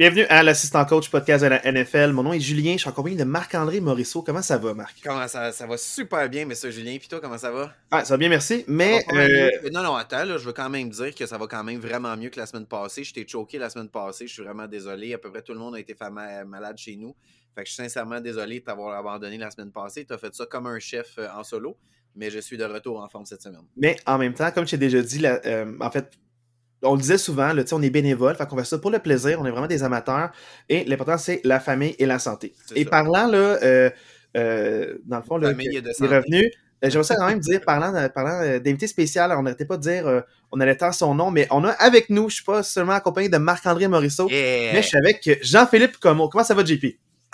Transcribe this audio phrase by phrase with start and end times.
[0.00, 2.12] Bienvenue à l'assistant coach podcast de la NFL.
[2.12, 4.22] Mon nom est Julien, je suis en compagnie de Marc-André Morisseau.
[4.22, 4.98] Comment ça va, Marc?
[5.04, 6.96] Comment ça, ça va super bien, monsieur Julien.
[6.98, 7.74] Puis toi, comment ça va?
[7.90, 8.64] Ah, ça va bien, merci.
[8.66, 9.04] Mais.
[9.12, 9.50] Mal euh.
[9.70, 12.16] Non, non, attends, là, je veux quand même dire que ça va quand même vraiment
[12.16, 13.04] mieux que la semaine passée.
[13.04, 14.26] Je t'ai choqué la semaine passée.
[14.26, 15.12] Je suis vraiment désolé.
[15.12, 15.94] À peu près tout le monde a été
[16.46, 17.14] malade chez nous.
[17.54, 20.06] Fait que je suis sincèrement désolé de t'avoir abandonné la semaine passée.
[20.06, 21.76] Tu as fait ça comme un chef euh, en solo.
[22.16, 23.66] Mais je suis de retour en forme cette semaine.
[23.76, 26.10] mais en même temps, comme je t'ai déjà dit, la- euh, en fait,
[26.82, 29.38] on le disait souvent, là, on est bénévole, fait qu'on fait ça pour le plaisir,
[29.40, 30.30] on est vraiment des amateurs.
[30.68, 32.54] Et l'important, c'est la famille et la santé.
[32.74, 32.90] Et ça.
[32.90, 33.90] parlant, là, euh,
[34.36, 36.16] euh, dans le fond, là, de des santé.
[36.16, 36.50] revenus.
[36.84, 39.82] euh, J'aimerais ça quand même dire, parlant, de- parlant d'invité spécial, on n'arrêtait pas de
[39.82, 40.20] dire, euh,
[40.52, 43.28] on allait tant son nom, mais on a avec nous, je suis pas seulement accompagné
[43.28, 44.72] de Marc-André Morisseau, Yeah!
[44.72, 46.28] mais je suis avec Jean-Philippe Como.
[46.28, 46.86] Comment ça va, JP?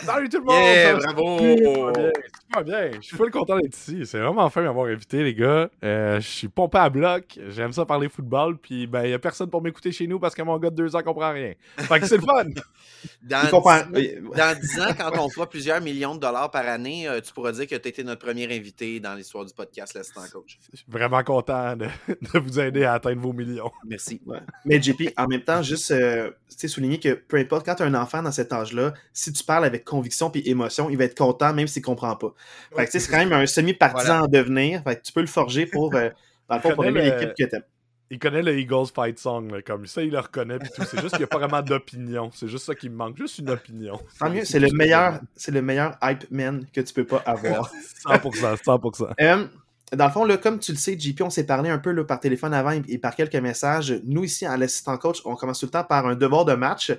[0.05, 0.63] Salut tout le monde!
[0.63, 1.39] Yeah, ça va bravo!
[1.39, 2.11] super bien,
[2.43, 2.91] super bien.
[3.01, 4.05] Je suis full content d'être ici.
[4.05, 5.71] C'est vraiment fin de m'avoir invité, les gars.
[5.83, 7.39] Euh, je suis pompé à bloc.
[7.49, 8.59] J'aime ça parler football.
[8.59, 10.75] Puis, ben, il n'y a personne pour m'écouter chez nous parce que mon gars de
[10.77, 11.55] deux ans comprend rien.
[11.79, 12.45] Fait que c'est le fun!
[13.23, 13.81] Dans Il comprend.
[13.93, 17.33] dix- Dans 10 ans, quand on fera plusieurs millions de dollars par année, euh, tu
[17.33, 20.59] pourras dire que tu été notre premier invité dans l'histoire du podcast L'assistant coach.
[20.73, 23.71] Je suis vraiment content de, de vous aider à atteindre vos millions.
[23.87, 24.21] Merci.
[24.27, 24.39] Ouais.
[24.65, 27.95] Mais JP, en même temps, juste euh, souligner que peu importe, quand tu as un
[27.95, 31.55] enfant dans cet âge-là, si tu parles avec conviction puis émotion, il va être content
[31.55, 32.35] même s'il comprend pas.
[32.77, 34.25] Fait que, c'est quand même un semi-partisan Voilà.
[34.25, 34.83] en devenir.
[34.83, 36.11] Fait que tu peux le forger pour, euh,
[36.49, 37.63] dans le fond, pour aimer le- l'équipe que t'aimes.
[38.09, 40.61] Il connaît le Eagles Fight Song, là, comme ça, il le reconnaît.
[40.61, 40.85] Tout.
[40.89, 42.31] C'est juste qu'il n'y a pas vraiment d'opinion.
[42.33, 43.17] C'est juste ça qui me manque.
[43.17, 43.99] Juste une opinion.
[44.21, 47.69] Tant mieux, c'est le meilleur, c'est le meilleur hype man que tu peux pas avoir.
[48.07, 49.09] 100%, 100%.
[49.21, 49.47] Euh,
[49.93, 52.05] dans le fond, là, comme tu le sais, JP, on s'est parlé un peu là,
[52.05, 54.01] par téléphone avant et, et par quelques messages.
[54.05, 56.93] Nous, ici, à l'assistant coach, on commence tout le temps par un devoir de match.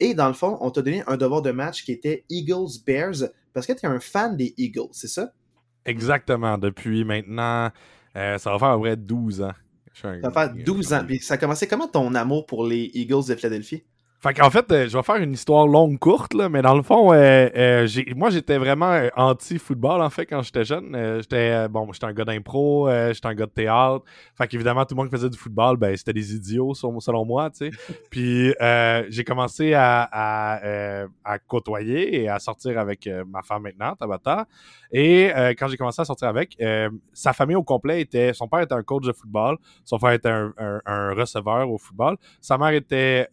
[0.00, 3.66] Et dans le fond, on t'a donné un devoir de match qui était Eagles-Bears parce
[3.66, 5.32] que tu es un fan des Eagles, c'est ça?
[5.84, 6.58] Exactement.
[6.58, 7.70] Depuis maintenant,
[8.16, 9.52] euh, ça va faire à peu près 12 ans.
[10.04, 11.04] Un- Ça va faire 12 ans.
[11.06, 13.82] Puis ça a commencé comment ton amour pour les Eagles de Philadelphie?
[14.20, 16.82] Fait qu'en fait, euh, je vais faire une histoire longue, courte, là, mais dans le
[16.82, 20.92] fond, euh, euh, moi, j'étais vraiment euh, anti-football, en fait, quand j'étais jeune.
[20.96, 24.04] Euh, j'étais, euh, bon, j'étais un gars d'impro, euh, j'étais un gars de théâtre.
[24.36, 27.48] Fait qu'évidemment, tout le monde qui faisait du football, ben, c'était des idiots, selon, moi,
[27.50, 27.70] tu sais.
[28.10, 33.62] Puis, euh, j'ai commencé à, à, euh, à côtoyer et à sortir avec ma femme
[33.62, 34.48] maintenant, Tabata.
[34.90, 38.48] Et euh, quand j'ai commencé à sortir avec, euh, sa famille au complet était, son
[38.48, 42.16] père était un coach de football, son frère était un, un- un receveur au football,
[42.40, 43.28] sa mère était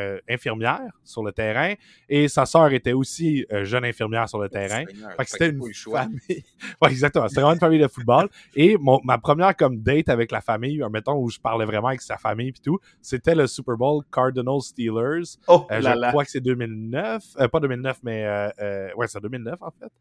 [0.00, 1.74] euh, euh, infirmière sur le terrain
[2.08, 4.84] et sa sœur était aussi euh, jeune infirmière sur le terrain.
[5.26, 6.18] C'était une le famille.
[6.82, 7.28] ouais, exactement.
[7.28, 8.28] C'était vraiment une famille de football.
[8.54, 12.00] Et mon, ma première comme date avec la famille, mettons, où je parlais vraiment avec
[12.02, 15.36] sa famille et tout, c'était le Super Bowl Cardinals Steelers.
[15.48, 16.08] Oh Euh, là je là!
[16.08, 17.22] crois que c'est 2009.
[17.38, 19.92] Euh, pas 2009, mais euh, euh, ouais, c'est 2009 en fait.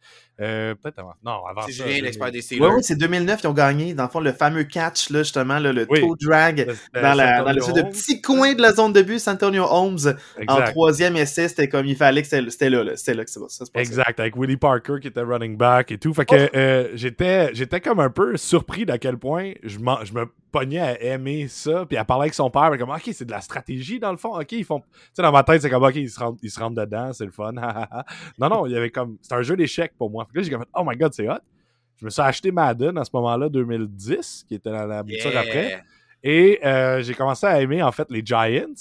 [0.42, 1.14] Euh, Peut-être avant.
[1.24, 1.74] Non, avant C'est.
[1.74, 2.04] Julien, 2000.
[2.04, 2.66] l'expert des Steelers.
[2.68, 5.60] Oui, oui, c'est 2009 ils ont gagné, dans le fond, le fameux catch, là, justement,
[5.60, 6.02] là, le Oui.
[6.02, 7.92] toe drag dans, la, Santonio dans l'espèce de Holmes.
[7.92, 10.72] petit coin de la zone de but, Santonio Holmes, en Exact.
[10.72, 12.96] troisième essai, c'était comme il fallait que c'était là, là.
[12.96, 13.86] C'était là que ça, ça se passait.
[13.86, 16.14] Exact, avec Willie Parker qui était running back et tout.
[16.14, 20.80] Fait que euh, j'étais j'étais comme un peu surpris d'à quel point je, me pognais
[20.80, 24.00] à aimer ça, puis à parler avec son père, comme OK, c'est de la stratégie
[24.00, 24.40] dans le fond.
[24.40, 26.52] OK, ils font tu sais dans ma tête, c'est comme OK, ils se rentrent ils
[26.52, 27.52] se rentrent dedans, c'est le fun.
[28.40, 30.26] non non, il y avait comme c'était un jeu d'échecs pour moi.
[30.26, 31.40] Fait que là j'ai comme fait, "Oh my god, c'est hot."
[31.98, 35.40] Je me suis acheté Madden à ce moment-là 2010, qui était la, la mouture Yeah.
[35.42, 35.84] après.
[36.24, 38.74] Et euh, j'ai commencé à aimer en fait les Giants.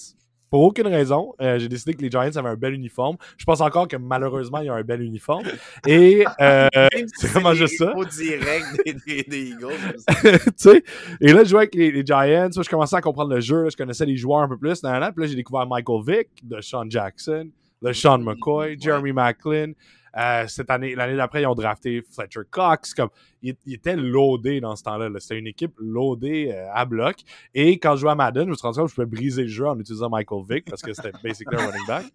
[0.50, 3.16] Pour aucune raison, Euh, j'ai décidé que les Giants avaient un bel uniforme.
[3.36, 5.44] Je pense encore que malheureusement, il y a un bel uniforme.
[5.86, 6.68] Et euh,
[7.16, 7.92] c'est vraiment juste ça.
[8.16, 9.68] Direct des, des, des Eagles.
[10.22, 10.82] tu sais.
[11.20, 12.48] Et là, je jouais avec les, les Giants.
[12.54, 13.64] Moi, je commençais à comprendre le jeu.
[13.64, 13.68] là.
[13.70, 14.82] Je connaissais les joueurs un peu plus.
[14.82, 15.12] nan, nan.
[15.12, 17.48] Puis là, j'ai découvert Michael Vick, de Sean Jackson,
[17.82, 18.76] le Sean McCoy, Ouais.
[18.80, 19.72] Jeremy Macklin.
[20.16, 22.94] Euh, cette année, l'année d'après, ils ont drafté Fletcher Cox.
[22.94, 23.10] Comme,
[23.42, 25.08] il, il était loadé dans ce temps-là.
[25.08, 25.20] là.
[25.20, 27.16] C'était une équipe loadée euh, à bloc.
[27.54, 29.42] Et quand je jouais à Madden, je me suis rendu compte que je pouvais briser
[29.42, 32.06] le jeu en utilisant Michael Vick parce que c'était basically un running back.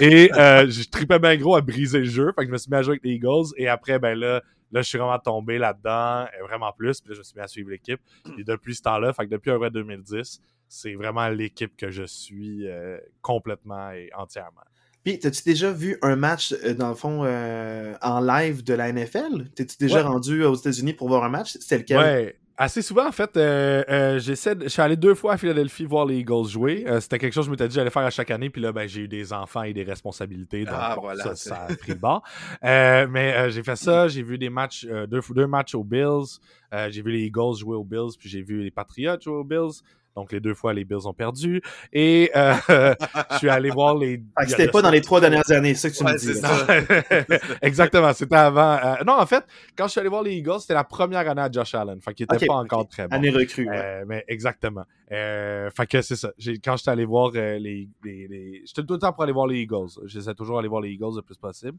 [0.00, 2.32] Et euh, je tripais bien gros à briser le jeu.
[2.34, 3.52] Fait que je me suis mis à jouer avec les Eagles.
[3.56, 7.00] Et après, ben là, là, je suis vraiment tombé là-dedans, euh, vraiment plus.
[7.00, 8.00] Puis je me suis mis à suivre l'équipe.
[8.38, 12.66] Et depuis ce temps-là, fait que depuis un 2010, c'est vraiment l'équipe que je suis
[13.22, 14.60] complètement et entièrement.
[15.08, 18.92] Puis, t'as-tu déjà vu un match, euh, dans le fond, euh, en live de la
[18.92, 19.48] NFL?
[19.54, 20.02] T'es-tu déjà Ouais.
[20.02, 21.52] rendu aux États-Unis pour voir un match?
[21.60, 21.96] C'était lequel?
[21.98, 22.36] Ouais.
[22.60, 25.84] Assez souvent, en fait, euh, euh, j'essaie de- je suis allé deux fois à Philadelphie
[25.86, 26.84] voir les Eagles jouer.
[27.00, 28.50] C'était quelque chose que je m'étais dit que j'allais faire à chaque année.
[28.50, 30.64] Puis là, ben, j'ai eu des enfants et des responsabilités.
[30.64, 32.22] Donc, Ah, voilà, ça, a pris le bord.
[32.62, 34.08] Mais j'ai fait ça.
[34.08, 36.38] J'ai vu des matchs, deux, deux matchs aux Bills.
[36.90, 38.16] J'ai vu les Eagles jouer aux Bills.
[38.18, 39.80] Puis j'ai vu les Patriots jouer aux Bills.
[40.18, 41.62] Donc, les deux fois, les Bills ont perdu.
[41.92, 42.52] Et euh,
[43.30, 44.20] je suis allé voir les.
[44.48, 46.40] C'était pas dans les trois dernières années, c'est ça que tu me dis.
[46.40, 47.56] Ça.
[47.62, 48.78] Exactement, c'était avant.
[48.82, 49.44] Euh, non, en fait,
[49.76, 52.00] quand je suis allé voir les Eagles, c'était la première année à Josh Allen.
[52.00, 53.14] Fait qu'il était pas encore très bon.
[53.14, 53.68] Année recrue.
[53.72, 54.82] Euh, mais exactement.
[55.12, 56.32] Euh, fait que c'est ça.
[56.64, 58.62] Quand je suis allé voir les, les, les...
[58.66, 60.00] J'étais tout le temps pour aller voir les Eagles.
[60.06, 61.78] J'essaie toujours d'aller voir les Eagles le plus possible.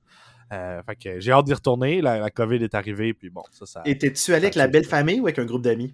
[0.50, 2.00] fait que j'ai hâte d'y retourner.
[2.00, 3.82] La, la, COVID est arrivée, puis bon, ça, ça.
[3.86, 5.94] Et t'es-tu allé avec la belle famille ou avec un groupe d'amis?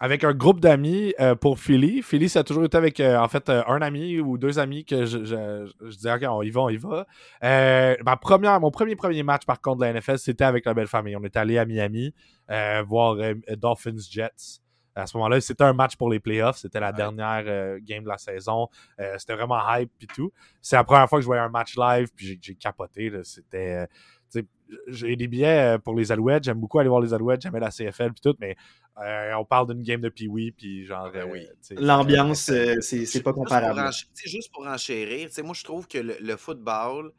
[0.00, 2.02] Avec un groupe d'amis euh, pour Philly.
[2.02, 4.84] Philly, ça a toujours été avec, euh, en fait, euh, un ami ou deux amis
[4.84, 7.06] que je, je, je disais, OK, on y va, on y va.
[7.42, 10.86] ma première, mon premier premier match, par contre, de la NFL, c'était avec la belle
[10.86, 11.16] famille.
[11.16, 12.14] On est allé à Miami
[12.86, 13.16] voir
[13.56, 14.60] Dolphins Jets.
[14.94, 16.56] À ce moment-là, c'était un match pour les playoffs.
[16.56, 17.44] C'était la dernière
[17.80, 18.68] game de la saison.
[19.18, 20.32] c'était vraiment hype et tout.
[20.62, 23.12] C'est la première fois que je voyais un match live, puis j'ai capoté.
[23.22, 23.86] C'était
[24.88, 26.44] j'ai des billets euh, pour les Alouettes.
[26.44, 27.42] J'aime beaucoup aller voir les Alouettes.
[27.42, 28.56] J'aimais la CFL puis tout, mais
[29.02, 31.10] euh, on parle d'une game de Pee-Wee puis genre.
[31.12, 31.46] Ben oui.
[31.72, 32.50] Euh, L'ambiance,
[32.80, 33.90] c'est pas comparable.
[34.14, 35.28] C'est juste pour enchérir.
[35.44, 37.12] moi, je trouve que le, football,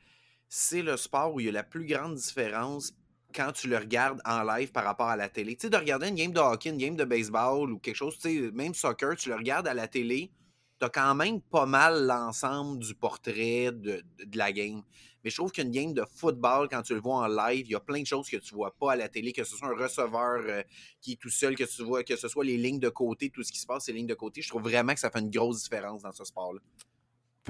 [0.49, 2.93] c'est le sport où il y a la plus grande différence
[3.33, 5.55] quand tu le regardes en live par rapport à la télé.
[5.55, 8.17] Tu sais, de regarder une game de hockey, une game de baseball ou quelque chose,
[8.17, 10.31] tu sais, même soccer, tu le regardes à la télé,
[10.79, 14.81] tu as quand même pas mal l'ensemble du portrait de, de, la game.
[15.27, 17.75] Mais je trouve qu'une game de football, quand tu le vois en live, il y
[17.75, 19.75] a plein de choses que tu vois pas à la télé, que ce soit un
[19.75, 20.63] receveur euh,
[21.01, 23.43] qui est tout seul, que tu vois, que ce soit les lignes de côté, tout
[23.43, 24.41] ce qui se passe, ces lignes de côté.
[24.41, 26.61] Je trouve vraiment que ça fait une grosse différence dans ce sport-là.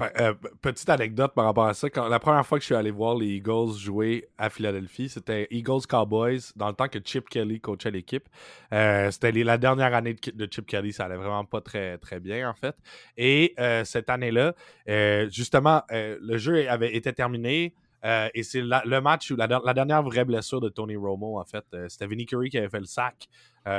[0.00, 1.88] Euh, petite anecdote par rapport à ça.
[2.08, 5.86] La première fois que je suis allé voir les Eagles jouer à Philadelphie, c'était Eagles
[5.88, 8.28] Cowboys dans le temps que Chip Kelly coachait l'équipe.
[8.72, 12.48] Euh, c'était la dernière année de, Chip Kelly, ça allait vraiment pas très, très bien
[12.48, 12.76] en fait.
[13.16, 14.54] Et euh, cette année-là,
[15.30, 17.74] justement, le jeu avait été terminé.
[18.04, 22.06] et c'est le match où la, dernière vraie blessure de Tony Romo, en fait, c'était
[22.06, 23.28] Vinny Curry qui avait fait le sac,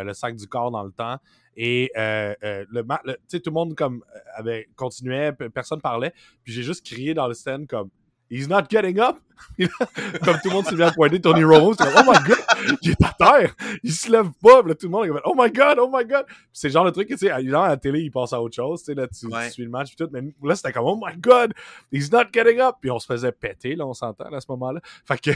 [0.04, 1.18] le sac du corps dans le temps.
[1.62, 2.84] Et euh, euh, le,
[3.30, 4.02] tout le monde comme
[4.34, 6.14] avait continuait, personne parlait.
[6.44, 7.90] Puis j'ai juste crié dans le stand comme
[8.32, 9.18] He's not getting up.
[9.58, 12.38] comme tout le monde s'est mis à pointer Tony Romo, c'est comme Oh my god,
[12.82, 14.62] il est à terre, il se lève pas.
[14.62, 16.26] Là, tout le monde est comme Oh my god, oh my god.
[16.54, 18.56] c'est le genre de truc que tu sais, à la télé, il passe à autre
[18.56, 18.88] chose.
[18.88, 20.10] Là, tu, tu suis le match et tout.
[20.14, 21.54] Mais là, c'était comme Oh my god,
[21.92, 22.76] he's not getting up.
[22.80, 24.80] Puis on se faisait péter, là, on s'entend à ce moment-là.
[25.06, 25.32] Fait que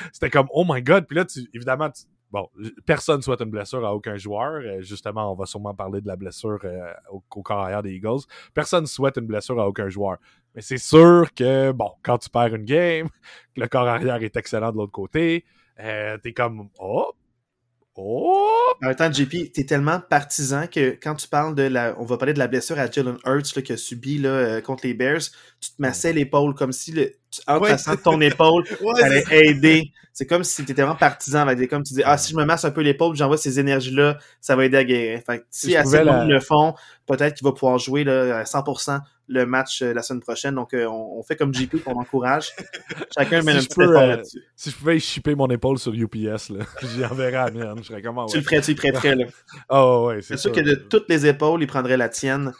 [0.12, 1.06] c'était comme Oh my god.
[1.06, 2.48] Puis là, tu, évidemment, tu, bon,
[2.86, 4.60] personne souhaite une blessure à aucun joueur.
[4.64, 8.20] Euh, justement, on va sûrement parler de la blessure euh, au, au carrière des Eagles.
[8.54, 10.18] Personne souhaite une blessure à aucun joueur.
[10.54, 13.08] Mais c'est sûr que, bon, quand tu perds une game,
[13.56, 15.44] le corps arrière est excellent de l'autre côté,
[15.80, 17.12] euh, t'es comme, oh,
[18.00, 18.74] Oh!
[18.80, 21.96] En même temps, JP, t'es tellement partisan que quand tu parles de la.
[21.98, 24.86] On va parler de la blessure à Jalen Hurts qu'il a subi là, euh, contre
[24.86, 25.22] les Bears,
[25.60, 27.12] tu te massais l'épaule comme si le,
[27.46, 29.92] en passant ton épaule, ouais, allait aider.
[30.12, 32.44] C'est comme si tu étais vraiment partisan avec comme tu dis Ah, si je me
[32.44, 35.20] masse un peu l'épaule, j'envoie ces énergies-là, ça va aider à guérir.
[35.24, 36.74] Fait si, assez de le font,
[37.06, 40.54] peut-être qu'il va pouvoir jouer là, à 100% le match euh, la semaine prochaine.
[40.54, 42.52] Donc, euh, on, fait comme JP, on encourage.
[43.16, 44.42] Chacun met un petit effort euh, là-dessus.
[44.56, 47.76] Si je pouvais shipper mon épaule sur UPS, là, j'y enverrais à mienne.
[47.78, 49.26] Je serais comment, Tu le ferais, tu y prêterais, là.
[49.68, 52.52] oh, ouais, c'est sûr que de toutes les épaules, il prendrait la tienne.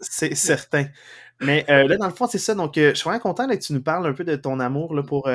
[0.00, 0.86] c'est certain.
[1.44, 2.54] Mais là, dans le fond, c'est ça.
[2.54, 5.02] Donc, je suis vraiment content que tu nous parles un peu de ton amour là,
[5.02, 5.28] pour,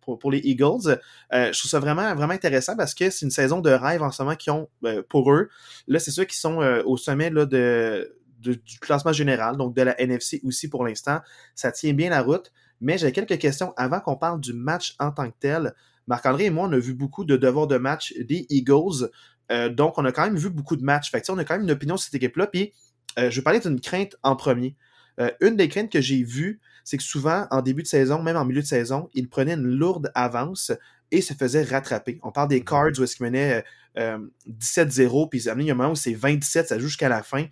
[0.00, 0.98] pour, les Eagles.
[1.32, 4.22] je trouve ça vraiment, vraiment intéressant parce que c'est une saison de rêve en ce
[4.22, 4.68] moment qu'ils ont
[5.08, 5.48] pour eux.
[5.88, 10.00] Là, c'est ceux qui sont au sommet là, de, du classement général, donc de la
[10.00, 11.20] NFC aussi pour l'instant.
[11.54, 12.52] Ça tient bien la route.
[12.80, 15.74] Mais j'ai quelques questions avant qu'on parle du match en tant que tel.
[16.06, 19.10] Marc-André et moi, on a vu beaucoup de devoirs de match des Eagles.
[19.50, 21.10] Euh, donc, on a quand même vu beaucoup de matchs.
[21.10, 22.46] Fait que, on a quand même une opinion sur cette équipe-là.
[22.46, 22.72] Puis,
[23.18, 24.76] euh, je vais parler d'une crainte en premier.
[25.20, 28.36] Euh, une des craintes que j'ai vues, c'est que souvent, en début de saison, même
[28.36, 30.72] en milieu de saison, ils prenaient une lourde avance
[31.10, 32.18] et se faisaient rattraper.
[32.22, 32.64] On parle des mm-hmm.
[32.64, 33.64] Cards où est-ce qu'ils menaient
[33.96, 37.46] 17-0, puis il y a un moment où c'est 27, ça joue jusqu'à la fin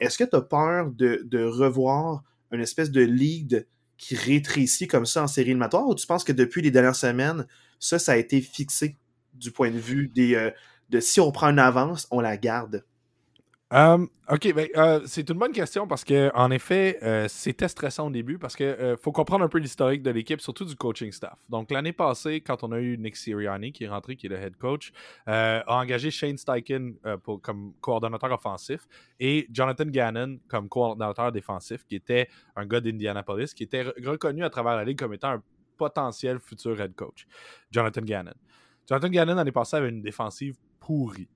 [0.00, 2.22] est-ce que tu as peur de, revoir
[2.52, 3.66] une espèce de lead
[3.98, 7.46] qui rétrécit comme ça en série éliminatoire ou tu penses que depuis les dernières semaines,
[7.78, 8.96] ça, ça a été fixé
[9.34, 10.50] du point de vue des, euh,
[10.90, 12.84] de si on prend une avance, on la garde?
[13.72, 18.06] Euh, ok, ben, euh, c'est une bonne question parce que en effet, euh, c'était stressant
[18.06, 21.36] au début parce que faut comprendre un peu l'historique de l'équipe, surtout du coaching staff.
[21.48, 24.36] Donc l'année passée, quand on a eu Nick Sirianni qui est rentré, qui est le
[24.36, 24.92] head coach,
[25.26, 26.94] a engagé Shane Steichen
[27.42, 28.86] comme coordonnateur offensif
[29.18, 34.50] et Jonathan Gannon comme coordonnateur défensif, qui était un gars d'Indianapolis, qui était reconnu à
[34.50, 35.42] travers la ligue comme étant un
[35.76, 37.26] potentiel futur head coach.
[37.72, 38.34] Jonathan Gannon.
[38.88, 41.28] Jonathan Gannon l'année passée avait une défensive pourrie.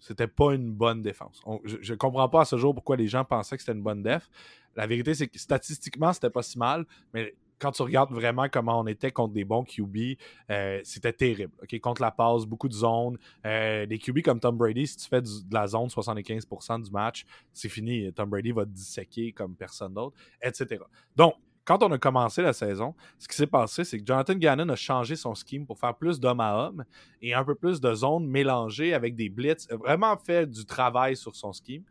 [0.00, 1.42] C'était pas une bonne défense.
[1.64, 4.02] je, ne comprends pas à ce jour pourquoi les gens pensaient que c'était une bonne
[4.02, 4.30] def.
[4.76, 8.80] La vérité, c'est que statistiquement, c'était pas si mal, mais quand tu regardes vraiment comment
[8.80, 10.18] on était contre des bons QB,
[10.50, 11.52] euh, c'était terrible.
[11.62, 11.80] ok?
[11.80, 13.16] Contre la passe, beaucoup de zones.
[13.46, 17.24] Euh, des QB comme Tom Brady, si tu fais de la zone 75% du match,
[17.52, 18.12] c'est fini.
[18.12, 20.82] Tom Brady va te disséquer comme personne d'autre, etc.
[21.16, 24.68] Donc, quand on a commencé la saison, ce qui s'est passé, c'est que Jonathan Gannon
[24.68, 26.84] a changé son scheme pour faire plus d'homme à homme
[27.22, 29.66] et un peu plus de zones mélangées avec des blitz.
[29.70, 31.82] Vraiment fait du travail sur son scheme.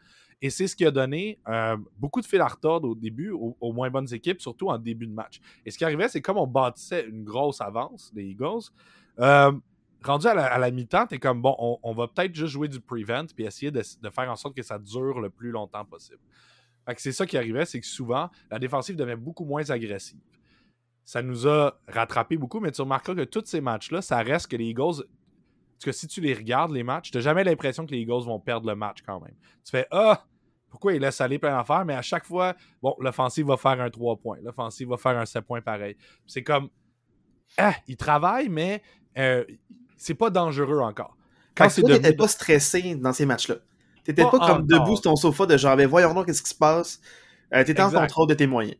[0.42, 3.72] Et c'est ce qui a donné euh, beaucoup de fil à retordre au début, aux,
[3.72, 5.40] moins bonnes équipes, surtout en début de match.
[5.66, 8.70] Et ce qui arrivait, c'est comme on bâtissait une grosse avance des Eagles,
[9.20, 9.54] euh,
[10.04, 13.46] rendu à la, mi-temps, t'es comme bon, on, va peut-être juste jouer du prevent puis
[13.46, 16.20] essayer de, faire en sorte que ça dure le plus longtemps possible.
[16.98, 20.20] C'est ça qui arrivait, c'est que souvent, la défensive devenait beaucoup moins agressive.
[21.06, 24.56] Ça nous a rattrapé beaucoup, mais tu remarqueras que tous ces matchs-là, ça reste que
[24.56, 25.04] les Eagles
[25.84, 28.24] parce que si tu les regardes, les matchs, tu n'as jamais l'impression que les Eagles
[28.24, 29.36] vont perdre le match quand même.
[29.66, 30.26] Tu fais Ah,
[30.70, 33.90] pourquoi ils laissent aller plein d'affaires, mais à chaque fois, bon, l'offensive va faire un
[33.90, 35.98] 3 points, l'offensive va faire un 7 points pareil.
[36.26, 36.70] C'est comme,
[37.58, 38.82] ah, ils travaillent, mais
[39.18, 39.44] euh,
[39.98, 41.18] c'est pas dangereux encore.
[41.54, 43.56] Quand tu n'étais pas stressé dans ces matchs-là?
[44.04, 46.50] Tu n'étais pas, comme debout sur ton sofa de genre, mais voyons donc qu'est-ce qui
[46.50, 47.00] se passe?
[47.54, 48.76] Euh, tu étais en contrôle de tes moyens.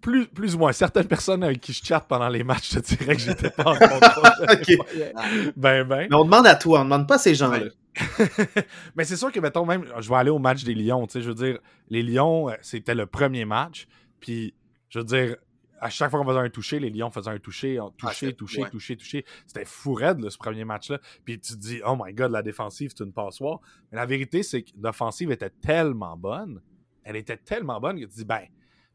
[0.00, 0.72] plus, plus ou moins.
[0.72, 3.76] Certaines personnes avec qui je chatte pendant les matchs te diraient que j'étais pas en
[3.78, 4.30] contrôle.
[4.50, 5.52] ok.
[5.54, 6.06] Ben, ben.
[6.08, 7.66] Mais on demande à toi, on demande pas à ces gens-là.
[8.96, 11.06] mais c'est sûr que, mettons, même, je vais aller au match des Lions.
[11.06, 11.58] Tu sais, je veux dire,
[11.90, 13.86] les Lions, euh, c'était le premier match.
[14.20, 14.54] Puis,
[14.88, 15.36] je veux dire,
[15.80, 18.96] à chaque fois qu'on faisait un toucher, les Lions faisaient un toucher, toucher, toucher, toucher,
[18.96, 19.24] toucher.
[19.46, 20.98] C'était fou raide, ce premier match-là.
[21.24, 23.60] Puis tu te dis, oh my god, la défensive, c'est une passoire.
[23.90, 26.60] Mais la vérité, c'est que l'offensive était tellement bonne,
[27.04, 28.42] elle était tellement bonne que tu te dis, ben,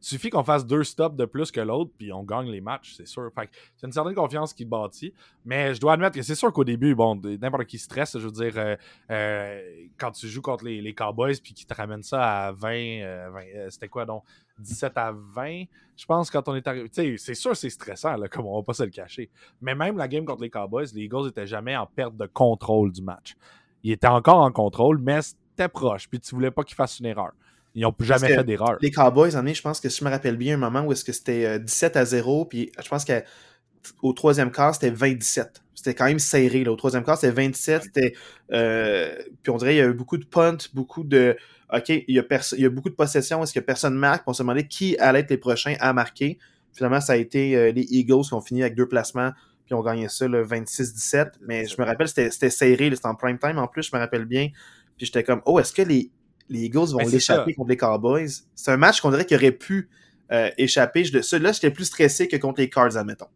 [0.05, 3.07] suffit qu'on fasse deux stops de plus que l'autre, puis on gagne les matchs, c'est
[3.07, 3.31] sûr.
[3.75, 5.13] c'est une certaine confiance qui bâtit.
[5.45, 8.31] Mais je dois admettre que c'est sûr qu'au début, bon, n'importe qui stresse, je veux
[8.31, 8.75] dire, euh,
[9.11, 9.61] euh,
[9.97, 13.87] quand tu joues contre les, Cowboys, puis qu'ils te ramènent ça à 20, euh, c'était
[13.87, 14.23] quoi donc
[14.59, 15.63] 17 à 20,
[15.95, 16.89] je pense, quand on est arrivé.
[17.17, 19.29] C'est sûr, c'est stressant, là, comme on va pas se le cacher.
[19.61, 22.91] Mais même la game contre les Cowboys, les Eagles n'étaient jamais en perte de contrôle
[22.91, 23.35] du match.
[23.83, 27.05] Ils étaient encore en contrôle, mais c'était proche, puis tu voulais pas qu'ils fassent une
[27.05, 27.31] erreur.
[27.75, 28.77] Ils n'ont jamais fait d'erreur.
[28.81, 31.11] Les Cowboys, je pense que si je me rappelle bien, un moment où est-ce que
[31.11, 35.61] c'était 17 euh, à 0, puis je pense qu'au troisième quart, c'était 27.
[35.73, 36.63] C'était quand même serré.
[36.63, 36.71] Là.
[36.71, 37.83] Au troisième quart, c'était 27.
[37.83, 38.13] C'était,
[38.51, 41.35] euh, puis on dirait qu'il y a eu beaucoup de punts, beaucoup de.
[41.73, 43.41] OK, il y a, il y a beaucoup de possessions.
[43.41, 44.23] Est-ce que personne marque?
[44.27, 46.37] On se demandait qui allait être les prochains à marquer.
[46.73, 49.31] Finalement, ça a été euh, les Eagles qui ont fini avec deux placements,
[49.65, 51.31] puis ont gagné ça le 26-17.
[51.41, 52.91] Mais je me rappelle, c'était serré.
[52.91, 54.49] C'était en prime time en plus, je me rappelle bien.
[54.97, 56.11] Puis j'étais comme, oh, est-ce que les
[56.49, 58.29] les Eagles vont l'échapper contre les Cowboys.
[58.55, 59.89] C'est un match qu'on dirait qu'il aurait pu
[60.31, 61.03] euh, échapper.
[61.03, 63.27] Celui-là, j'étais plus stressé que contre les Cards, admettons.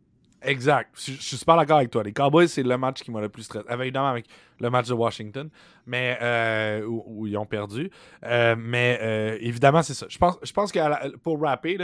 [0.42, 0.92] Exact.
[0.96, 2.04] Je, suis super d'accord avec toi.
[2.04, 3.66] Les Cowboys, c'est le match qui m'a le plus stressé.
[3.70, 4.26] Évidemment, avec
[4.60, 5.50] le match de Washington,
[5.86, 7.92] mais euh, où, ils ont perdu.
[8.24, 10.06] Euh, mais évidemment, c'est ça.
[10.10, 11.78] Je pense, je pense que pour rapper,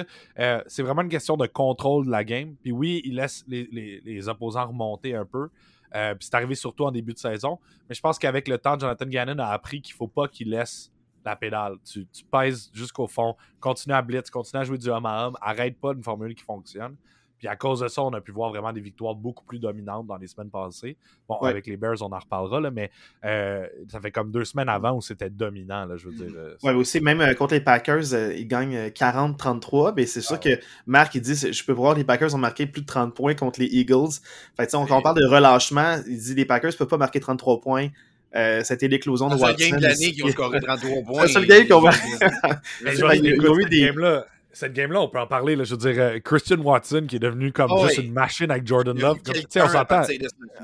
[0.67, 2.55] c'est vraiment une question de contrôle de la game.
[2.61, 5.49] Puis oui, ils laissent les, opposants remonter un peu.
[5.91, 7.59] puis c'est arrivé surtout en début de saison.
[7.89, 10.51] Mais je pense qu'avec le temps, Jonathan Gannon a appris qu'il ne faut pas qu'il
[10.51, 10.92] laisse
[11.25, 11.77] la pédale.
[11.83, 15.79] Tu, pèses jusqu'au fond, continue à blitz, continue à jouer du homme à homme, arrête
[15.79, 16.95] pas une formule qui fonctionne.
[17.43, 20.07] Puis à cause de ça, on a pu voir vraiment des victoires beaucoup plus dominantes
[20.07, 20.95] dans les semaines passées.
[21.27, 22.89] Bon, avec les Bears, on en reparlera, là, mais
[23.25, 26.33] euh, ça fait comme deux semaines avant où c'était dominant, là, je veux dire.
[26.37, 29.91] Euh, oui, aussi, même euh, contre les Packers, ils gagnent 40-33.
[29.97, 32.65] Mais c'est sûr ah que Marc, il dit je peux voir les Packers ont marqué
[32.65, 34.21] plus de 30 points contre les Eagles.
[34.55, 37.19] Fait, on, quand on parle de relâchement, il dit les Packers ne peuvent pas marquer
[37.19, 37.89] 33 points
[38.35, 39.55] euh, c'était l'éclosion de Watson.
[39.57, 41.27] C'est le game de l'année qui ont scoré 33 points.
[41.27, 41.91] C'est le game qu'on va.
[44.53, 45.55] cette game-là, on peut en parler.
[45.55, 48.49] Là, je veux dire, euh, Christian Watson qui est devenu comme oh, juste une machine
[48.51, 49.19] avec Jordan Love.
[49.23, 50.03] Tu sais, on s'entend.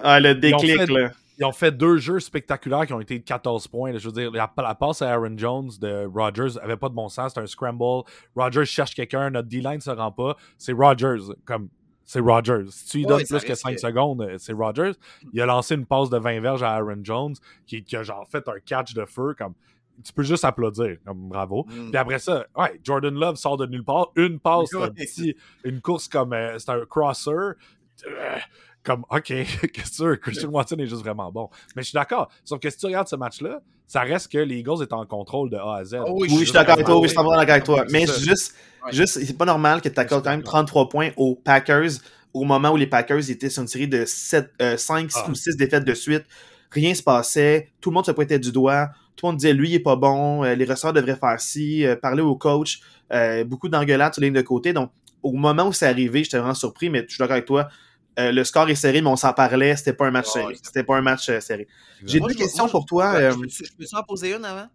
[0.04, 1.12] Ah, le déclic, là.
[1.40, 3.98] Ils ont fait deux jeux spectaculaires qui ont été de 14 points.
[3.98, 7.32] Je veux dire, la, passe à Aaron Jones de Rodgers avait pas de bon sens.
[7.32, 8.04] C'était un scramble.
[8.36, 9.30] Rodgers cherche quelqu'un.
[9.30, 10.36] Notre D-line ne se rend pas.
[10.58, 11.34] C'est Rodgers.
[11.46, 11.70] Comme
[12.10, 12.66] c'est Rogers.
[12.72, 14.94] Si tu lui donnes plus que 5 secondes, euh, c'est Rogers.
[15.32, 17.36] Il a lancé une passe de 20 verges à Aaron Jones
[17.68, 19.54] qui, a genre fait un catch de feu comme
[20.04, 21.68] tu peux juste applaudir, comme bravo.
[21.70, 21.90] Mm.
[21.90, 24.72] Puis après ça, ouais, Jordan Love sort de nulle part, une passe,
[25.64, 27.30] une course comme euh, c'est un crosser.
[27.32, 28.38] Euh,
[28.90, 29.24] comme, OK,
[29.74, 31.48] qu'est-ce que Christian Watson est juste vraiment bon.
[31.76, 32.30] Mais je suis d'accord.
[32.44, 35.52] Sauf que si tu regardes ce match-là, ça reste que les Eagles étaient en contrôle
[35.52, 35.98] de A à Z.
[36.08, 36.96] Oh oui, je suis d'accord avec toi.
[36.96, 37.86] Oui, je suis d'accord avec toi.
[37.92, 38.56] Mais juste,
[38.92, 41.92] juste c'est pas normal que tu accordes quand même 33 points aux Packers
[42.34, 45.30] au moment où les Packers étaient sur une série de 7, 5 euh, ah.
[45.30, 46.24] ou 6 défaites de suite.
[46.72, 47.70] Rien se passait.
[47.82, 48.90] Tout le monde se pointait du doigt.
[49.16, 50.44] Tout le monde disait lui, il est pas bon.
[50.44, 51.86] Euh, les ressorts devraient faire ci.
[51.86, 52.82] Euh, parler au coach.
[53.46, 54.74] beaucoup d'engueulades sur ligne de côté.
[54.74, 54.90] Donc,
[55.22, 57.70] au moment où c'est arrivé, j'étais vraiment surpris, mais je suis d'accord avec toi.
[58.32, 59.76] Le score est serré, mais on s'en parlait.
[59.76, 60.56] C'était pas un match serré.
[60.62, 61.68] C'était pas un match serré.
[62.06, 63.32] J'ai deux questions pour toi.
[63.32, 64.68] je, peux, en poser une avant?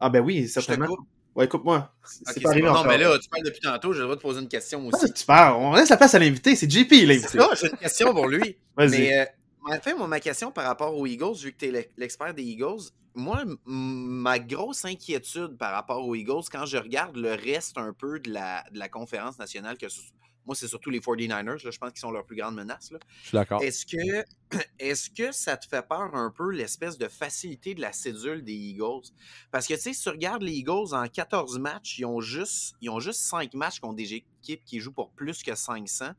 [0.00, 0.86] Ah ben oui, certainement.
[1.34, 1.92] Ouais, écoute-moi.
[2.04, 2.72] C'est Ok, pas arrivé bon.
[2.74, 2.84] encore.
[2.84, 4.92] Non, mais là, tu parles depuis tantôt, j'ai le droit de poser une question moi
[4.94, 5.06] aussi.
[5.08, 5.56] Ah, tu parles.
[5.56, 6.54] On laisse la place à l'invité.
[6.54, 7.38] C'est JP, l'invité.
[7.60, 8.56] j'ai une question pour lui.
[8.76, 8.90] Vas-y.
[8.90, 9.24] Mais euh,
[9.72, 12.44] en fait, moi, ma question par rapport aux Eagles, vu que tu es l'expert des
[12.44, 12.82] Eagles,
[13.16, 18.20] moi, ma grosse inquiétude par rapport aux Eagles, quand je regarde le reste un peu
[18.20, 20.00] de la, de la conférence nationale, que ce-
[20.46, 22.90] moi, c'est surtout les 49ers, là, je pense qu'ils sont leur plus grande menace.
[22.90, 22.98] là.
[23.22, 23.62] Je suis d'accord.
[23.62, 24.24] Est-ce que,
[24.78, 28.52] est que ça te fait peur un peu l'espèce de facilité de la cédule des
[28.52, 29.08] Eagles?
[29.50, 32.74] Parce que, tu sais, si tu regardes les Eagles en 14 matchs, ils ont juste,
[32.80, 36.10] ils ont juste 5 matchs contre des équipes qui jouent pour plus que 500,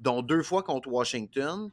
[0.00, 1.70] dont deux fois contre Washington.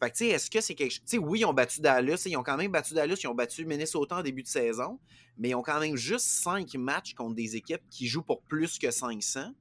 [0.00, 1.00] Fait que, tu sais, est-ce que c'est quelque chose.
[1.00, 3.34] Tu sais, oui, ils ont battu Dallas, ils ont quand même battu Dallas, ils ont
[3.34, 5.00] battu Minnesota en début de saison,
[5.36, 8.78] mais ils ont quand même juste 5 matchs contre des équipes qui jouent pour plus
[8.78, 9.52] que 500.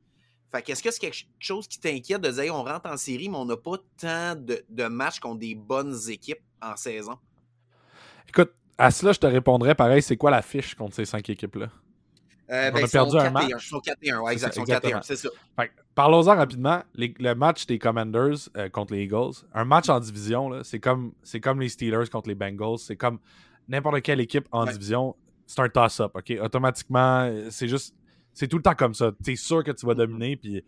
[0.51, 3.27] Fait que est-ce que c'est quelque chose qui t'inquiète de dire on rentre en série,
[3.29, 7.17] mais on n'a pas tant de, de matchs contre des bonnes équipes en saison?
[8.29, 11.67] Écoute, à cela, je te répondrais pareil, c'est quoi la fiche contre ces cinq équipes-là?
[12.49, 13.43] Euh, On ben, a ils perdu sont un 4 et match.
[13.43, 13.57] 1.
[13.57, 14.53] Ils sont 4 et 1, ouais, exact.
[14.53, 15.01] ça, Ils sont 4 et 1, exactement.
[15.03, 15.29] c'est ça.
[15.59, 16.81] Fait que, parlons-en rapidement.
[16.95, 21.11] Les- le match des Commanders euh, contre les Eagles, un match en division, c'est comme,
[21.41, 22.77] comme les Steelers contre les Bengals.
[22.79, 23.19] C'est comme
[23.67, 24.71] n'importe quelle équipe en Ouais.
[24.71, 25.13] division.
[25.45, 26.33] C'est un toss-up, OK?
[26.41, 27.93] Automatiquement, euh, c'est juste...
[28.38, 29.12] C'est tout le temps comme ça.
[29.24, 30.63] T'es sûr que tu vas dominer, puis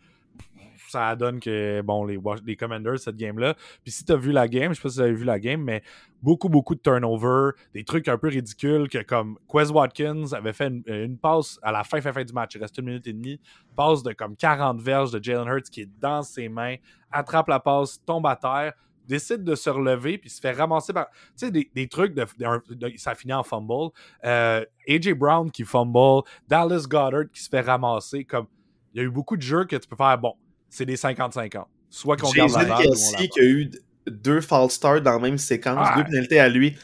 [0.88, 3.54] ça donne que, bon, les, les Commanders, cette game-là.
[3.84, 5.62] Puis si t'as vu la game, je sais pas si vous avez vu la game,
[5.62, 5.84] mais
[6.24, 10.70] beaucoup, beaucoup de turnover, des trucs un peu ridicules que comme Quez Watkins avait fait
[10.70, 12.56] une, une passe à la fin, fin, fin du match.
[12.56, 13.40] Il reste une minute et demie.
[13.76, 16.78] Passe de comme 40 verges de Jalen Hurts qui est dans ses mains,
[17.12, 18.74] attrape la passe, tombe à terre,
[19.10, 21.08] décide de se relever puis se fait ramasser par.
[21.38, 23.90] Tu sais, des, des trucs de, de- de- Ça finit en fumble.
[24.24, 25.14] Euh, A.J.
[25.14, 28.24] Brown qui fumble, Dallas Goddard qui se fait ramasser.
[28.24, 28.46] Comme
[28.94, 30.18] il y a eu beaucoup de jeux que tu peux faire.
[30.18, 30.34] Bon,
[30.70, 31.66] c'est des 50-50.
[31.90, 32.88] Soit qu'on garde la balle
[33.32, 33.70] qui a eu
[34.08, 35.98] deux false starts dans la même séquence, Ah.
[35.98, 36.76] deux pénalités à lui.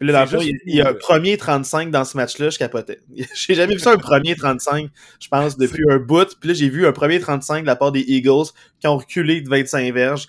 [0.00, 2.98] Puis là, dans il, il y a un premier 35 dans ce match-là, je capotais.
[3.34, 4.90] J'ai jamais vu ça, un premier 35,
[5.20, 6.34] je pense, depuis un bout.
[6.40, 8.46] Puis là, j'ai vu un premier 35 de la part des Eagles
[8.80, 10.26] qui ont reculé de 25 verges.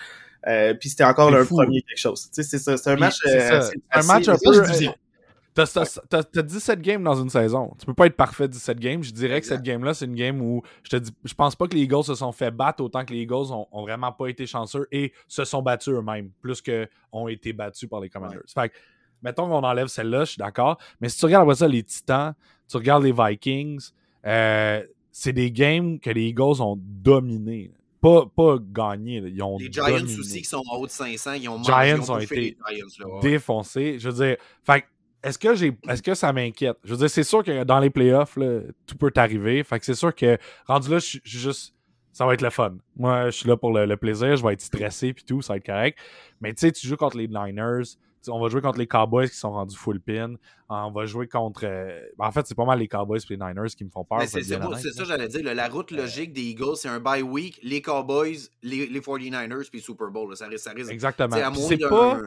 [0.48, 1.56] Euh, puis c'était encore fou.
[1.58, 2.24] premier quelque chose.
[2.30, 2.78] Tu sais, c'est ça.
[2.78, 3.16] C'est un match.
[3.24, 4.64] c'est euh, assez- un match un peu,
[5.56, 7.74] T'as, t'as- t'as- t'as 17 games dans une saison.
[7.80, 9.02] Tu peux pas être parfait 17 games.
[9.02, 11.66] Je dirais que cette game-là, c'est une game où je te dis, je pense pas
[11.68, 14.28] que les Eagles se sont fait battre autant que les Eagles ont, ont vraiment pas
[14.28, 18.42] été chanceux et se sont battus eux-mêmes, plus que ont été battus par les Commanders.
[18.54, 18.76] Fait que,
[19.24, 20.78] mettons qu'on enlève celle-là, je suis d'accord.
[21.00, 22.34] Mais si tu regardes après ça les Titans,
[22.68, 23.92] tu regardes les Vikings,
[24.26, 24.84] euh,
[25.14, 27.72] c'est des games que les Eagles ont dominés.
[28.02, 29.22] Pas, pas gagné.
[29.22, 29.30] là.
[29.30, 31.98] Ils ont Les Giants dominé aussi qui sont en haut de 500, ils ont Giants
[31.98, 33.20] mangé, ont été les Giants, là, ouais.
[33.22, 33.98] défoncé.
[34.00, 34.86] Je veux dire, fait
[35.24, 36.78] est-ce que j'ai est-ce que ça m'inquiète?
[36.84, 39.64] Je veux dire, c'est sûr que dans les playoffs, là, tout peut t'arriver.
[39.64, 41.74] Fait que c'est sûr que rendu là, je suis juste.
[42.12, 42.76] Ça va être le fun.
[42.96, 45.54] Moi, je suis là pour le, le plaisir, je vais être stressé puis tout, ça
[45.54, 45.98] va être correct.
[46.40, 47.84] Mais tu sais, tu joues contre les Niners,
[48.30, 50.36] on va jouer contre les Cowboys qui sont rendus full pin.
[50.70, 51.62] On va jouer contre.
[51.66, 54.22] euh, En fait, c'est pas mal les Cowboys et les Niners qui me font peur.
[54.24, 55.06] C'est ça, là.
[55.06, 55.54] j'allais dire.
[55.54, 59.82] la route logique des Eagles, c'est un bye week, les Cowboys, les, les 49ers, puis
[59.82, 60.30] Super Bowl.
[60.30, 60.36] là.
[60.36, 60.92] Ça risque.
[60.92, 61.36] Exactement.
[61.68, 62.20] C'est pas.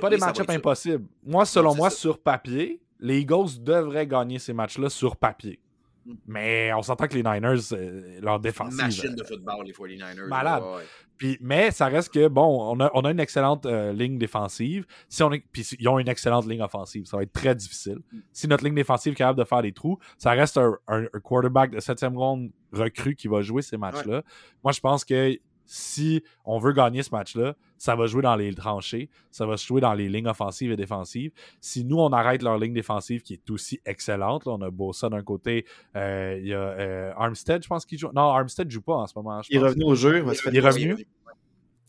[0.00, 1.04] pas des match-ups impossibles.
[1.24, 1.96] Moi, selon moi, ça.
[1.96, 5.60] sur papier, les Eagles devraient gagner ces matchs-là sur papier.
[6.06, 6.12] Mm.
[6.26, 8.76] Mais on s'entend que les Niners, euh, leur Une défensive.
[8.80, 10.28] machine euh, de football, les 49ers.
[10.28, 10.62] malade.
[10.62, 10.82] ouais.
[11.18, 14.86] puis- mais ça reste que, bon, on a, on a une excellente euh, ligne défensive.
[15.08, 17.04] Si on est, puis ils ont une excellente ligne offensive.
[17.04, 17.98] Ça va être très difficile.
[18.12, 18.18] Mm.
[18.32, 21.20] Si notre ligne défensive est capable de faire des trous, ça reste un, un- un
[21.22, 24.22] quarterback de 7e ronde recru qui va jouer ces matchs-là.
[24.64, 28.52] Moi, je pense que si on veut gagner ce match-là, ça va jouer dans les
[28.52, 31.32] tranchées, ça va se jouer dans les lignes offensives et défensives.
[31.62, 35.08] Si nous, on arrête leur ligne défensive qui est aussi excellente, là, on a Bossa
[35.08, 35.64] d'un côté,
[35.96, 38.10] euh, il y a euh, Armstead, je pense qu'il joue.
[38.14, 39.40] Non, Armstead joue pas en ce moment.
[39.48, 40.22] Il est revenu au jeu.
[40.34, 41.06] faire Il est revenu?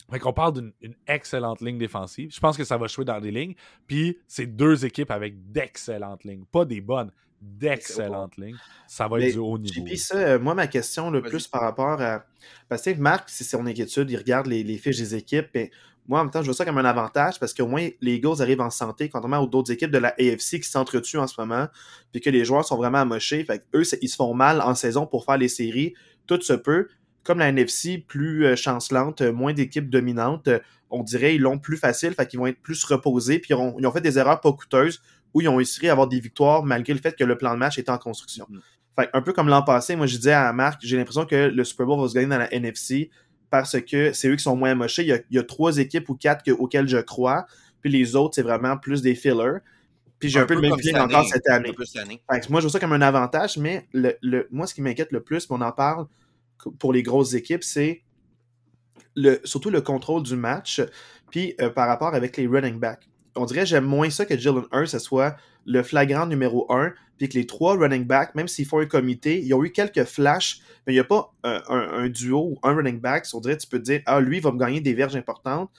[0.09, 2.33] Fait qu'on parle d'une une excellente ligne défensive.
[2.33, 3.55] Je pense que ça va jouer dans des lignes.
[3.85, 6.45] Puis c'est deux équipes avec d'excellentes lignes.
[6.49, 8.57] Pas des bonnes, d'excellentes lignes.
[8.87, 9.83] Ça va Mais, être du haut niveau.
[9.83, 12.25] Puis ça, euh, moi, ma question, le plus par rapport à.
[12.69, 15.47] Parce que Marc, c'est son inquiétude, il regarde les, les fiches des équipes.
[15.55, 15.71] Mais
[16.07, 18.41] moi, en même temps, je vois ça comme un avantage parce qu'au moins, les Eagles
[18.41, 21.67] arrivent en santé, contrairement aux d'autres équipes de la AFC qui s'entretuent en ce moment,
[22.11, 23.43] puis que les joueurs sont vraiment amochés.
[23.43, 25.93] Fait eux, ils se font mal en saison pour faire les séries.
[26.27, 26.87] Tout se peut.
[27.23, 30.49] Comme la NFC, plus euh, chancelante, euh, moins d'équipes dominantes,
[30.89, 33.75] on dirait ils l'ont plus facile, fait qu'ils vont être plus reposés, puis ils ont,
[33.79, 35.01] ils ont fait des erreurs pas coûteuses
[35.33, 37.59] où ils ont réussi à avoir des victoires malgré le fait que le plan de
[37.59, 38.45] match était en construction.
[38.49, 38.59] Mm.
[38.99, 41.63] Fait un peu comme l'an passé, moi je disais à Marc, j'ai l'impression que le
[41.63, 43.09] Super Bowl va se gagner dans la NFC
[43.49, 45.03] parce que c'est eux qui sont moins mochés.
[45.03, 47.45] Il y a, il y a trois équipes ou quatre que- auxquelles je crois,
[47.81, 49.59] puis les autres, c'est vraiment plus des fillers.
[50.19, 51.73] Puis j'ai un, peu le même feeling encore année, cette année.
[51.85, 52.07] cette.
[52.31, 55.11] Fait moi, je vois ça comme un avantage, mais le, le- moi, ce qui m'inquiète
[55.11, 56.05] le plus, puis on en parle
[56.77, 58.03] pour les grosses équipes, c'est
[59.15, 60.81] le, surtout le contrôle du match,
[61.31, 63.09] puis euh, par rapport avec les running backs.
[63.35, 67.29] On dirait j'aime moins ça que Jalen Hurts, ce soit le flagrant numéro 1, puis
[67.29, 70.61] que les trois running backs, même s'ils font un comité, ils ont eu quelques flashs,
[70.85, 73.27] mais il n'y a pas un, duo ou un running back.
[73.33, 75.69] On dirait tu peux dire, ah, lui, va me gagner des verges importantes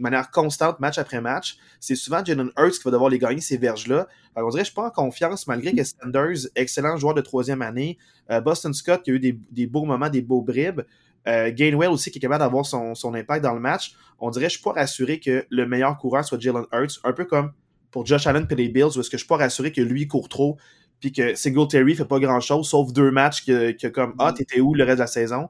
[0.00, 1.58] de manière constante, match après match.
[1.78, 4.08] C'est souvent Jalen Hurts qui va devoir les gagner, ces verges-là.
[4.34, 7.98] on dirait, je suis pas en confiance, malgré que Sanders, excellent joueur de troisième année,
[8.30, 10.80] euh, Boston Scott qui a eu des, beaux moments, des beaux bribes,
[11.28, 13.94] euh, Gainwell aussi qui est capable d'avoir son, impact dans le match.
[14.18, 17.24] On dirait, je suis pas rassuré que le meilleur coureur soit Jalen Hurts, un peu
[17.24, 17.52] comme
[17.90, 20.06] pour Josh Allen et les Bills, où est-ce que je suis pas rassuré que lui
[20.06, 20.56] court trop,
[21.00, 24.74] puis que Singletary fait pas grand-chose, sauf deux matchs que, que comme, ah, t'étais où
[24.74, 25.48] le reste de la saison?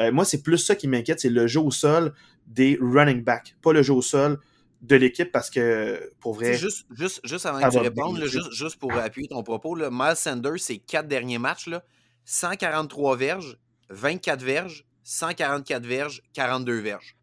[0.00, 2.14] Euh, moi, c'est plus ça qui m'inquiète, c'est le jeu au sol
[2.46, 4.38] des running backs, pas le jeu au sol
[4.82, 6.54] de l'équipe parce que pour vrai.
[6.54, 10.16] Juste, juste, juste avant que tu répondes, juste, juste, pour appuyer ton propos, là, Miles
[10.16, 11.82] Sanders, ses quatre derniers matchs, là,
[12.24, 13.58] 143 verges,
[13.90, 17.16] 24 verges, 144 verges, 42 verges.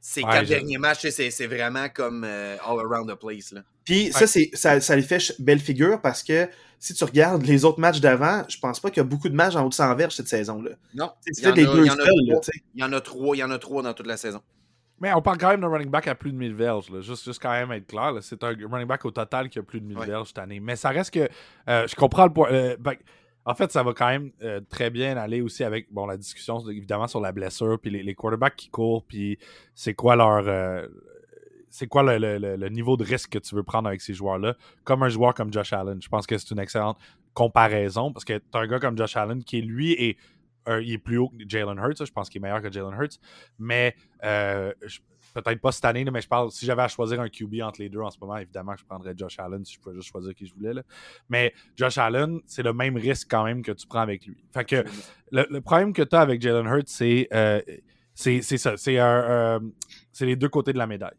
[0.00, 3.52] Ces quatre derniers matchs, c'est vraiment comme euh, all around the place.
[3.52, 3.60] Là.
[3.84, 6.48] Puis ça, ça, ça lui fait belle figure parce que
[6.78, 9.34] si tu regardes les autres matchs d'avant, je pense pas qu'il y a beaucoup de
[9.34, 10.70] matchs en haut de 100 verges cette saison-là.
[10.94, 11.12] Non.
[11.26, 11.46] Il y,
[12.82, 14.40] en a trois, il y en a trois dans toute la saison.
[14.98, 16.86] Mais on parle quand même d'un running back à plus de 1000 verges.
[17.02, 18.14] Juste, juste quand même être clair.
[18.22, 20.60] C'est un running back au total qui a plus de 1000 verges cette année.
[20.60, 21.28] Mais ça reste que.
[21.68, 22.50] Euh, je comprends le point.
[22.50, 22.94] Euh, ben,
[23.44, 26.58] en fait, ça va quand même euh, très bien aller aussi avec bon la discussion
[26.68, 29.38] évidemment sur la blessure, puis les, quarterbacks qui courent, puis
[29.74, 30.88] c'est quoi leur
[31.72, 35.08] c'est quoi le, niveau de risque que tu veux prendre avec ces joueurs-là, comme un
[35.08, 36.00] joueur comme Josh Allen.
[36.02, 36.98] Je pense que c'est une excellente
[37.32, 40.18] comparaison parce que tu as un gars comme Josh Allen qui, lui, est,
[40.68, 42.04] il est plus haut que Jalen Hurts.
[42.04, 43.18] Je pense qu'il est meilleur que Jalen Hurts.
[43.58, 44.72] Mais euh,
[45.32, 47.88] peut-être pas cette année, mais je parle, si j'avais à choisir un QB entre les
[47.88, 50.46] deux en ce moment, évidemment, je prendrais Josh Allen si je pouvais juste choisir qui
[50.46, 50.72] je voulais.
[51.28, 54.36] Mais Josh Allen, c'est le même risque quand même que tu prends avec lui.
[54.52, 54.84] Fait que
[55.30, 57.60] le, problème que tu as avec Jalen Hurts, c'est euh,
[58.14, 58.74] c'est ça.
[58.88, 59.60] Euh,
[60.12, 61.16] c'est les deux côtés de la médaille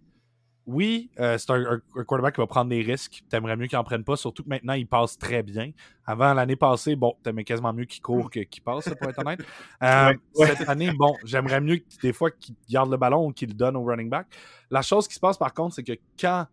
[0.65, 3.23] oui, euh, c'est un, quarterback qui va prendre des risques.
[3.30, 5.71] T'aimerais mieux qu'il en prenne pas, surtout que maintenant, il passe très bien.
[6.06, 9.41] Avant l'année passée, bon, t'aimais quasiment mieux qu'il court qu'il passe, pour être honnête.
[9.84, 13.54] Euh, cette année, bon, j'aimerais mieux des fois qu'il garde le ballon ou qu'il le
[13.54, 14.28] donne au running back.
[14.71, 16.47] La chose qui se passe, par contre, c'est que quand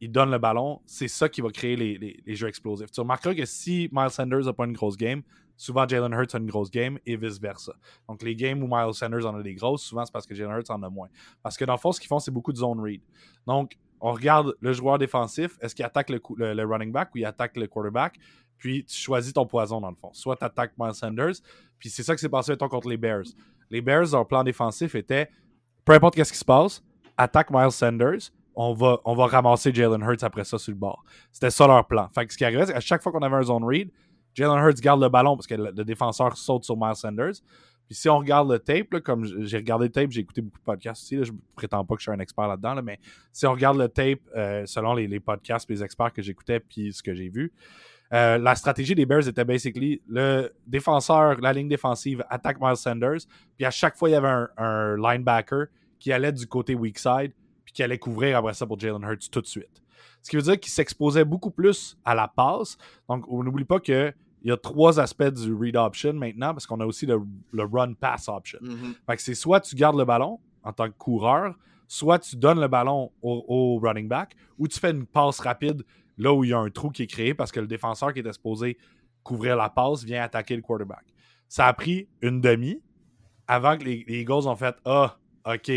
[0.00, 2.90] il donne le ballon, c'est ça qui va créer les, les, jeux explosifs.
[2.90, 5.22] Tu remarqueras que si Miles Sanders n'a pas une grosse game,
[5.56, 7.74] souvent Jalen Hurts a une grosse game et vice-versa.
[8.08, 10.56] Donc les games où Miles Sanders en a des grosses, souvent c'est parce que Jalen
[10.56, 11.08] Hurts en a moins.
[11.42, 13.00] Parce que dans le fond, ce qu'ils font, c'est beaucoup de zone read.
[13.46, 17.56] Donc, on regarde le joueur défensif, est-ce qu'il attaque le, running back ou il attaque
[17.56, 18.18] le quarterback?
[18.58, 20.10] Puis tu choisis ton poison dans le fond.
[20.12, 21.34] Soit tu attaques Miles Sanders,
[21.78, 23.24] puis c'est ça qui s'est passé mettons, contre les Bears.
[23.70, 25.28] Les Bears, leur plan défensif était
[25.84, 26.82] peu importe qu'est-ce qui se passe,
[27.16, 31.04] attaque Miles Sanders, on va, on va ramasser Jalen Hurts après ça sur le bord.
[31.32, 32.08] C'était ça leur plan.
[32.14, 33.90] Fait que ce qui arrivait, c'est qu'à chaque fois qu'on avait un zone read,
[34.34, 37.34] Jalen Hurts garde le ballon parce que le, défenseur saute sur Miles Sanders.
[37.86, 40.64] Puis si on regarde le tape, comme j'ai regardé le tape, j'ai écouté beaucoup de
[40.64, 42.98] podcasts aussi, je ne prétends pas que je suis un expert là-dedans, mais
[43.30, 47.02] si on regarde le tape euh, selon les, podcasts les experts que j'écoutais puis ce
[47.02, 47.52] que j'ai vu,
[48.12, 53.20] euh, la stratégie des Bears était basically le défenseur, la ligne défensive attaque Miles Sanders,
[53.56, 55.66] puis à chaque fois il y avait un, un linebacker
[55.98, 57.32] qui allait du côté weak side,
[57.64, 59.83] puis qui allait couvrir après ça pour Jalen Hurts tout de suite.
[60.22, 62.78] Ce qui veut dire qu'il s'exposait beaucoup plus à la passe.
[63.08, 66.80] Donc, on n'oublie pas qu'il y a trois aspects du read option maintenant, parce qu'on
[66.80, 67.20] a aussi le,
[67.52, 68.58] run-pass option.
[68.62, 68.94] Mm-hmm.
[69.06, 71.54] Fait que c'est soit tu gardes le ballon en tant que coureur,
[71.86, 75.84] soit tu donnes le ballon au, running back, ou tu fais une passe rapide
[76.16, 78.20] là où il y a un trou qui est créé parce que le défenseur qui
[78.20, 78.78] était supposé
[79.22, 81.04] couvrir la passe vient attaquer le quarterback.
[81.48, 82.80] Ça a pris une demi
[83.46, 85.70] avant que les, les Eagles ont fait Ah, OK,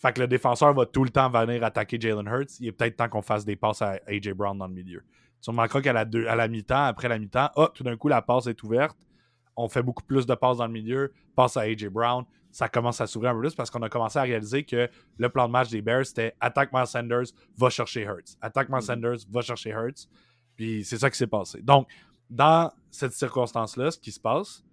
[0.00, 2.58] fait que le défenseur va tout le temps venir attaquer Jalen Hurts.
[2.58, 5.02] Il est peut-être temps qu'on fasse des passes à AJ Brown dans le milieu.
[5.42, 8.22] Tu remarqueras qu'à la, à la mi-temps, après la mi-temps, oh, tout d'un coup, la
[8.22, 8.96] passe est ouverte.
[9.56, 12.24] On fait beaucoup plus de passes dans le milieu, passe à AJ Brown.
[12.50, 15.28] Ça commence à s'ouvrir un peu plus parce qu'on a commencé à réaliser que le
[15.28, 18.36] plan de match des Bears, c'était attaque Miles Sanders, va chercher Hurts.
[18.40, 18.84] Attaque Miles mm-hmm.
[18.86, 20.08] Sanders, va chercher Hurts.
[20.56, 21.60] Puis c'est ça qui s'est passé.
[21.60, 21.88] Donc,
[22.30, 24.64] dans cette circonstance-là, ce qui se passe,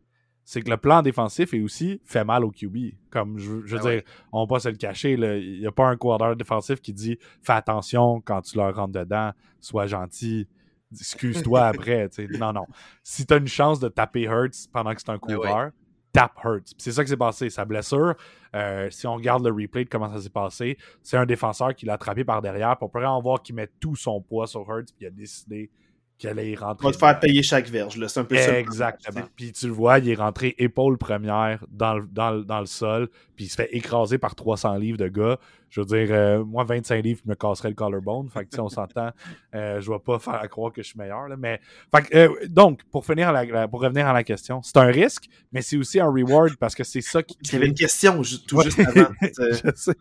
[0.49, 2.93] c'est que le plan défensif est aussi fait mal au QB.
[3.09, 5.87] Comme je, veux ben dire, on va pas se le cacher, il n'y a pas
[5.87, 10.47] un coordinateur défensif qui dit fais attention quand tu leur rentres dedans, sois gentil,
[10.93, 12.09] excuse-toi après.
[12.39, 12.65] Non, non.
[13.03, 15.71] Si tu as une chance de taper Hurts pendant que c'est un ben coureur,
[16.13, 16.73] tape Hurts.
[16.77, 17.49] C'est ça qui s'est passé.
[17.49, 18.15] Sa blessure,
[18.55, 21.85] euh, si on regarde le replay de comment ça s'est passé, c'est un défenseur qui
[21.85, 22.77] l'a attrapé par derrière.
[22.79, 25.69] On voir qu'il met tout son poids sur Hurts, puis il a décidé
[26.23, 26.85] y rentrer.
[26.85, 28.59] On va te faire payer chaque verge, c'est un peu ça.
[28.59, 29.21] Exactement.
[29.35, 33.09] Puis tu le vois, il est rentré épaule première dans le, dans, dans le sol,
[33.35, 35.37] puis il se fait écraser par 300 livres de gars.
[35.69, 38.29] Je veux dire, euh, moi, 25 livres, je me casserais le collarbone.
[38.29, 39.09] Fait que, si on s'entend,
[39.55, 41.27] euh, je vais pas faire à croire que je suis meilleur.
[41.27, 41.59] Là, mais,
[41.93, 43.33] fait euh, donc, pour, finir
[43.69, 46.83] pour revenir à la question, c'est un risque, mais c'est aussi un reward parce que
[46.83, 47.37] c'est ça qui.
[47.43, 49.09] J'avais une question tout juste avant.
[49.21, 49.95] je sais.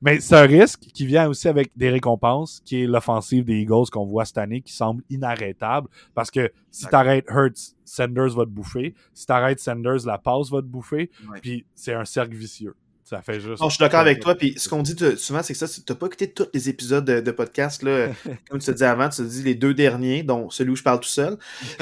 [0.00, 3.90] Mais c'est un risque qui vient aussi avec des récompenses, qui est l'offensive des Eagles
[3.92, 5.88] qu'on voit cette année, qui semble inarrêtable.
[6.14, 8.94] Parce que si tu arrêtes Hurts, Sanders va te bouffer.
[9.12, 11.10] Si tu arrêtes Sanders, la passe va te bouffer.
[11.42, 12.74] Puis c'est un cercle vicieux.
[13.04, 13.62] Ça fait juste.
[13.62, 14.34] je suis d'accord avec toi.
[14.34, 17.04] Puis ce qu'on dit souvent, c'est que ça, tu n'as pas écouté tous les épisodes
[17.04, 17.82] de, podcast.
[17.82, 18.08] Là,
[18.48, 20.82] comme tu te dis avant, tu te dis les deux derniers, dont celui où je
[20.82, 21.36] parle tout seul.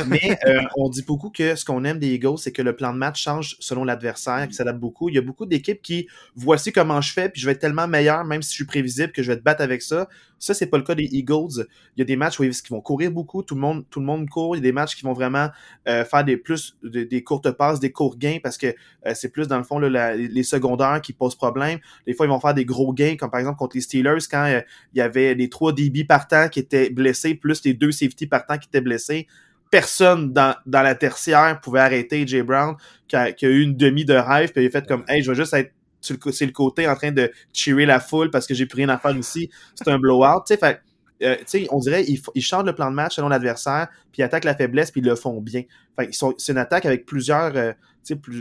[0.08, 2.92] Mais euh, on dit beaucoup que ce qu'on aime des Eagles, c'est que le plan
[2.92, 5.08] de match change selon l'adversaire, qui s'adapte beaucoup.
[5.10, 7.86] Il y a beaucoup d'équipes qui voici comment je fais, puis je vais être tellement
[7.86, 10.08] meilleur, même si je suis prévisible, que je vais te battre avec ça.
[10.42, 11.68] Ça, c'est pas le cas des Eagles.
[11.96, 14.06] Il y a des matchs où ils vont courir beaucoup, tout le monde, tout le
[14.06, 14.56] monde court.
[14.56, 15.48] Il y a des matchs qui vont vraiment
[15.88, 18.66] euh, faire des plus des courtes passes, des courts gains, parce que
[19.06, 21.78] euh, c'est plus dans le fond les secondaires qui posent problème.
[22.08, 24.44] Des fois, ils vont faire des gros gains, comme par exemple contre les Steelers, quand
[24.46, 24.60] euh,
[24.94, 28.58] il y avait les trois DB partants qui étaient blessés, plus les deux safety partants
[28.58, 29.28] qui étaient blessés
[29.70, 32.76] personne dans, dans, la tertiaire pouvait arrêter Jay Brown,
[33.08, 35.22] qui a, qui a, eu une demi de rêve, puis il a fait comme Hey,
[35.22, 35.72] je vais juste être
[36.02, 38.98] c'est le côté en train de cheerer la foule parce que j'ai plus rien à
[38.98, 39.50] faire ici.
[39.74, 40.42] C'est un blowout.
[41.22, 41.36] Euh,
[41.70, 44.56] on dirait ils, ils changent le plan de match selon l'adversaire, puis ils attaquent la
[44.56, 45.62] faiblesse, puis ils le font bien.
[46.10, 47.72] c'est une attaque avec plusieurs, euh,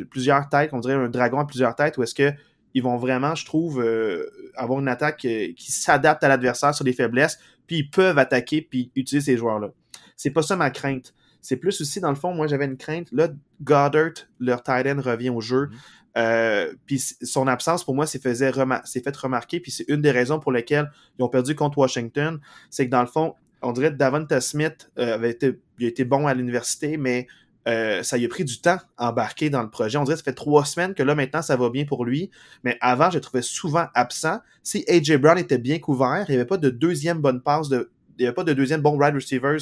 [0.09, 2.31] plusieurs têtes, on dirait un dragon à plusieurs têtes, où est-ce que
[2.73, 6.93] ils vont vraiment, je trouve, euh, avoir une attaque qui s'adapte à l'adversaire sur des
[6.93, 9.71] faiblesses, puis ils peuvent attaquer puis utiliser ces joueurs-là.
[10.15, 11.13] C'est pas ça ma crainte.
[11.41, 13.07] C'est plus aussi, dans le fond, moi j'avais une crainte.
[13.11, 13.27] Là,
[13.61, 15.65] Goddard, leur tight end, revient au jeu.
[15.65, 15.77] Mm-hmm.
[16.17, 19.59] Euh, puis son absence, pour moi, s'est fait, fait remarquer.
[19.59, 22.39] Puis c'est une des raisons pour lesquelles ils ont perdu contre Washington.
[22.69, 25.89] C'est que dans le fond, on dirait que Davante Smith euh, avait été, il a
[25.89, 27.27] été bon à l'université, mais
[27.67, 29.97] euh, ça lui a pris du temps à embarquer dans le projet.
[29.97, 32.31] On dirait que ça fait trois semaines que là, maintenant, ça va bien pour lui.
[32.63, 34.39] Mais avant, je le trouvais souvent absent.
[34.63, 37.91] Si AJ Brown était bien couvert, il n'y avait pas de deuxième bonne passe, de,
[38.17, 39.59] il n'y avait pas de deuxième bon wide receivers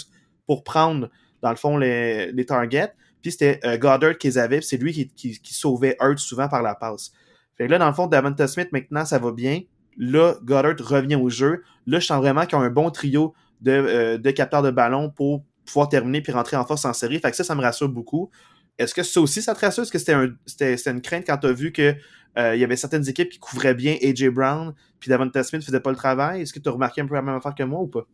[0.48, 1.10] pour prendre,
[1.42, 2.94] dans le fond, les targets.
[3.21, 7.12] Puis c'était euh, Goddard qu'ils avaient, c'est lui qui, sauvait Hurt souvent par la passe.
[7.58, 9.62] Fait que là, dans le fond, Davante Smith, maintenant, ça va bien.
[9.97, 11.63] Là, Goddard revient au jeu.
[11.86, 15.10] Là, je sens vraiment qu'ils ont un bon trio de, euh, de capteurs de ballon
[15.10, 17.19] pour pouvoir terminer puis rentrer en force en série.
[17.19, 18.29] Fait que ça, ça me rassure beaucoup.
[18.77, 19.84] Est-ce que ça aussi, ça te rassure?
[19.84, 21.99] Est-ce que c'était un, une crainte quand tu as vu qu'il
[22.38, 25.82] euh, y avait certaines équipes qui couvraient bien AJ Brown puis Davante Smith ne faisait
[25.82, 26.41] pas le travail?
[26.41, 28.08] Est-ce que tu as remarqué un peu la même affaire que moi ou pas?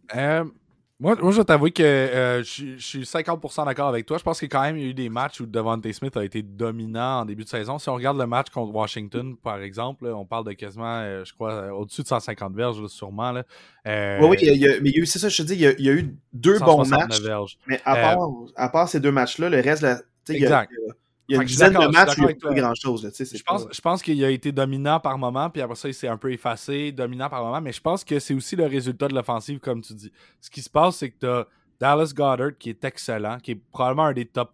[1.01, 4.17] Moi, moi, je vais t'avouer que euh, je, suis 50% d'accord avec toi.
[4.17, 6.41] Je pense qu'il y a quand même eu des matchs où Devontae Smith a été
[6.41, 7.77] dominant en début de saison.
[7.79, 11.33] Si on regarde le match contre Washington, par exemple, on parle de quasiment, euh, je
[11.33, 13.33] crois, euh, au-dessus de 150 verges, sûrement.
[13.33, 13.43] Là.
[13.85, 15.55] oui, oui, il y a, mais il y a eu, c'est ça, je te dis,
[15.55, 17.19] il y a, eu deux bons matchs.
[17.67, 20.71] Mais à part, à part ces deux matchs-là, le reste, là, exact.
[20.71, 20.93] Il y a,
[21.27, 23.11] il y a une dizaine de matchs il pas grand-chose.
[23.17, 26.07] Je, pense, je pense qu'il a été dominant par moment, puis après ça, il s'est
[26.07, 29.15] un peu effacé, dominant par moment, mais je pense que c'est aussi le résultat de
[29.15, 30.11] l'offensive, comme tu dis.
[30.39, 31.47] Ce qui se passe, c'est que tu as
[31.79, 34.53] Dallas Goddard, qui est excellent, qui est probablement un des top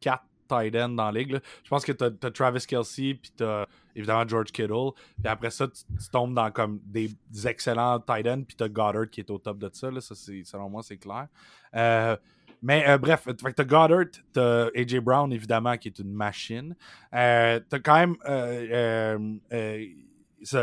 [0.00, 1.40] 4 tight ends dans la ligue.
[1.64, 5.50] Je pense que tu as, Travis Kelsey, puis tu as évidemment George Kittle, puis après
[5.50, 7.10] ça, tu, tombes dans comme des,
[7.46, 9.90] excellents tight ends, puis tu as Goddard qui est au top de ça.
[9.90, 10.00] Là.
[10.00, 11.28] ça selon moi, c'est clair.
[11.74, 12.16] Euh,
[12.62, 16.76] mais euh, bref, t'as Goddard, t'as AJ Brown, évidemment, qui est une machine.
[17.12, 19.86] Euh, t'as quand même euh, euh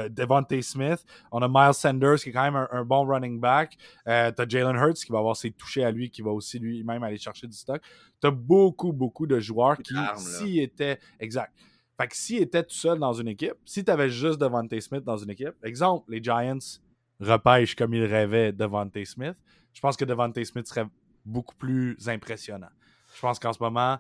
[0.10, 1.06] Devontae Smith.
[1.32, 3.78] On a Miles Sanders, qui est quand même un, bon running back.
[4.06, 7.18] t'as Jalen Hurts, qui va avoir ses touchés à lui, qui va aussi lui-même aller
[7.18, 7.82] chercher du stock.
[8.20, 11.00] T'as beaucoup, beaucoup de joueurs qui, s'ils étaient...
[11.18, 11.54] Exact.
[11.98, 15.16] Fait que s'ils étaient tout seuls dans une équipe, si t'avais juste Devontae Smith dans
[15.16, 16.82] une équipe, exemple, les Giants
[17.22, 19.38] repêchent comme ils rêvaient Devontae Smith,
[19.74, 20.88] je pense que Devontae Smith serait
[21.30, 22.70] beaucoup plus impressionnant.
[23.16, 23.98] Je pense qu'en ce moment,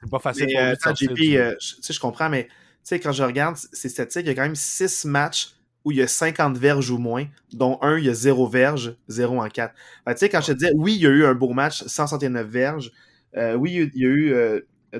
[0.00, 2.48] c'est pas facile pour euh, JP, euh, je comprends, mais
[3.02, 6.02] quand je regarde ces statistiques, il y a quand même 6 matchs où il y
[6.02, 9.74] a 50 verges ou moins, dont un, il y a 0 verges, 0 en 4.
[9.74, 12.46] tu sais, quand je te disais, oui, il y a eu un beau match, 169
[12.46, 12.92] verges.
[13.36, 14.34] Euh, oui, il y a eu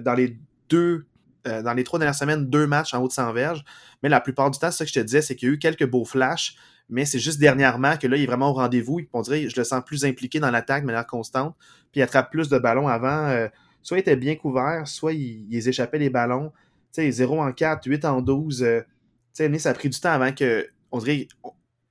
[0.00, 1.06] dans les deux,
[1.44, 3.64] dans les trois dernières semaines, deux matchs en haut de 100 verges.
[4.02, 5.58] Mais la plupart du temps, ce que je te disais, c'est qu'il y a eu
[5.58, 6.56] quelques beaux flashs
[6.88, 9.00] mais c'est juste dernièrement que là, il est vraiment au rendez-vous.
[9.12, 11.56] On dirait, je le sens plus impliqué dans l'attaque de manière constante,
[11.90, 13.28] puis il attrape plus de ballons avant.
[13.28, 13.48] Euh,
[13.82, 16.52] soit il était bien couvert, soit il, échappait les ballons.
[16.92, 18.62] Tu sais, 0 en 4, 8 en 12.
[18.62, 18.80] Euh,
[19.34, 21.28] tu sais, ça a pris du temps avant que, on dirait,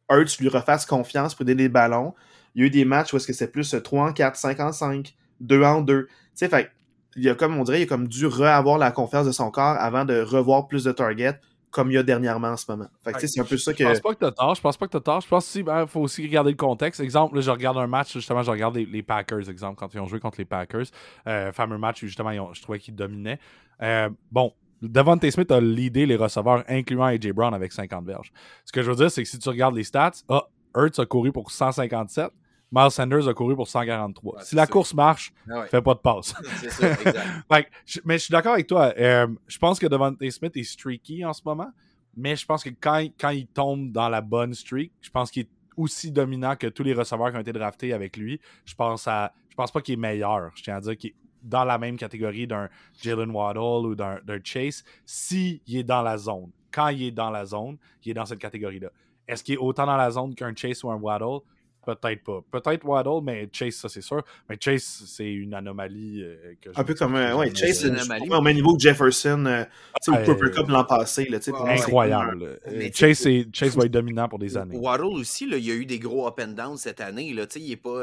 [0.10, 2.14] Hurts lui refasse confiance pour donner des ballons.
[2.54, 4.60] Il y a eu des matchs où est-ce que c'est plus 3 en 4, 5
[4.62, 6.06] en 5, 2 en 2.
[6.06, 6.72] Tu sais, fait
[7.18, 9.78] il a comme, on dirait, il a comme dû re-avoir la confiance de son corps
[9.80, 11.40] avant de revoir plus de targets
[11.76, 12.88] comme il y a dernièrement en ce moment.
[13.04, 13.84] c'est un peu ça que.
[13.84, 14.56] Je pense pas que t'as tort.
[14.56, 15.20] Je pense pas que t'as tort.
[15.20, 17.02] Je pense qu'il ben, faut aussi regarder le contexte.
[17.02, 20.08] Exemple, là, je regarde un match, justement, je regarde les, Packers, exemple, quand ils ont
[20.08, 20.86] joué contre les Packers.
[21.28, 23.40] Euh, fameux match où justement, je trouvais qu'ils dominaient.
[23.82, 28.32] Euh, bon, Devontae Smith a leadé les receveurs, incluant AJ Brown avec 50 verges.
[28.64, 30.46] Ce que je veux dire, c'est que si tu regardes les stats, ah,
[30.78, 32.32] Hurts a couru pour 157,
[32.76, 34.42] Miles Sanders a couru pour 143.
[34.44, 35.68] si la course marche, ah ouais.
[35.68, 36.34] fais pas de passe.
[36.60, 37.72] c'est ça, exact.
[38.04, 38.94] mais je suis d'accord avec toi.
[38.98, 41.72] Euh, je pense que Devontae Smith est streaky en ce moment,
[42.18, 45.44] mais je pense que quand, quand il tombe dans la bonne streak, je pense qu'il
[45.44, 48.42] est aussi dominant que tous les receveurs qui ont été draftés avec lui.
[48.66, 49.32] Je pense à.
[49.50, 50.52] Je pense pas qu'il est meilleur.
[50.56, 52.68] Je tiens à dire qu'il est dans la même catégorie d'un
[53.02, 56.52] Jalen Waddle ou d'un Chase s'il est dans la zone.
[56.72, 58.90] Quand il est dans la zone, il est dans cette catégorie-là.
[59.26, 61.40] Est-ce qu'il est autant dans la zone qu'un Chase ou un Waddle?
[61.86, 62.42] Peut-être pas.
[62.52, 64.24] Peut-être Waddle, mais Chase, ça c'est sûr.
[64.50, 66.24] Mais Chase, c'est une anomalie.
[66.24, 67.16] Euh, que un peu comme.
[67.16, 68.30] Euh, ouais, Chase, c'est une anomalie.
[68.32, 69.64] Au même niveau que Jefferson, euh,
[70.02, 71.26] sais, au Cooper Cup l'an passé.
[71.26, 72.60] Là, pour incroyable.
[72.94, 74.76] Chase, Chase va être dominant pour des années.
[74.76, 77.34] Waddle aussi, là, il y a eu des gros up and down cette année.
[77.34, 78.02] Là, il est pas.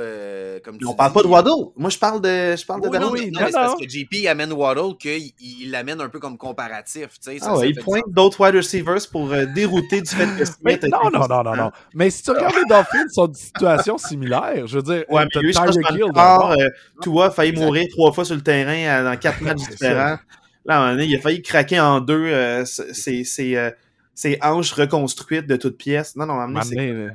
[0.64, 1.72] comme tu On parle pas de Waddle.
[1.76, 2.56] Moi, je parle de.
[2.56, 6.00] Je parle de oui, non, oui, non, c'est parce que JP amène Waddle qu'il l'amène
[6.00, 7.08] un peu comme comparatif.
[7.20, 10.84] Ça, ah ouais, il pointe d'autres wide receivers pour dérouter du fait que Smith.
[10.84, 11.70] Non, non, non, non, non.
[11.94, 13.32] Mais si tu regardes les Dolphins, sont une
[13.98, 14.66] similaire.
[14.66, 18.34] Je veux dire, ouais, mais lui, pense que euh, a failli mourir trois fois sur
[18.34, 20.18] le terrain euh, dans quatre matchs différents.
[20.64, 26.14] Là, il a failli craquer en deux euh, ses, hanches reconstruites de toutes pièces.
[26.14, 27.08] Non, non, amener,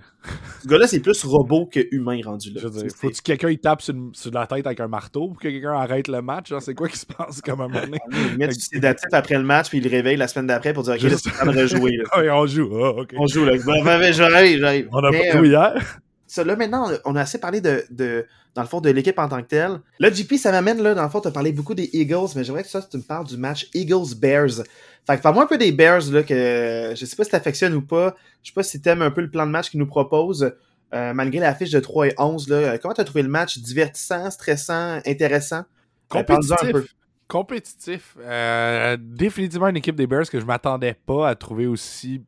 [0.62, 2.60] Ce gars-là, c'est plus robot que humain rendu là.
[2.62, 3.96] Je veux dire, faut que quelqu'un il tape sur,
[4.34, 6.52] la tête avec un marteau pour que quelqu'un arrête le match?
[6.60, 8.00] C'est quoi qui se passe comme un moment donné?
[8.12, 10.84] Il met du sédatif après le match, puis il le réveille la semaine d'après pour
[10.84, 12.00] dire OK, c'est temps de rejouer.
[12.16, 12.70] on joue.
[12.84, 14.12] Ah, on joue, là.
[14.12, 14.90] j'arrive, j'arrive.
[14.92, 16.00] On a pas joué hier?
[16.28, 19.30] Ça, là, maintenant, on a assez parlé de, de dans le fond, de l'équipe en
[19.30, 19.82] tant que telle.
[20.00, 22.44] Là, JP, ça m'amène, là, dans le fond, tu as parlé beaucoup des Eagles, mais
[22.44, 24.64] j'aimerais que ça, tu me parles du match Eagles-Bears.
[25.06, 27.84] Fait que parle-moi un peu des Bears, là, que je sais pas si t'affectionnes ou
[27.84, 28.16] pas.
[28.42, 30.52] Je sais pas si t'aimes un peu le plan de match qu'ils nous proposent,
[30.94, 32.80] euh, malgré la fiche de 3 et 11, là.
[32.80, 33.60] Comment t'as trouvé le match?
[33.60, 35.60] Divertissant, stressant, intéressant?
[35.60, 36.64] Euh, Compétitif.
[36.64, 36.86] Un peu.
[37.28, 38.18] Compétitif.
[38.20, 42.24] Euh, définitivement une équipe des Bears que je m'attendais pas à trouver aussi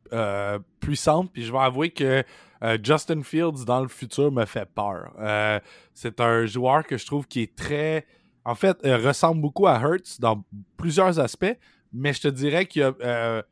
[0.78, 1.32] puissante.
[1.32, 2.22] Puis je vais avouer que
[2.62, 5.14] euh, Justin Fields dans le futur me fait peur.
[5.18, 5.58] Euh,
[5.94, 8.06] c'est un joueur que je trouve qui est très.
[8.44, 10.44] En fait, euh, ressemble beaucoup à Hurts dans
[10.76, 11.56] plusieurs aspects,
[11.92, 13.42] mais je te dirais qu'il a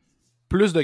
[0.49, 0.83] plus de,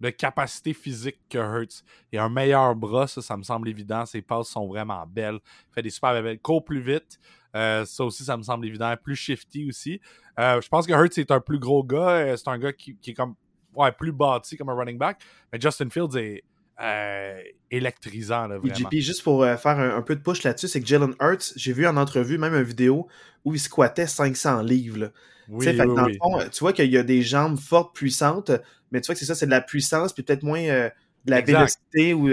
[0.00, 1.82] de, capacité physique que Hurts.
[2.12, 4.06] Il a un meilleur bras, ça, ça me semble évident.
[4.06, 5.40] Ses passes sont vraiment belles.
[5.70, 6.40] Il fait des super belles.
[6.40, 7.18] Court plus vite.
[7.52, 8.94] ça aussi, ça me semble évident.
[9.02, 10.00] Plus shifty aussi.
[10.36, 12.36] je pense que Hurts est un plus gros gars.
[12.36, 13.34] C'est un gars qui, qui, est comme
[13.74, 15.20] ouais, plus bâti comme un running back.
[15.52, 16.44] Mais Justin Fields est,
[16.82, 17.38] euh,
[17.70, 18.46] électrisant.
[18.46, 18.74] Là, vraiment.
[18.74, 21.72] JP, juste pour euh, faire un, peu de push là-dessus, c'est que Jalen Hurts, j'ai
[21.72, 23.06] vu en entrevue même une vidéo
[23.44, 25.12] où il squattait 500 livres.
[25.48, 28.50] Oui, fait, dans le fond, tu vois qu'il y a des jambes fortes, puissantes,
[28.92, 30.88] mais tu vois que c'est ça, c'est de la puissance, puis peut-être moins euh,
[31.24, 32.30] de la vélocité ou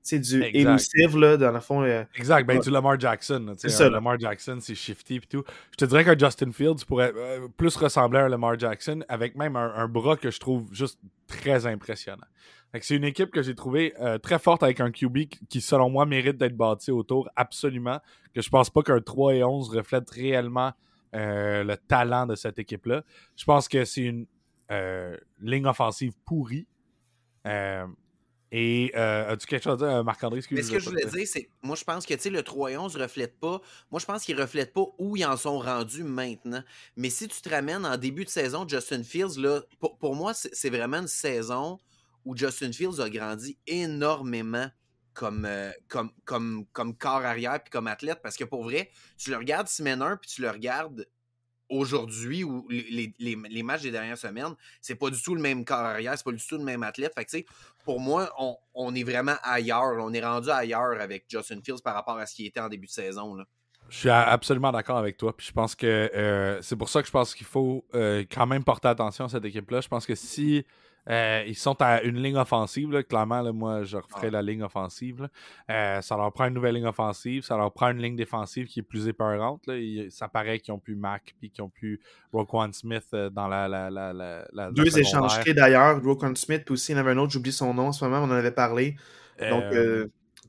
[0.00, 1.84] c'est du élusive, là, dans le fond.
[2.14, 3.54] exact, ben du Lamar Jackson.
[3.56, 3.90] C'est ça.
[3.90, 5.44] Lamar Jackson, c'est shifty et tout.
[5.72, 7.12] Je te dirais qu'un Justin Fields pourrait
[7.56, 11.66] plus ressembler à un Lamar Jackson, avec même un, bras que je trouve juste très
[11.66, 12.26] impressionnant.
[12.74, 16.04] C'est une équipe que j'ai trouvée euh, très forte avec un QB qui, selon moi,
[16.04, 17.98] mérite d'être bâti autour, absolument.
[18.34, 20.72] Que je pense pas qu'un 3 et 11 reflète réellement
[21.14, 23.04] euh, le talent de cette équipe-là.
[23.36, 24.26] Je pense que c'est une
[24.70, 26.66] euh, ligne offensive pourrie.
[27.46, 30.42] et as-tu quelque chose à dire, Marc-André?
[30.50, 32.98] Mais ce que je voulais dire, c'est moi, je pense que le 3 et 11
[32.98, 33.62] ne reflète pas.
[33.90, 36.62] Moi, je pense qu'ils ne reflètent pas où ils en sont rendus maintenant.
[36.96, 40.34] Mais si tu te ramènes en début de saison, Justin Fields, là, pour, pour moi,
[40.34, 41.78] c'est vraiment une saison
[42.28, 44.68] où Justin Fields a grandi énormément
[45.14, 48.20] comme, euh, comme, comme, comme corps arrière puis comme athlète.
[48.22, 51.08] Parce que pour vrai, tu le regardes semaine 1 puis tu le regardes
[51.70, 55.64] aujourd'hui ou les, les, les, matchs des dernières semaines, c'est pas du tout le même
[55.64, 57.14] corps arrière, c'est pas du tout le même athlète.
[57.14, 57.50] Fait que,
[57.82, 59.96] pour moi, on, on, est vraiment ailleurs.
[59.98, 62.86] On est rendu ailleurs avec Justin Fields par rapport à ce qui était en début
[62.86, 63.36] de saison.
[63.36, 63.44] Là.
[63.88, 65.34] Je suis absolument d'accord avec toi.
[65.34, 68.46] Puis je pense que euh, c'est pour ça que je pense qu'il faut euh, quand
[68.46, 69.80] même porter attention à cette équipe-là.
[69.80, 70.66] Je pense que si
[71.08, 73.02] euh, ils sont à une ligne offensive.
[73.08, 75.28] Clairement, là, moi, je referai la ligne offensive.
[75.70, 77.42] Euh, ça leur prend une nouvelle ligne offensive.
[77.42, 79.62] Ça leur prend une ligne défensive qui est plus épeurante.
[80.10, 82.00] Ça paraît qu'ils ont pu Mac puis qu'ils ont pu
[82.32, 83.68] Roquan Smith euh, dans la.
[83.68, 84.12] la, la,
[84.52, 86.02] la Deux échanges d'ailleurs.
[86.02, 88.04] Roquan Smith, puis aussi il y en avait un autre, j'oublie son nom en ce
[88.04, 88.96] moment, on en avait parlé.
[89.40, 89.64] Donc,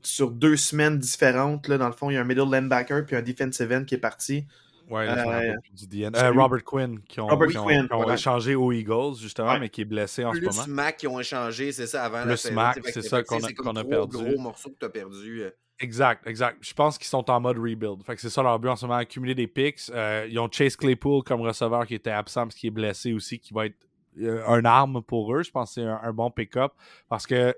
[0.02, 3.16] sur deux semaines différentes, là, dans le fond, il y a un middle linebacker puis
[3.16, 4.46] un defensive end qui est parti.
[4.90, 9.82] Ouais, euh, du euh, Robert Quinn qui ont, ont, échangé aux Eagles, justement, mais qui
[9.82, 10.50] est blessé en ce moment.
[10.64, 13.52] Plus Mac qui ont échangé, c'est ça, avant Plus la Mac, c'est ça qu'on a,
[13.52, 14.16] qu'on a perdu.
[14.16, 15.42] gros morceaux que tu as perdu.
[15.42, 15.50] Euh.
[15.78, 16.58] Exact, exact.
[16.60, 18.02] Je pense qu'ils sont en mode rebuild.
[18.04, 19.92] Fait que c'est ça leur but en ce moment, accumuler des picks.
[20.28, 23.54] ils ont Chase Claypool comme receveur qui était absent parce qu'il est blessé aussi, qui
[23.54, 23.78] va être
[24.18, 25.44] un arme pour eux.
[25.44, 26.72] Je pense que c'est un, bon pick-up
[27.08, 27.56] parce que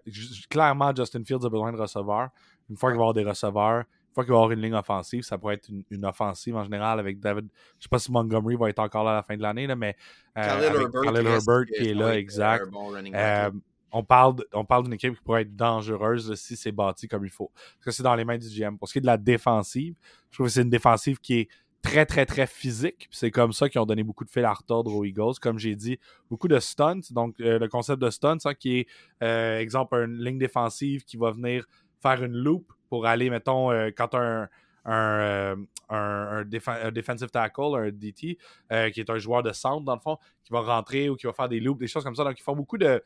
[0.51, 2.29] clairement, Justin Fields a besoin de receveurs.
[2.69, 5.23] Une fois qu'il va avoir des receveurs, fois qu'il va y avoir une ligne offensive,
[5.23, 7.49] ça pourrait être une, offensive en général avec David.
[7.79, 9.97] Je sais pas si Montgomery va être encore là à la fin de l'année, mais
[10.39, 12.67] euh, Khalil Herbert, qui est là, exact.
[13.15, 13.51] Euh,
[13.93, 17.31] on parle, on parle d'une équipe qui pourrait être dangereuse si c'est bâti comme il
[17.31, 17.51] faut.
[17.55, 18.79] Parce que c'est dans les mains du GM.
[18.79, 19.95] Pour ce qui est de la défensive,
[20.31, 21.49] je trouve que c'est une défensive qui est
[21.83, 23.09] très, très, très physique.
[23.11, 25.35] C'est comme ça qu'ils ont donné beaucoup de fil à retordre aux Eagles.
[25.41, 25.99] Comme j'ai dit,
[26.31, 27.01] beaucoup de stunts.
[27.11, 28.87] Donc, euh, le concept de stunts, hein, qui est,
[29.23, 31.67] euh, exemple, une ligne défensive qui va venir
[32.03, 34.49] faire une loop pour aller, mettons, euh, quand un,
[34.85, 35.57] un,
[35.89, 38.39] un, defensive tackle, un DT,
[38.93, 41.33] qui est un joueur de centre, dans le fond, qui va rentrer ou qui va
[41.33, 42.25] faire des loops, des choses comme ça.
[42.25, 43.03] Donc, ils font beaucoup de,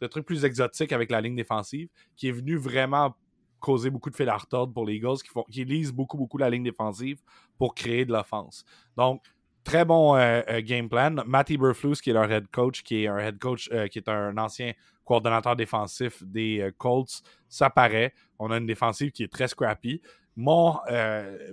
[0.00, 3.14] de trucs plus exotiques avec la ligne défensive, qui est venu vraiment
[3.60, 4.38] causer beaucoup de fil à
[4.72, 7.20] pour les Eagles qui, font, qui lisent beaucoup, beaucoup la ligne défensive
[7.58, 8.64] pour créer de l'offense.
[8.96, 9.22] Donc,
[9.64, 11.16] très bon euh, euh, game plan.
[11.26, 14.08] Matty Burflus, qui est leur head coach, qui est un head coach, euh, qui est
[14.08, 14.72] un ancien
[15.06, 18.12] coordonnateur défensif des Colts, ça paraît.
[18.38, 20.02] On a une défensive qui est très scrappy.
[20.36, 20.76] Mon,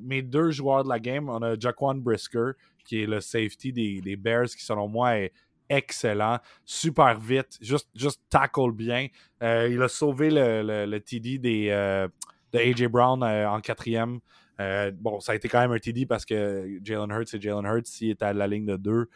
[0.02, 2.52] mes deux joueurs de la game, on a Jaquan Brisker,
[2.84, 5.32] qui est le safety des, Bears, qui selon moi est
[5.70, 9.08] excellent, super vite, juste, juste tackle bien.
[9.42, 12.08] Euh, il a sauvé le, le, TD des, euh,
[12.52, 14.20] de AJ Brown euh, en quatrième.
[14.94, 17.86] Bon, ça a été quand même un TD parce que Jalen Hurts et Jalen Hurts,
[17.88, 19.10] s'il était à la ligne de deux,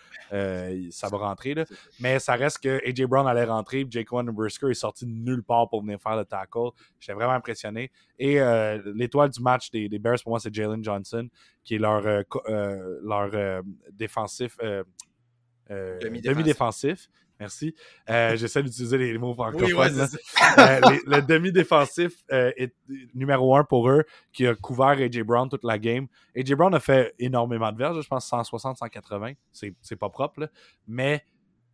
[0.91, 1.53] ça va rentrer.
[1.53, 1.65] Là.
[1.99, 3.85] Mais ça reste que AJ Brown allait rentrer.
[3.89, 6.69] Jake Brisker est sorti de nulle part pour venir faire le tackle.
[6.99, 7.91] J'étais vraiment impressionné.
[8.19, 8.39] Et
[8.95, 11.27] l'étoile du match des, des, Bears, pour moi, c'est Jalen Johnson,
[11.63, 12.01] qui est leur,
[13.03, 14.57] leur défensif
[15.71, 17.09] euh, demi-défensif.
[17.39, 17.75] Merci.
[18.09, 20.07] Euh, j'essaie d'utiliser les mots francophones.
[20.57, 22.73] Euh, le demi-défensif est
[23.13, 26.07] numéro un pour eux, qui a couvert AJ Brown toute la game.
[26.35, 29.33] AJ Brown a fait énormément de verges, je pense 160, 180.
[29.51, 30.49] C'est pas propre,
[30.87, 31.23] mais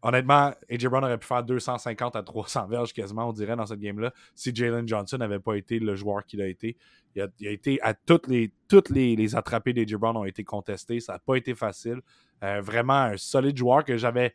[0.04, 3.80] honnêtement, AJ Brown aurait pu faire 250 à 300 verges quasiment, on dirait, dans cette
[3.80, 6.78] game-là, si Jalen Johnson n'avait pas été le joueur qu'il a été.
[7.16, 11.00] Il a, été à toutes les, toutes les, les attrapés d'AJ Brown ont été contestés.
[11.00, 12.02] Ça n'a pas été facile.
[12.44, 14.34] Euh, vraiment un solide joueur que j'avais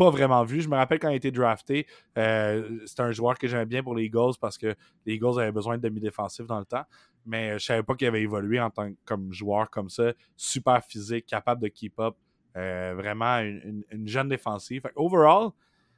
[0.00, 0.62] pas vraiment vu.
[0.62, 1.86] Je me rappelle quand il a été drafté,
[2.16, 4.74] euh, c'était un joueur que j'aimais bien pour les Eagles parce que
[5.04, 6.84] les Eagles avaient besoin de demi-défensif dans le temps.
[7.26, 10.82] Mais je savais pas qu'il avait évolué en tant que comme joueur comme ça, super
[10.82, 12.16] physique, capable de keep up.
[12.56, 14.82] Euh, vraiment une, jeune défensive.
[14.96, 15.50] overall,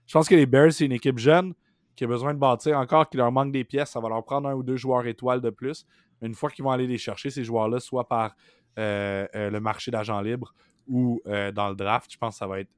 [0.07, 1.55] je pense que les Bears, c'est une équipe jeune
[1.95, 3.91] qui a besoin de bâtir encore, qui leur manque des pièces.
[3.91, 5.87] Ça va leur prendre un ou deux joueurs étoiles de plus.
[6.23, 8.35] Une fois qu'ils vont aller les chercher, ces joueurs-là, soit par
[8.77, 10.53] le marché d'agents libres
[10.89, 12.71] ou euh, dans le draft, je pense que ça va être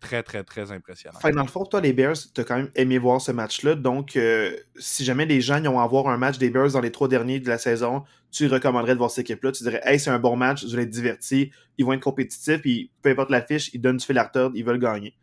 [0.00, 1.18] très, très, très impressionnant.
[1.22, 3.74] dans le fond, toi, les Bears, tu as quand même aimé voir ce match-là.
[3.74, 6.90] Donc, euh, si jamais les gens ont à voir un match des Bears dans les
[6.90, 9.52] trois derniers de la saison, tu recommanderais de voir cette équipe-là.
[9.52, 12.60] Tu dirais, hey, c'est un bon match, je vais être diverti, ils vont être compétitifs,
[12.60, 15.14] puis peu importe l'affiche, ils donnent du fil à retordre, ils veulent gagner.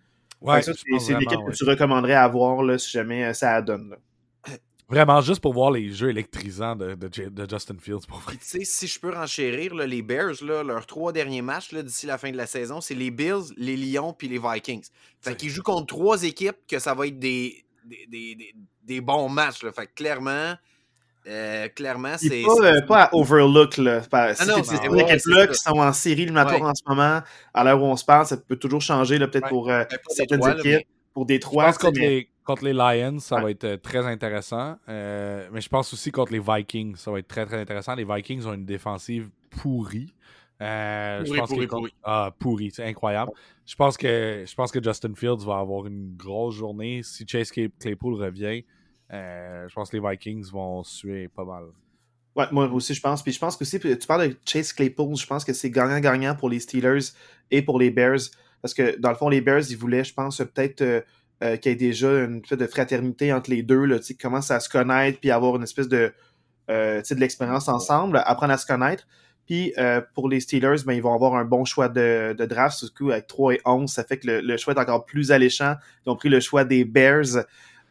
[0.42, 0.72] Ouais, c'est
[1.12, 3.96] une équipe que tu recommanderais à voir là, si jamais euh, ça donne.
[4.90, 8.08] Vraiment, juste pour voir les jeux électrisants de, de, Justin Fields.
[8.08, 12.06] Pour tu sais, si je peux renchérir, les Bears, là, leurs trois derniers matchs d'ici
[12.06, 14.86] la fin de la saison, c'est les Bills, les Lions puis les Vikings.
[15.20, 17.66] Fait qu'ils jouent contre trois équipes que ça va être des,
[18.08, 19.64] des, des, bons matchs.
[19.64, 19.74] Là.
[19.74, 20.54] Fait que clairement,
[21.28, 22.44] euh, clairement, c'est.
[22.44, 23.76] Pas, euh, pas, à overlook.
[23.78, 24.02] Là.
[24.14, 27.22] Ah c'est des équipes-là qui sont en série éliminatoire en ce moment.
[27.54, 30.60] À l'heure où on se parle, ça peut toujours changer, peut-être pour euh, ben, certaines
[30.60, 30.88] équipes.
[31.14, 32.30] Pour Détroit, je pense mais...
[32.48, 34.78] Contre les Lions, ça va être euh, très intéressant.
[34.88, 37.94] Euh, mais je pense aussi contre les Vikings, ça va être très très intéressant.
[37.94, 40.14] Les Vikings ont une défensive pourrie.
[40.62, 41.94] Euh, pourri, je pense pourri, pourri.
[42.06, 43.34] Ah, pourri, c'est incroyable.
[43.66, 47.02] Je pense, que, je pense que Justin Fields va avoir une grosse journée.
[47.04, 48.64] Si Chase Claypool revient,
[49.12, 51.66] je pense que les Vikings vont suer pas mal.
[52.34, 53.24] Ouais, moi aussi, je pense.
[53.24, 56.50] Puis je pense que tu parles de Chase Claypool, je pense que c'est gagnant-gagnant pour
[56.50, 57.12] les Steelers
[57.52, 58.30] et pour les Bears.
[58.62, 61.04] Parce que dans le fond, les Bears, ils voulaient, je pense, peut-être
[61.44, 64.52] euh, qu'il y ait déjà une espèce de fraternité entre les deux, là, qui commence
[64.52, 66.14] à se connaître, puis avoir une espèce de,
[66.70, 69.08] euh, de l'expérience ensemble, apprendre à se connaître.
[69.48, 72.84] Puis euh, pour les Steelers, ben, ils vont avoir un bon choix de, de draft,
[72.84, 75.76] du coup, avec 3 et 11, ça fait que le, choix est encore plus alléchant.
[76.06, 77.46] Ils ont pris le choix des Bears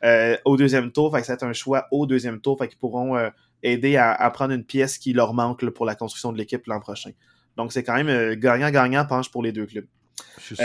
[0.05, 2.69] euh, au deuxième tour, fait que ça va être un choix au deuxième tour, fait
[2.69, 3.31] qu'ils pourront euh,
[3.63, 6.79] aider à, à, prendre une pièce qui leur manque pour la construction de l'équipe l'an
[6.79, 7.13] prochain.
[7.57, 9.87] Donc c'est quand même gagnant-gagnant, penche pour les deux clubs.
[10.39, 10.65] Je suis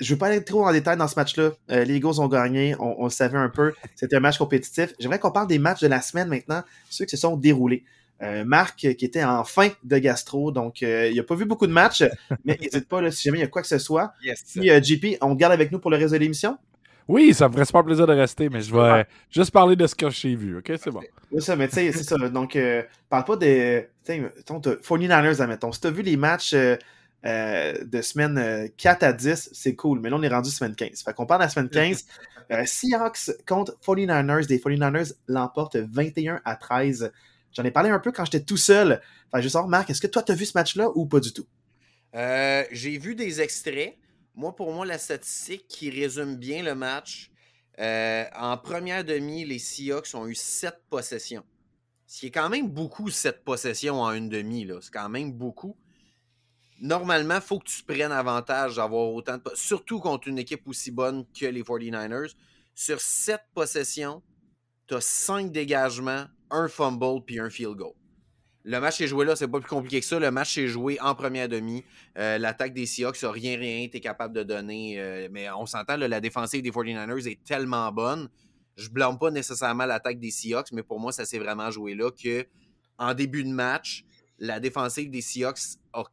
[0.00, 1.50] je veux pas aller trop en détail dans ce match-là.
[1.70, 3.72] Euh, les Eagles ont gagné, on, le savait un peu.
[3.94, 4.94] C'était un match compétitif.
[4.98, 7.84] J'aimerais qu'on parle des matchs de la semaine maintenant, ceux qui se sont déroulés.
[8.20, 11.68] Euh, Marc, qui était en fin de gastro, donc euh, il n'a pas vu beaucoup
[11.68, 12.02] de matchs,
[12.44, 14.12] mais n'hésite pas si jamais il y a quoi que ce soit.
[14.24, 14.42] Yes.
[14.56, 16.58] Puis, JP, on te garde avec nous pour le reste de l'émission?
[17.06, 19.94] Oui, ça me ferait super plaisir de rester, mais je vais juste parler de ce
[19.94, 20.72] que j'ai vu, OK?
[20.76, 21.00] C'est bon.
[21.30, 22.16] Oui, ça, mais tu sais, c'est ça.
[22.28, 22.58] Donc,
[23.08, 23.88] parle pas des...
[24.04, 25.72] Tu sais, 49ers, admettons.
[25.72, 26.76] Si tu as vu les matchs euh,
[27.24, 30.00] de semaine 4 euh, à 10, c'est cool.
[30.00, 31.02] Mais là, on est rendu semaine 15.
[31.02, 32.04] Fait qu'on parle de la semaine 15.
[32.50, 34.46] Euh, Seahawks contre 49ers.
[34.46, 37.12] Des 49ers l'emportent 21 à 13.
[37.52, 39.02] J'en ai parlé un peu quand j'étais tout seul.
[39.30, 41.32] Enfin, je sors, Marc, est-ce que toi, tu as vu ce match-là ou pas du
[41.32, 41.46] tout?
[42.14, 43.96] Euh, j'ai vu des extraits.
[44.34, 47.30] Moi, pour moi, la statistique qui résume bien le match,
[47.80, 51.44] euh, en première demi, les Seahawks ont eu sept possessions.
[52.06, 54.66] Ce qui est quand même beaucoup, sept possessions en une demi.
[54.80, 55.76] C'est quand même beaucoup.
[56.80, 60.90] Normalement, il faut que tu prennes avantage d'avoir autant de surtout contre une équipe aussi
[60.90, 62.34] bonne que les 49ers.
[62.74, 64.22] Sur sept possessions,
[64.86, 67.94] tu as cinq dégagements, un fumble puis un field goal.
[68.64, 70.18] Le match est joué là, c'est pas plus compliqué que ça.
[70.18, 71.84] Le match est joué en première demi.
[72.18, 75.00] Euh, l'attaque des Seahawks n'a rien, rien été capable de donner.
[75.00, 78.28] Euh, mais on s'entend, la défensive des 49ers est tellement bonne.
[78.76, 82.10] Je blâme pas nécessairement l'attaque des Seahawks, mais pour moi, ça s'est vraiment joué là
[82.10, 82.46] que
[82.98, 84.04] en début de match,
[84.38, 86.04] la défensive des Seahawks a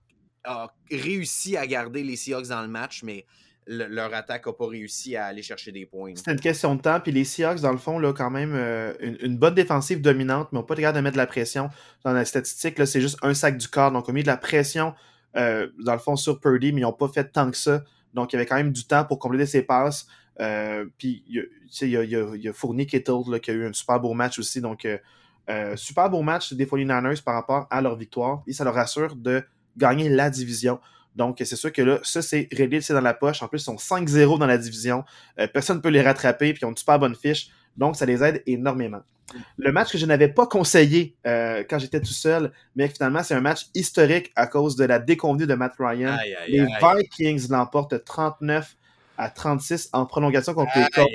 [0.92, 3.26] réussi à garder les Seahawks dans le match, mais
[3.68, 6.14] leur attaque n'a pas réussi à aller chercher des points.
[6.16, 7.00] C'était une question de temps.
[7.00, 10.60] Puis les Seahawks, dans le fond, là, quand même, euh, une, bonne défensive dominante, mais
[10.60, 11.70] n'ont pas regardé de mettre de la pression.
[12.04, 13.92] Dans la statistique, c'est juste un sac du corps.
[13.92, 14.94] Donc, on a mis de la pression,
[15.36, 17.84] euh, dans le fond, sur Purdy, mais ils n'ont pas fait tant que ça.
[18.14, 20.06] Donc, il y avait quand même du temps pour compléter ses passes.
[20.40, 21.40] Euh, puis, il y
[21.98, 24.62] a, y, a, qui a eu un super beau match aussi.
[24.62, 24.88] Donc,
[25.76, 28.44] super beau match des 49ers par rapport à leur victoire.
[28.46, 29.44] Et ça leur assure de
[29.78, 30.80] gagner la division.
[31.16, 33.42] Donc, c'est sûr que là, ça, c'est réglé, c'est dans la poche.
[33.42, 35.06] En plus, ils sont 5-0 dans la division.
[35.40, 37.50] Euh, personne ne peut les rattraper, puis ils ont une super bonne fiche.
[37.78, 39.02] Donc, ça les aide énormément.
[39.58, 43.34] Le match que je n'avais pas conseillé euh, quand j'étais tout seul, mais finalement, c'est
[43.34, 46.16] un match historique à cause de la déconvenue de Matt Ryan.
[46.48, 48.76] les Vikings l'emportent 39
[49.18, 51.08] à 36 en prolongation contre les Colts.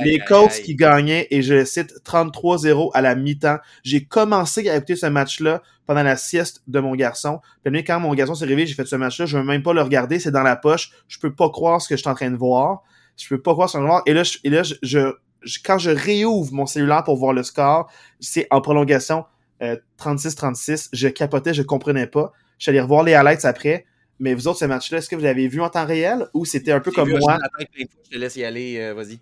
[0.00, 3.58] les Colts qui gagnaient, et je le cite, 33-0 à la mi-temps.
[3.82, 7.40] J'ai commencé à écouter ce match-là pendant la sieste de mon garçon.
[7.64, 9.82] Puis quand mon garçon s'est réveillé, j'ai fait ce match-là, je veux même pas le
[9.82, 10.90] regarder, c'est dans la poche.
[11.08, 12.82] Je peux pas croire ce que je suis en train de voir.
[13.16, 14.32] Je peux pas croire ce que je suis en train de voir.
[14.44, 17.90] Et là, je, je, quand je réouvre mon cellulaire pour voir le score,
[18.20, 19.24] c'est en prolongation
[19.60, 20.72] 36-36.
[20.72, 22.32] Euh, je capotais, je comprenais pas.
[22.58, 23.86] Je suis allé revoir les highlights après.
[24.18, 26.72] Mais vous autres, ce match-là, est-ce que vous l'avez vu en temps réel ou c'était
[26.72, 27.38] un peu comme moi?
[27.58, 29.18] Je te laisse y aller, euh, vas-y.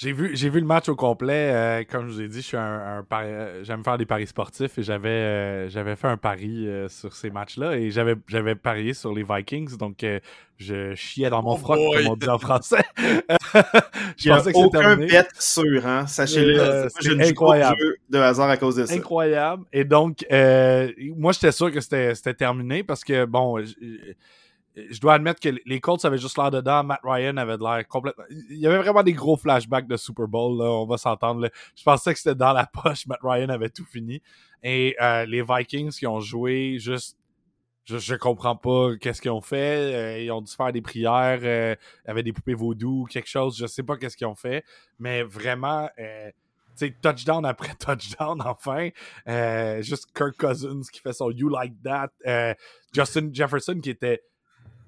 [0.00, 1.50] J'ai vu, j'ai vu le match au complet.
[1.52, 4.78] Euh, comme je vous ai dit, je suis un, euh, j'aime faire des paris sportifs
[4.78, 9.24] et j'avais, j'avais fait un pari sur ces matchs-là et j'avais, j'avais parié sur les
[9.28, 9.76] Vikings.
[9.76, 10.06] Donc,
[10.56, 12.82] je chiais dans mon oh froc, comme on dit en français.
[12.96, 16.06] je pensais que c'était aucun bet sûr, hein?
[16.06, 16.88] Sachez-le.
[17.02, 17.76] je ne incroyable.
[17.78, 18.94] Jeu de hasard à cause de ça.
[18.94, 19.64] Incroyable.
[19.70, 20.24] Et donc,
[21.18, 23.62] moi, j'étais sûr que c'était, c'était terminé parce que, bon
[24.90, 26.84] je dois admettre que les Colts avaient juste l'air dedans.
[26.84, 28.24] Matt Ryan avait l'air complètement.
[28.30, 31.48] Il y avait vraiment des gros flashbacks de Super Bowl, là, on va s'entendre.
[31.76, 33.06] Je pensais que c'était dans la poche.
[33.06, 34.22] Matt Ryan avait tout fini.
[34.62, 37.16] Et euh, les Vikings qui ont joué juste.
[37.86, 39.94] Je, je comprends pas qu'est-ce qu'ils ont fait.
[39.94, 41.40] Euh, ils ont dû faire des prières.
[41.42, 41.74] Euh,
[42.06, 43.58] avait des poupées vaudou, quelque chose.
[43.58, 44.64] Je sais pas qu'est-ce qu'ils ont fait.
[44.98, 45.88] Mais vraiment.
[46.76, 48.90] sais, touchdown après touchdown, enfin.
[49.80, 52.10] juste Kirk Cousins qui fait son You Like That.
[52.92, 54.22] Justin Jefferson qui était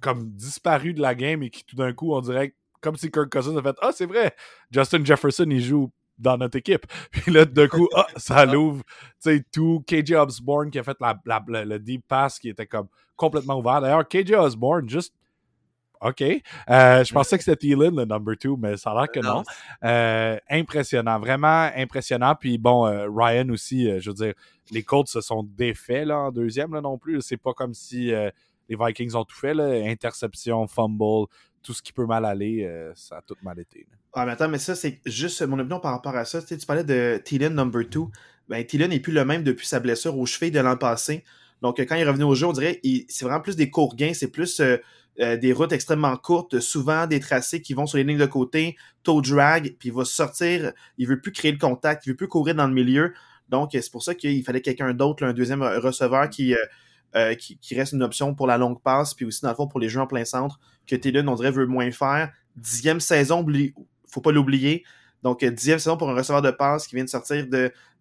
[0.03, 3.31] comme disparu de la game et qui tout d'un coup, on dirait comme si Kirk
[3.31, 4.35] Cousins a fait Ah, c'est vrai,
[4.71, 6.87] Justin Jefferson, il joue dans notre équipe.
[7.11, 8.83] Puis là, d'un coup, ah, ça l'ouvre.
[9.23, 9.83] Tu sais, tout.
[9.87, 11.19] KJ Osborne qui a fait la,
[11.65, 13.81] le deep pass qui était comme complètement ouvert.
[13.81, 15.15] D'ailleurs, KJ Osborne, juste.
[16.05, 16.21] OK.
[16.21, 19.45] Euh, je pensais que c'était Thielen, le number two, mais ça a l'air que non.
[19.85, 22.35] Euh, impressionnant, vraiment impressionnant.
[22.35, 24.35] Puis bon, euh, Ryan aussi, je veux dire,
[24.73, 27.23] les Colts se sont défaits là, en deuxième là, non plus.
[27.23, 28.13] C'est pas comme si
[28.69, 31.27] les Vikings ont tout fait, là, interception, fumble,
[31.63, 33.87] tout ce qui peut mal aller, euh, ça a tout mal été.
[34.13, 36.43] Ah, mais attends, mais ça, c'est juste mon opinion par rapport à ça.
[36.43, 38.01] Tu, parlais de Thielen number 2.
[38.49, 41.25] Ben, Thielen n'est plus le même depuis sa blessure au cheville de l'an passé.
[41.63, 44.13] Donc, quand il est revenu au jeu, on dirait c'est vraiment plus des courts gains,
[44.15, 44.77] c'est plus euh,
[45.21, 48.77] euh, des routes extrêmement courtes, souvent des tracés qui vont sur les lignes de côté,
[49.05, 52.29] toe drag, puis il va sortir, il veut plus créer le contact, il veut plus
[52.29, 53.15] courir dans le milieu.
[53.49, 56.55] Donc, c'est pour ça qu'il fallait quelqu'un d'autre, un deuxième receveur qui,
[57.15, 59.81] euh, qui, reste une option pour la longue passe, puis aussi dans le fond pour
[59.81, 62.33] les jeux en plein centre, que Taylor, on dirait, veut moins faire.
[62.57, 63.45] Dixième saison,
[64.09, 64.85] faut pas l'oublier.
[65.23, 67.47] Donc, euh, dixième saison pour un receveur de passe qui vient de sortir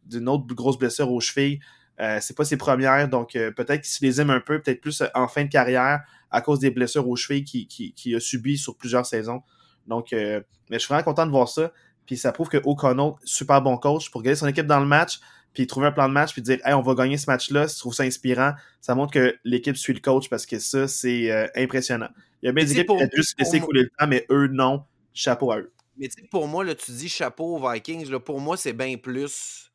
[0.06, 1.60] d'une autre grosse blessure aux chevilles.
[2.00, 5.04] Euh, c'est pas ses premières, donc peut-être qu'il se les aime un peu, peut-être plus
[5.14, 6.02] en fin de carrière
[6.32, 9.44] à cause des blessures aux chevilles qu'il qui, a subi sur plusieurs saisons.
[9.88, 11.72] Donc, mais je suis vraiment content de voir ça.
[12.06, 15.20] Puis ça prouve que O'Connell, super bon coach pour garder son équipe dans le match
[15.54, 17.76] puis trouver un plan de match, puis dire, hey, on va gagner ce match-là, si
[17.76, 21.30] tu trouves ça inspirant, ça montre que l'équipe suit le coach parce que ça, c'est
[21.32, 22.10] euh, impressionnant.
[22.42, 24.48] Il y a bien des équipes qui ont juste laissé couler le temps, mais eux,
[24.48, 24.84] non.
[25.14, 25.74] Chapeau à eux.
[25.98, 28.74] Mais tu sais, pour moi, là, tu dis chapeau aux Vikings, là, pour moi, c'est
[28.74, 29.72] bien plus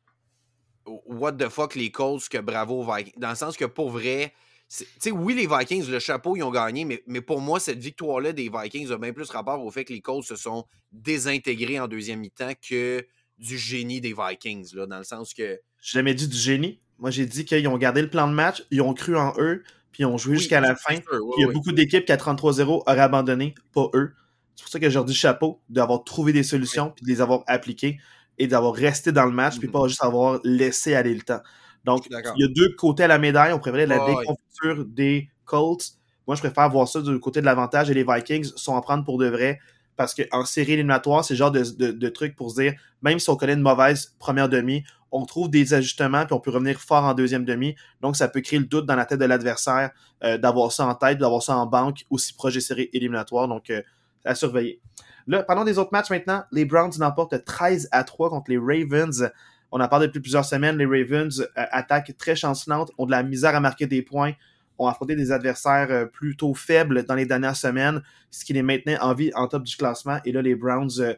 [0.87, 3.15] what the fuck les Colts que bravo aux Vikings.
[3.19, 4.33] Dans le sens que pour vrai,
[4.69, 7.79] tu sais, oui, les Vikings, le chapeau, ils ont gagné, mais, mais pour moi, cette
[7.79, 11.79] victoire-là des Vikings a bien plus rapport au fait que les Colts se sont désintégrés
[11.79, 13.07] en deuxième mi-temps que
[13.39, 15.61] du génie des Vikings, là, dans le sens que.
[15.81, 16.81] J'ai jamais dit du génie.
[16.99, 19.63] Moi, j'ai dit qu'ils ont gardé le plan de match, ils ont cru en eux,
[19.93, 20.95] puis ils ont joué Oui, jusqu'à la fin.
[20.95, 21.55] sûr, Puis oui, il y a oui.
[21.55, 24.15] beaucoup d'équipes qui à 33-0 auraient abandonné, pas eux.
[24.55, 27.21] C'est pour ça que je leur dis chapeau d'avoir trouvé des solutions, puis de les
[27.21, 27.99] avoir appliquées
[28.39, 29.73] et d'avoir resté dans le match, puis Mhm.
[29.73, 31.41] pas juste avoir laissé aller le temps.
[31.85, 33.53] Donc, il y a deux côtés à la médaille.
[33.53, 34.17] On préférait la ouais.
[34.17, 35.93] déconfiture des Colts.
[36.27, 39.05] Moi, je préfère voir ça du côté de l'avantage et les Vikings sont en prendre
[39.05, 39.61] pour de vrai
[39.97, 43.37] parce qu'en série éliminatoire, c'est le genre de, truc pour se dire, même si on
[43.37, 47.15] connaît une mauvaise première demi, on trouve des ajustements puis on peut revenir fort en
[47.15, 47.75] deuxième demi.
[48.01, 49.91] Donc, ça peut créer le doute dans la tête de l'adversaire
[50.25, 53.49] euh, d'avoir ça en tête, d'avoir ça en banque aussi proche des séries éliminatoires.
[53.49, 53.83] Donc, euh,
[54.27, 54.81] à surveiller.
[55.27, 56.45] Là, parlons des autres matchs maintenant.
[56.53, 59.31] Les Browns l'emportent 13 à 3 contre les Ravens.
[59.73, 60.77] On en parle depuis plusieurs semaines.
[60.77, 64.33] Les Ravens euh, attaquent très chancelantes, ont de la misère à marquer des points,
[64.79, 68.99] ont affronté des adversaires euh, plutôt faibles dans les dernières semaines, ce qui les maintenait
[69.01, 70.19] en vie en top du classement.
[70.25, 71.15] Et là, les Browns euh,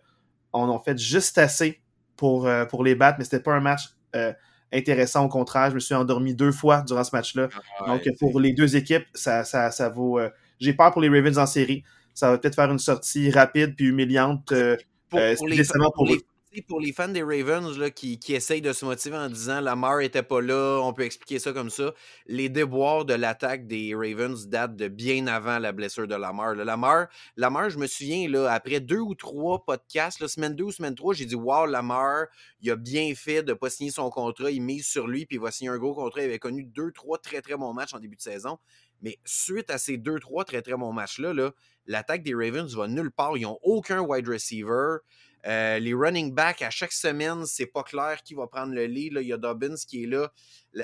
[0.52, 1.80] en ont fait juste assez
[2.16, 3.82] pour, euh, pour les battre, mais c'était pas un match
[4.16, 4.32] euh,
[4.72, 5.24] intéressant.
[5.24, 7.48] Au contraire, je me suis endormi deux fois durant ce match-là.
[7.86, 10.18] Donc, Ouais, pour les deux équipes, ça, ça, ça vaut.
[10.18, 10.30] euh,
[10.61, 11.84] J'ai peur pour les Ravens en série.
[12.14, 14.50] Ça va peut-être faire une sortie rapide puis humiliante.
[14.52, 14.76] euh,
[15.09, 15.56] pour, pour les,
[15.94, 16.06] pour
[16.66, 20.01] pour les fans des Ravens là, qui, qui essayent de se motiver en disant Lamar
[20.01, 21.92] était pas là, on peut expliquer ça comme ça.
[22.26, 26.55] Les déboires de l'attaque des Ravens datent de bien avant la blessure de Lamar.
[26.55, 26.64] là.
[27.36, 30.94] Lamar, je me souviens, là, après deux ou trois podcasts, là, semaine 2 ou semaine
[30.94, 32.26] 3, j'ai dit Wow, Lamar,
[32.61, 35.36] il a bien fait de ne pas signer son contrat, il mise sur lui, puis
[35.36, 36.22] il va signer un gros contrat.
[36.22, 38.59] Il avait connu deux, trois très très bons matchs en début de saison.
[39.03, 41.53] Mais suite à ces deux, trois très très bons matchs-là, là,
[41.86, 43.36] l'attaque des Ravens va nulle part.
[43.36, 44.99] Ils n'ont aucun wide receiver.
[45.47, 49.12] Euh, les running backs, à chaque semaine, c'est pas clair qui va prendre le lead.
[49.12, 49.22] là.
[49.22, 50.30] Il y a Dobbins qui est là.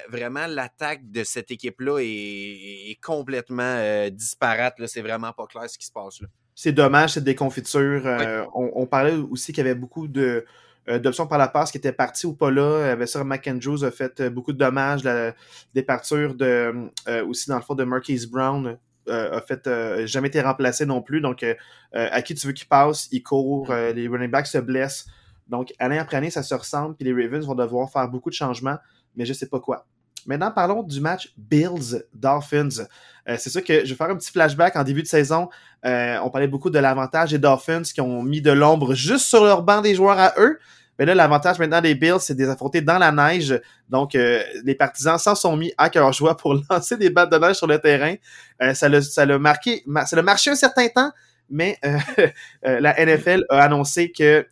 [0.08, 4.74] Vraiment, l'attaque de cette équipe-là est, est complètement euh, disparate.
[4.86, 6.20] C'est vraiment pas clair ce qui se passe.
[6.20, 6.28] Là.
[6.54, 8.02] c'est dommage, cette déconfiture.
[8.06, 10.44] Euh, on, on parlait aussi qu'il y avait beaucoup de
[10.88, 12.62] euh, d'options par la passe qui étaient parties ou pas là.
[12.62, 15.02] Euh, Sir McAndrews a fait beaucoup de dommages.
[15.02, 15.34] La
[15.74, 16.90] départure de
[17.26, 18.78] aussi dans le fond de Marquise Brown
[19.08, 21.20] a fait euh, jamais été remplacé non plus.
[21.20, 21.54] Donc euh,
[21.94, 25.06] euh, à qui tu veux qu'il passe, il court, euh, les running backs se blessent.
[25.48, 28.34] Donc année après année, ça se ressemble, puis les Ravens vont devoir faire beaucoup de
[28.34, 28.78] changements,
[29.14, 29.86] mais je sais pas quoi.
[30.26, 32.86] Maintenant, parlons du match Bills-Dolphins.
[33.28, 35.48] Euh, c'est sûr que je vais faire un petit flashback en début de saison.
[35.84, 39.44] Euh, on parlait beaucoup de l'avantage des Dolphins qui ont mis de l'ombre juste sur
[39.44, 40.58] leur banc des joueurs à eux.
[40.98, 43.60] Mais là, l'avantage maintenant des Bills, c'est de les affronter dans la neige.
[43.88, 47.38] Donc, euh, les partisans s'en sont mis à cœur joie pour lancer des battes de
[47.38, 48.14] neige sur le terrain.
[48.62, 51.10] Euh, ça l'a ça marqué, ma- ça l'a marché un certain temps,
[51.50, 51.98] mais euh,
[52.66, 54.46] euh, la NFL a annoncé que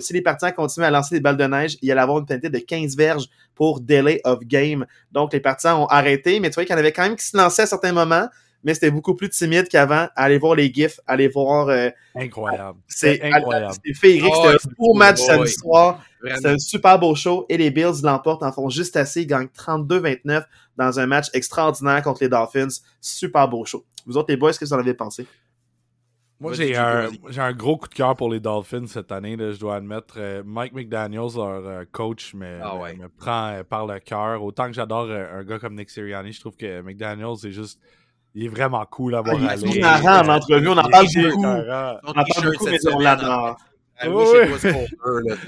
[0.00, 2.26] si les partisans continuent à lancer des balles de neige, il y allait avoir une
[2.26, 4.86] pénalité de 15 verges pour delay of game.
[5.12, 7.24] Donc, les partisans ont arrêté, mais tu vois qu'il y en avait quand même qui
[7.26, 8.28] se lançaient à certains moments,
[8.66, 10.08] mais c'était beaucoup plus timide qu'avant.
[10.16, 11.68] Aller voir les gifs, aller voir...
[11.68, 12.78] euh, Incroyable.
[12.88, 13.72] c'est incroyable.
[13.74, 16.04] C'était féerique, Oh, c'était ouais, un beau match ouais, samedi soir.
[16.22, 19.46] C'est un super beau show et les Bills l'emportent, en font juste assez, ils gagnent
[19.56, 20.44] 32-29
[20.76, 22.66] dans un match extraordinaire contre les Dolphins.
[23.00, 23.84] Super beau show.
[24.04, 25.26] Vous autres, les boys, qu'est-ce que vous en avez pensé?
[26.38, 29.76] Moi, j'ai un, gros coup de cœur pour les Dolphins cette année, là, je dois
[29.76, 30.16] admettre.
[30.18, 32.94] Euh, Mike McDaniels, leur euh, coach, me, Ah me- ouais.
[32.94, 34.42] me prend euh, par le cœur.
[34.44, 37.80] Autant que j'adore un gars comme Nick Sirianni, je trouve que McDaniels, c'est juste.
[38.36, 39.80] Il est vraiment cool à voir Ah, il est aller.
[39.80, 41.44] marrant en entrevue, on en Il est parle beaucoup.
[41.44, 43.56] On en parle beaucoup, mais on l'adore.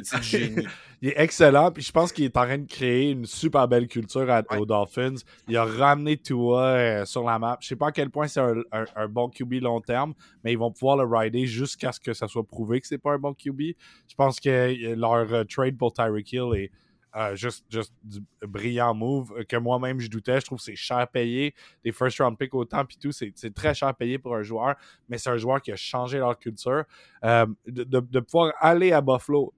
[0.03, 0.66] C'est du génie.
[1.01, 3.86] Il est excellent, puis je pense qu'il est en train de créer une super belle
[3.86, 4.59] culture à- Ouais.
[4.59, 5.14] aux Dolphins.
[5.47, 7.57] Il a ramené Tua euh, sur la map.
[7.61, 10.53] Je sais pas à quel point c'est un, un- un bon QB long terme, mais
[10.53, 13.18] ils vont pouvoir le rider jusqu'à ce que ça soit prouvé que c'est pas un
[13.18, 13.61] bon QB.
[14.09, 16.70] Je pense que euh, leur euh, trade pour Tyreek Hill est
[17.34, 20.40] juste, juste du brillant move que moi-même je doutais.
[20.40, 21.54] Je trouve que c'est cher payé.
[21.84, 24.74] Des first round picks autant puis tout, c'est c'est très cher payé pour un joueur,
[25.09, 26.84] mais c'est un joueur qui a changé leur culture.
[27.24, 29.54] Euh, de, de- pouvoir aller à Buffalo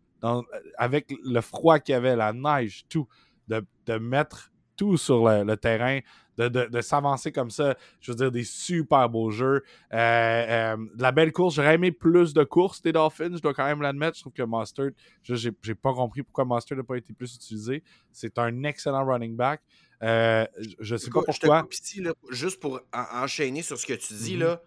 [0.77, 3.09] avec le froid qu'il y avait, la neige, tout,
[3.49, 3.65] de,
[3.99, 6.01] mettre tout sur le terrain,
[6.49, 7.77] de, de- de s'avancer comme ça.
[8.01, 9.63] Je veux dire, des super beaux jeux.
[9.93, 11.55] Euh, euh, de la belle course.
[11.57, 14.17] J'aurais aimé plus de courses des Dolphins, je dois quand même l'admettre.
[14.17, 14.91] Je trouve que Mustard,
[15.23, 17.83] je- j'ai pas compris pourquoi Mustard n'a pas été plus utilisé.
[18.13, 19.61] C'est un excellent running back.
[20.03, 20.47] Euh,
[20.81, 21.63] je- sais pas Écoute, pourquoi.
[21.63, 24.41] coupe ici, là, juste pour en- enchaîner sur ce que tu dis, Mhm.
[24.43, 24.63] là.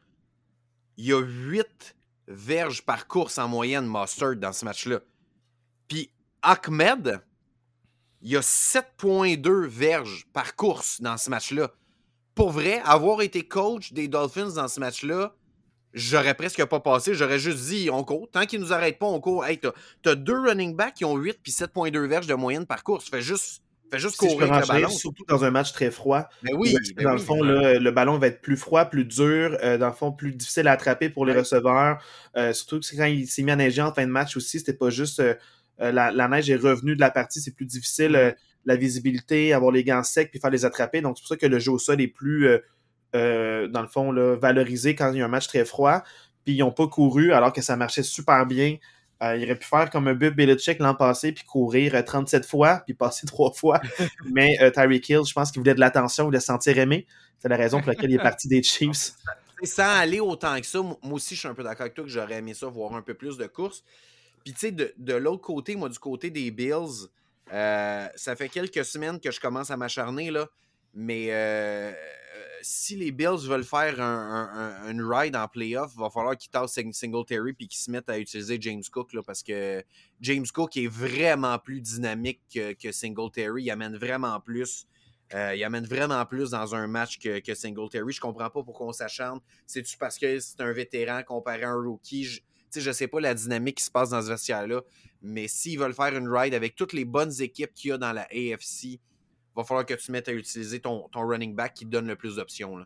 [0.97, 1.95] Il y a 8
[2.27, 4.99] verges par course en moyenne, Mustard, dans ce match-là.
[5.87, 6.11] Puis
[6.43, 7.19] Ahmed,
[8.23, 11.71] il y a 7,2 verges par course dans ce match-là.
[12.35, 15.35] Pour vrai, avoir été coach des Dolphins dans ce match-là,
[15.93, 17.13] j'aurais presque pas passé.
[17.13, 18.27] J'aurais juste dit, on court.
[18.31, 19.45] Tant qu'ils nous arrêtent pas, on court.
[19.45, 19.59] Hey,
[20.01, 23.07] t'as, deux running backs qui ont 8 puis 7,2 verges de moyenne par course.
[23.09, 23.61] Fais juste,
[23.91, 24.89] fais juste Si je peux courir avec le ballon.
[24.89, 26.27] surtout dans un match très froid.
[26.41, 28.57] Mais oui, est-ce que, ben dans oui, le fond, ben- le ballon va être plus
[28.57, 31.39] froid, plus dur, euh, dans le fond, plus difficile à attraper pour les Ouais.
[31.39, 32.01] receveurs.
[32.35, 34.73] Euh, surtout que quand il s'est mis à neiger en fin de match aussi, c'était
[34.73, 35.35] pas juste euh,
[35.79, 39.83] la, la, neige est revenue de la partie, c'est plus difficile la visibilité, avoir les
[39.83, 41.01] gants secs puis faire les attraper.
[41.01, 42.59] Donc, c'est pour ça que le jeu au sol est plus, euh,
[43.15, 46.03] euh, dans le fond, là, valorisé quand il y a un match très froid.
[46.45, 48.77] Puis, ils n'ont pas couru alors que ça marchait super bien.
[49.21, 52.81] Euh, il aurait pu faire comme un Bob Belichick l'an passé, puis courir 37 fois,
[52.85, 53.79] puis passer trois fois.
[54.31, 57.05] Mais Tyreek Hill, je pense qu'il voulait de l'attention, il voulait se sentir aimé.
[57.39, 59.13] C'est la raison pour laquelle il est parti des Chiefs.
[59.63, 62.09] Sans aller autant que ça, moi aussi, je suis un peu d'accord avec toi que
[62.09, 63.83] j'aurais aimé ça, voir un peu plus de courses.
[64.43, 67.07] Puis, tu sais, de, de l'autre côté, moi, du côté des Bills,
[67.51, 70.47] euh, ça fait quelques semaines que je commence à m'acharner, là.
[70.93, 71.91] Mais euh,
[72.61, 77.53] si les Bills veulent faire un, ride en playoff, il va falloir qu'ils tassent Singletary
[77.53, 79.83] puis qu'ils se mettent à utiliser James Cook là, parce que
[80.21, 83.63] James Cook est vraiment plus dynamique que, que Singletary.
[83.63, 84.87] Il amène vraiment plus.
[85.33, 88.13] Euh, il amène vraiment plus dans un match que, que Singletary.
[88.13, 89.39] Je comprends pas pourquoi on s'acharne.
[89.65, 92.43] C'est-tu parce que c'est un vétéran comparé à un rookie?
[92.75, 94.81] Je, je sais pas la dynamique qui se passe dans ce vestiaire-là.
[95.21, 98.11] Mais s'ils veulent faire une ride avec toutes les bonnes équipes qu'il y a dans
[98.11, 98.99] la AFC,
[99.55, 102.15] va falloir que tu mettes à utiliser ton, ton running back qui te donne le
[102.15, 102.85] plus d'options.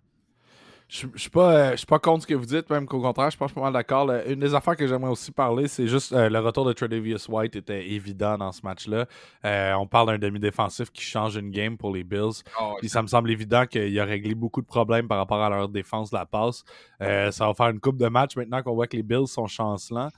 [0.90, 3.36] Je ne suis pas, euh, pas contre ce que vous dites, même qu'au contraire, je
[3.36, 4.10] pense pas mal d'accord.
[4.26, 7.58] Une des affaires que j'aimerais aussi parler, c'est juste euh, le retour de Tredavious White
[7.58, 9.06] était évident dans ce match-là.
[9.44, 12.42] Euh, on parle d'un demi-défensif qui change une game pour les Bills.
[12.58, 15.68] Ah ça me semble évident qu'il a réglé beaucoup de problèmes par rapport à leur
[15.68, 16.64] défense de la passe.
[17.00, 20.10] ça va faire une coupe de match maintenant qu'on voit que les Bills sont chancelants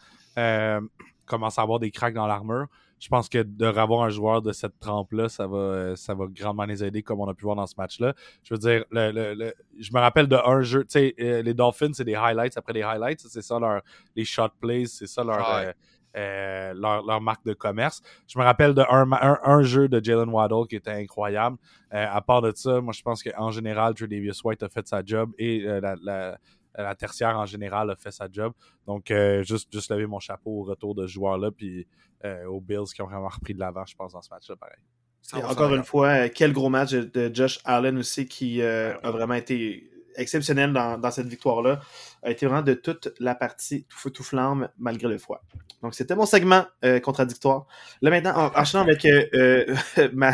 [1.29, 2.67] commence à avoir des cracks dans l'armure.
[2.99, 6.65] Je pense que de revoir un joueur de cette trempe-là, ça va, ça va grandement
[6.65, 8.13] les aider, comme on a pu voir dans ce match-là.
[8.43, 11.93] Je veux dire, le, je me rappelle de un jeu, tu sais, euh, les Dolphins,
[11.93, 13.81] c'est des highlights après des highlights, c'est ça leur,
[14.15, 15.71] les shot plays, c'est ça leur, euh,
[16.17, 18.01] euh, leur, leur, marque de commerce.
[18.27, 19.07] Je me rappelle de un,
[19.43, 21.57] un, jeu de Jalen Waddle qui était incroyable.
[21.91, 25.31] à part de ça, moi je pense qu'en général, Tredavious White a fait sa job
[25.37, 26.37] et la,
[26.83, 28.53] la tertiaire en général a fait sa job.
[28.85, 31.87] Donc, euh, juste, juste lever mon chapeau au retour de ce joueur-là, puis
[32.25, 35.43] euh, aux Bills qui ont vraiment repris de l'avant, je pense, dans ce match-là, pareil.
[35.43, 39.89] encore une fois, euh, quel gros match de Josh Allen aussi qui a vraiment été
[40.15, 41.79] exceptionnel dans, cette victoire-là.
[42.23, 45.41] A été vraiment de toute la partie tout feu tout flamme malgré le froid.
[45.81, 46.65] Donc c'était mon segment
[47.03, 47.67] contradictoire.
[48.01, 49.07] Là maintenant, en, enchaînant avec
[50.13, 50.33] ma,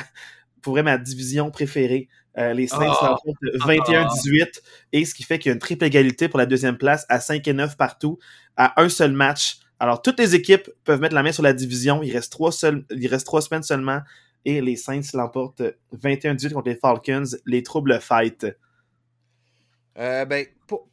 [0.65, 2.09] pour vrai, ma division préférée,
[2.39, 3.33] euh, les Saints oh.
[3.43, 4.61] 21-18,
[4.93, 7.19] et ce qui fait qu'il y a une triple égalité pour la deuxième place à
[7.19, 8.17] 5 et 9 partout,
[8.57, 9.59] à un seul match.
[9.79, 12.01] Alors, toutes les équipes peuvent mettre la main sur la division.
[12.03, 14.01] Il reste trois, semaines seulement.
[14.45, 15.63] Et les Saints l'emportent
[15.93, 17.37] 21-18 contre les Falcons.
[17.45, 18.45] Les troubles fight.
[19.97, 20.45] Euh, ben,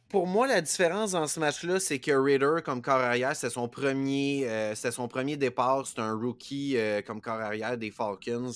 [0.09, 3.67] pour, moi, la différence dans ce match-là, c'est que Ritter, comme corps arrière, c'est son
[3.67, 5.85] premier, euh, son premier départ.
[5.87, 8.51] C'est un rookie comme corps arrière des Falcons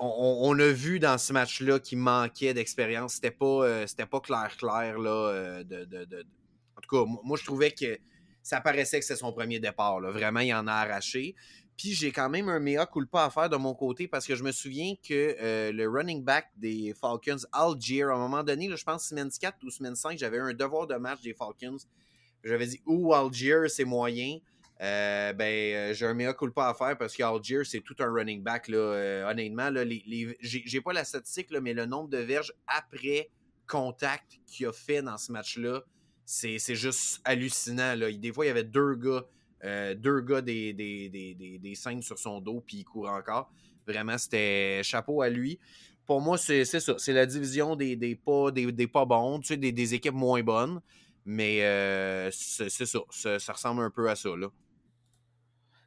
[0.00, 3.14] on, a vu dans ce match-là qu'il manquait d'expérience.
[3.14, 4.98] C'était pas, euh, pas clair-clair.
[4.98, 5.10] là.
[5.10, 6.26] Euh, de,
[6.76, 7.98] En tout cas, moi, je trouvais que
[8.48, 10.00] ça paraissait que c'est son premier départ.
[10.00, 10.10] Là.
[10.10, 11.34] Vraiment, il en a arraché.
[11.76, 14.42] Puis j'ai quand même un mea culpa à faire de mon côté parce que je
[14.42, 18.82] me souviens que euh, le running back des Falcons, Algier, à un moment donné, je
[18.82, 21.76] pense semaine 4 ou semaine 5, j'avais un devoir de match des Falcons.
[22.42, 24.38] J'avais dit, ou Algier, c'est moyen.
[24.80, 28.42] Euh, ben, euh, j'ai un mea culpa à faire parce qu'Algier, c'est tout un running
[28.42, 28.68] back.
[28.68, 33.28] Là, honnêtement, là, les, j'ai pas la statistique, là, mais le nombre de verges après
[33.66, 35.82] contact qu'il a fait dans ce match-là,
[36.28, 37.94] c'est, juste hallucinant.
[37.94, 38.12] Là.
[38.12, 39.24] Des fois, il y avait deux gars,
[39.94, 43.50] deux gars des, des, des, des, scènes sur son dos, puis il court encore.
[43.86, 45.58] Vraiment, c'était chapeau à lui.
[46.04, 46.94] Pour moi, c'est, ça.
[46.98, 50.80] C'est la division des, des, pas, des, pas bons, tu sais, des, équipes moins bonnes.
[51.24, 51.60] Mais
[52.30, 53.52] c'est, ça, ça, ça.
[53.52, 54.30] ressemble un peu à ça.
[54.36, 54.48] Là.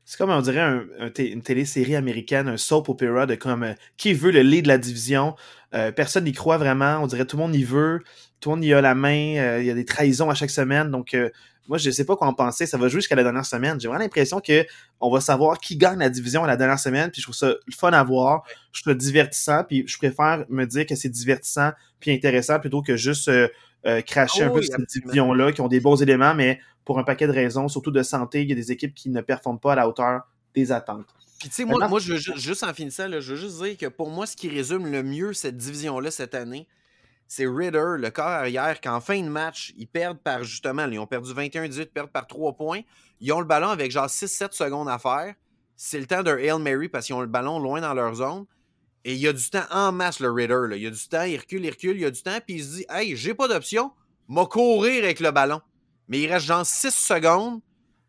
[0.05, 0.81] C'est comme, on dirait,
[1.19, 4.77] une télésérie américaine, un soap opera de comme euh, qui veut le lead de la
[4.77, 5.35] division.
[5.73, 6.99] Euh, personne n'y croit vraiment.
[7.01, 7.99] On dirait tout le monde y veut.
[8.39, 9.37] Tout le monde y a la main.
[9.37, 10.89] Euh, il y a des trahisons à chaque semaine.
[10.91, 11.15] Donc,
[11.67, 12.65] moi, je ne sais pas quoi en penser.
[12.65, 13.79] Ça va jouer jusqu'à la dernière semaine.
[13.79, 14.65] J'ai vraiment l'impression que
[14.99, 17.11] on va savoir qui gagne la division à la dernière semaine.
[17.11, 18.43] Puis je trouve ça fun à voir.
[18.73, 19.63] Je trouve ça divertissant.
[19.63, 23.31] Puis je préfère me dire que c'est divertissant puis intéressant plutôt que juste
[24.05, 27.27] cracher un oh peu cette division-là, qui ont des bons éléments, mais pour un paquet
[27.27, 28.41] de raisons, surtout de santé.
[28.41, 30.21] Il y a des équipes qui ne performent pas à la hauteur
[30.53, 31.07] des attentes.
[31.39, 33.75] Puis tu sais, moi, moi, je veux juste, en finissant, là, je veux juste dire
[33.77, 36.67] que pour moi, ce qui résume le mieux cette division-là cette année,
[37.27, 41.07] c'est Ritter, le corps arrière, qu'en fin de match, ils perdent par justement, ils ont
[41.07, 42.81] perdu 21-18, ils perdent par 3 points.
[43.21, 45.33] Ils ont le ballon avec genre 6-7 secondes à faire.
[45.77, 48.45] C'est le temps d'un Hail Mary parce qu'ils ont le ballon loin dans leur zone.
[49.03, 50.67] Et il y a du temps en masse, le Ritter.
[50.69, 50.75] Là.
[50.75, 52.57] Il y a du temps, il recule, il recule, il y a du temps, puis
[52.57, 53.91] il se dit Hey, j'ai pas d'option,
[54.27, 55.61] m'a courir avec le ballon
[56.11, 57.61] mais il reste genre 6 secondes.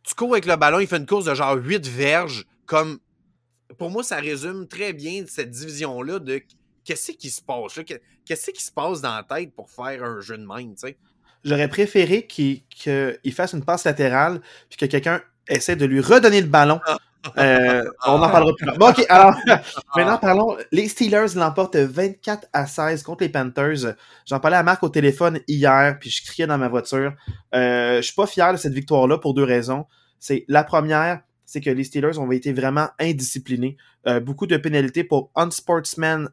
[0.03, 2.45] Tu cours avec le ballon, il fait une course de genre 8 verges.
[2.67, 2.99] Comme,
[3.79, 6.43] pour moi, ça résume très bien cette division-là de
[6.85, 7.79] qu'est-ce qui se passe.
[8.25, 10.99] Qu'est-ce qui se passe dans la tête pour faire un jeu de main, tu sais.
[11.45, 12.65] J'aurais préféré qu'il
[13.33, 16.81] fasse une passe latérale puis que quelqu'un essaie de lui redonner le ballon.
[16.85, 16.99] Ah.
[17.39, 18.79] Euh, on en parlera plus tard.
[18.79, 19.35] Bon, ok, alors,
[19.97, 20.57] maintenant parlons.
[20.73, 23.95] Les Steelers l'emportent 24 à 16 contre les Panthers.
[24.27, 27.13] J'en parlais à Marc au téléphone hier, puis je criais dans ma voiture.
[27.55, 29.87] Euh, je suis pas fier de cette victoire-là pour deux raisons.
[30.19, 33.77] C'est la première, c'est que les Steelers ont été vraiment indisciplinés.
[34.07, 36.29] Euh, beaucoup de pénalités pour unsportsman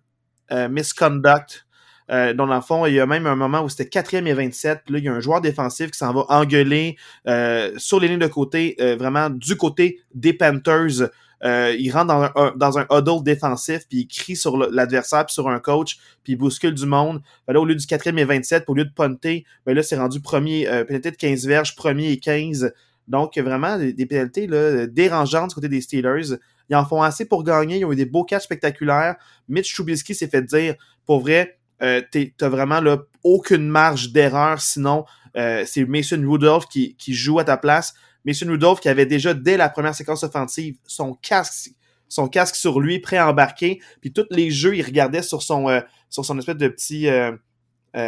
[0.69, 1.67] misconduct.
[2.09, 4.81] Euh, dans le fond, il y a même un moment où c'était 4e et 27,
[4.85, 6.97] puis là, il y a un joueur défensif qui s'en va engueuler
[7.27, 11.09] euh, sur les lignes de côté, euh, vraiment du côté des Panthers.
[11.43, 15.33] Euh, il rentre dans un, dans un huddle défensif, puis il crie sur l'adversaire, puis
[15.33, 17.21] sur un coach, puis il bouscule du monde.
[17.47, 19.97] Ben là, au lieu du 4e et 27, au lieu de punter, ben là, c'est
[19.97, 22.73] rendu premier, euh, pénalité de 15 verges, premier et 15.
[23.07, 26.37] Donc, vraiment, des, pénalités là, dérangeantes du côté des Steelers.
[26.69, 27.79] Ils en font assez pour gagner.
[27.79, 29.15] Ils ont eu des beaux catchs spectaculaires.
[29.47, 30.75] Mitch Trubisky s'est fait dire,
[31.07, 32.01] pour vrai, euh,
[32.37, 35.05] t'as vraiment là, aucune marge d'erreur, sinon
[35.37, 37.93] euh, c'est Mason Rudolph qui, qui joue à ta place.
[38.25, 41.71] Mason Rudolph qui avait déjà, dès la première séquence offensive, son casque
[42.11, 45.69] son casque sur lui, prêt à embarquer, puis tous les jeux, il regardait sur son
[45.69, 47.07] euh, sur son espèce de petit
[47.93, 47.99] tu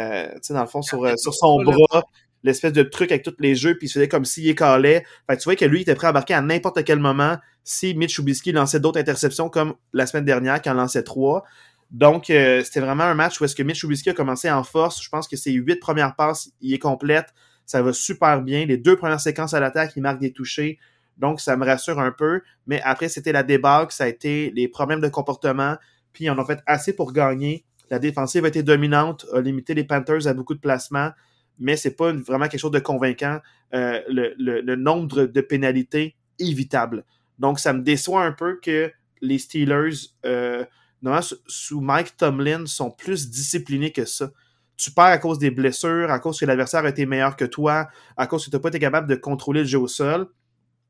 [0.42, 2.02] sais, dans le fond, sur, sur son bras,
[2.42, 5.04] l'espèce de truc avec tous les jeux, puis il se faisait comme s'il écalait.
[5.28, 7.36] Fait que tu vois que lui, il était prêt à embarquer à n'importe quel moment
[7.64, 11.44] si Mitch Trubisky lançait d'autres interceptions comme la semaine dernière, qui en lançait trois.
[11.92, 15.02] Donc, euh, c'était vraiment un match où est-ce que Mitch Trubisky a commencé en force.
[15.02, 17.34] Je pense que ses huit premières passes, il est complète.
[17.66, 18.64] Ça va super bien.
[18.64, 20.78] Les deux premières séquences à l'attaque, il marque des touchés.
[21.18, 22.40] Donc, ça me rassure un peu.
[22.66, 23.92] Mais après, c'était la débâcle.
[23.92, 25.76] Ça a été les problèmes de comportement.
[26.14, 27.66] Puis, on a fait assez pour gagner.
[27.90, 31.10] La défensive a été dominante, a limité les Panthers à beaucoup de placements.
[31.58, 33.38] Mais c'est pas vraiment quelque chose de convaincant.
[33.74, 37.04] Euh, le, le, le nombre de pénalités évitable.
[37.38, 38.90] Donc, ça me déçoit un peu que
[39.20, 40.08] les Steelers...
[40.24, 40.64] Euh,
[41.02, 44.30] normalement, sous Mike Tomlin, sont plus disciplinés que ça.
[44.76, 47.88] Tu perds à cause des blessures, à cause que l'adversaire a été meilleur que toi,
[48.16, 50.28] à cause que tu n'as pas été capable de contrôler le jeu au sol.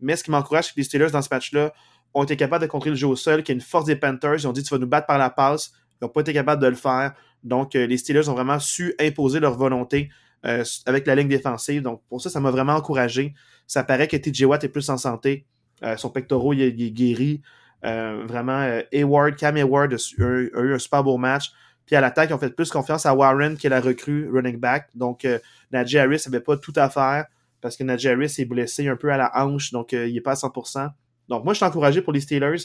[0.00, 1.72] Mais ce qui m'encourage, c'est que les Steelers, dans ce match-là,
[2.14, 4.34] ont été capables de contrôler le jeu au sol, qui est une force des Panthers.
[4.34, 5.72] Ils ont dit, tu vas nous battre par la passe.
[6.00, 7.14] Ils n'ont pas été capables de le faire.
[7.42, 10.10] Donc, euh, les Steelers ont vraiment su imposer leur volonté
[10.44, 11.82] euh, avec la ligne défensive.
[11.82, 13.34] Donc, pour ça, ça m'a vraiment encouragé.
[13.66, 15.46] Ça paraît que TJ Watt est plus en santé.
[15.82, 17.42] Euh, son pectoral, il, est guéri.
[17.84, 21.52] Euh, vraiment, euh, Hayward, Cam Hayward a, a, a, eu un super beau match.
[21.84, 24.56] Puis à l'attaque, ils ont fait plus confiance à Warren, qui est la recrue running
[24.58, 24.88] back.
[24.94, 25.38] Donc, euh,
[25.72, 27.26] Najee Harris n'avait pas tout à faire
[27.60, 30.32] parce que Najee Harris est blessé un peu à la hanche, donc il n'est pas
[30.32, 30.90] à 100%.
[31.28, 32.64] Donc, moi, je suis encouragé pour les Steelers,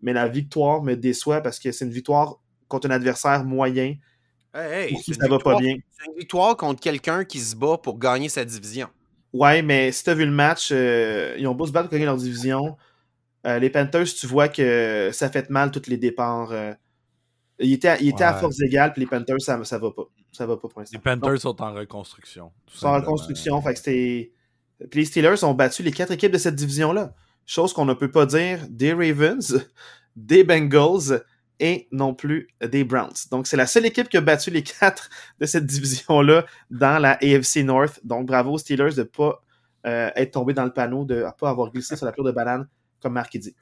[0.00, 2.36] mais la victoire me déçoit parce que c'est une victoire
[2.68, 3.96] contre un adversaire moyen.
[4.54, 5.76] Hey, hey, ça va pas bien.
[5.90, 8.88] C'est une victoire contre quelqu'un qui se bat pour gagner sa division.
[9.32, 11.92] Ouais, mais si tu as vu le match, euh, ils ont beau se battre pour
[11.92, 12.76] gagner leur division.
[13.46, 16.50] Euh, les Panthers, tu vois que ça fait mal tous les départs.
[16.52, 16.72] Euh,
[17.58, 18.24] il était, il était ouais.
[18.24, 20.04] à force égale, puis les Panthers, ça, ça va pas.
[20.32, 20.98] Ça va pas pour l'instant.
[20.98, 22.52] Les Panthers Donc, sont en reconstruction.
[22.68, 24.32] Sont en reconstruction, fait que c'était.
[24.90, 27.14] Puis les Steelers ont battu les quatre équipes de cette division-là.
[27.46, 29.66] Chose qu'on ne peut pas dire des Ravens,
[30.16, 31.22] des Bengals
[31.58, 33.14] et non plus des Browns.
[33.30, 35.08] Donc, c'est la seule équipe qui a battu les quatre
[35.40, 38.00] de cette division-là dans la AFC North.
[38.04, 39.42] Donc, bravo aux Steelers de ne pas
[39.86, 42.32] euh, être tombé dans le panneau, de ne pas avoir glissé sur la pleure de
[42.32, 42.66] banane,
[43.06, 43.54] comme Marc dit.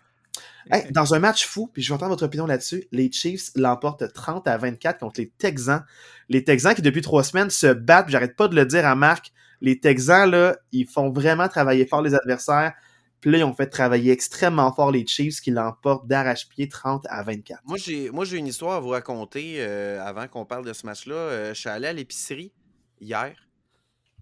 [0.70, 4.10] Hey, dans un match fou, puis je vais entendre votre opinion là-dessus, les Chiefs l'emportent
[4.10, 5.84] 30 à 24 contre les Texans.
[6.30, 9.32] Les Texans qui, depuis trois semaines, se battent, j'arrête pas de le dire à Marc,
[9.60, 12.72] les Texans, là, ils font vraiment travailler fort les adversaires.
[13.20, 17.22] Puis là, ils ont fait travailler extrêmement fort les Chiefs qui l'emportent d'arrache-pied 30 à
[17.22, 17.60] 24.
[17.64, 20.84] Moi, j'ai, moi, j'ai une histoire à vous raconter euh, avant qu'on parle de ce
[20.86, 21.14] match-là.
[21.14, 22.52] Euh, je suis allé à l'épicerie
[23.00, 23.34] hier,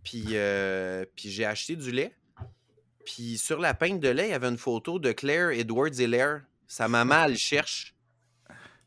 [0.03, 2.15] puis, euh, puis j'ai acheté du lait.
[3.05, 6.43] Puis sur la pinte de lait, il y avait une photo de Claire Edwards Hilaire.
[6.67, 7.95] Sa maman, elle cherche.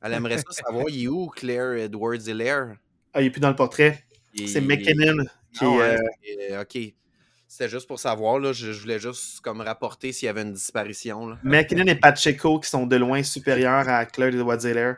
[0.01, 2.75] Elle aimerait ça savoir, il est où Claire Edwards Hilaire?
[3.13, 4.05] Ah, il est plus dans le portrait.
[4.45, 5.97] C'est McKinnon qui non, est...
[6.51, 6.61] Euh...
[6.61, 6.77] OK.
[7.47, 10.53] C'était juste pour savoir, là, je, je, voulais juste comme rapporter s'il y avait une
[10.53, 11.27] disparition.
[11.27, 11.37] Là.
[11.43, 14.97] McKinnon et Pacheco qui sont de loin supérieurs à Claire Edwards Hilaire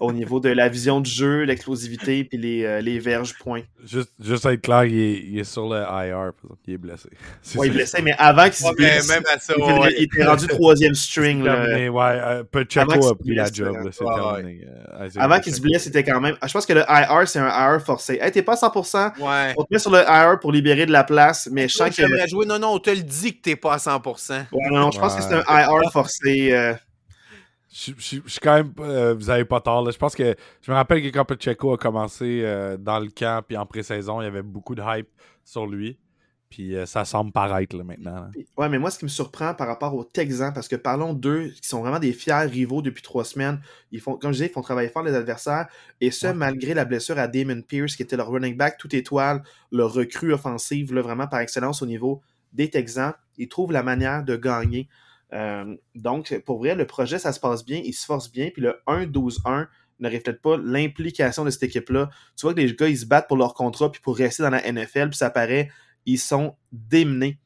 [0.00, 3.62] au niveau de la vision du jeu, l'explosivité puis les, euh, les verges points.
[3.84, 6.32] Juste, juste être clair, il est, il est sur le IR,
[6.66, 7.08] il est blessé.
[7.44, 9.94] Est ouais, il est blessé, mais avant qu'il se blesse, même à ça, il, ouais.
[9.96, 11.42] il, était rendu troisième string.
[11.42, 14.66] Terminé, ouais, euh, Pacheco a pris la job, c'est ouais, terminé.
[14.66, 16.36] Euh, avant qu'il se blesse, c'était quand même...
[16.46, 18.18] Je pense que le IR, c'est un IR forcé.
[18.20, 19.54] Hey, t'es pas 100%, ouais.
[19.56, 22.02] on te met sur le IR pour libérer de la place, mais je sens que...
[22.28, 24.30] Jouer, non, non, on te le dit que t'es pas à 100%.
[24.30, 26.52] Ouais, non, non, je pense que c'est un IR forcé...
[26.52, 26.74] Euh...
[27.70, 28.72] Je, je, je, suis quand même.
[28.80, 29.82] Euh, vous avez pas tort.
[29.82, 29.90] Là.
[29.90, 30.34] Je pense que.
[30.62, 34.20] Je me rappelle que quand Pacheco a commencé euh, dans le camp puis en pré-saison,
[34.20, 35.08] il y avait beaucoup de hype
[35.44, 35.98] sur lui.
[36.50, 38.14] Puis euh, ça semble paraître là, maintenant.
[38.14, 38.30] Là.
[38.56, 41.52] Ouais, mais moi, ce qui me surprend par rapport aux Texans, parce que parlons d'eux,
[41.60, 43.60] qui sont vraiment des fiers rivaux depuis trois semaines.
[43.92, 45.68] Ils font, comme je disais, ils font travailler fort les adversaires.
[46.00, 46.34] Et ce, ouais.
[46.34, 49.42] malgré la blessure à Damon Pierce, qui était leur running back tout étoile,
[49.72, 52.22] leur recrue offensive, là, vraiment par excellence au niveau
[52.54, 53.12] des Texans.
[53.36, 54.88] Ils trouvent la manière de gagner.
[55.94, 58.80] Donc, pour vrai, le projet, ça se passe bien, il se force bien, puis le
[58.86, 59.66] 1-12-1
[60.00, 62.10] ne reflète pas l'implication de cette équipe-là.
[62.36, 64.50] Tu vois que les gars, ils se battent pour leur contrat, puis pour rester dans
[64.50, 65.70] la NFL, puis ça paraît,
[66.06, 67.38] ils sont démenés.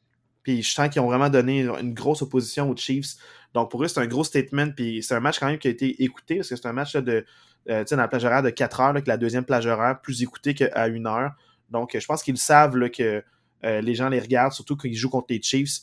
[0.43, 3.15] Puis je sens qu'ils ont vraiment donné une grosse opposition aux Chiefs.
[3.53, 4.71] Donc pour eux, c'est un gros statement.
[4.71, 6.95] Puis c'est un match quand même qui a été écouté, parce que c'est un match
[6.95, 7.25] de,
[7.69, 10.53] euh, dans la plage horaire de 4 heures, que la deuxième plage horaire, plus écouté
[10.53, 11.31] qu'à 1 heure.
[11.69, 13.23] Donc je pense qu'ils savent que
[13.63, 15.79] euh, les gens les regardent, surtout quand ils jouent contre les Chiefs.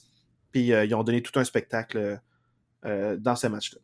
[0.53, 2.20] Puis euh, ils ont donné tout un spectacle
[2.82, 3.78] dans ce match-là.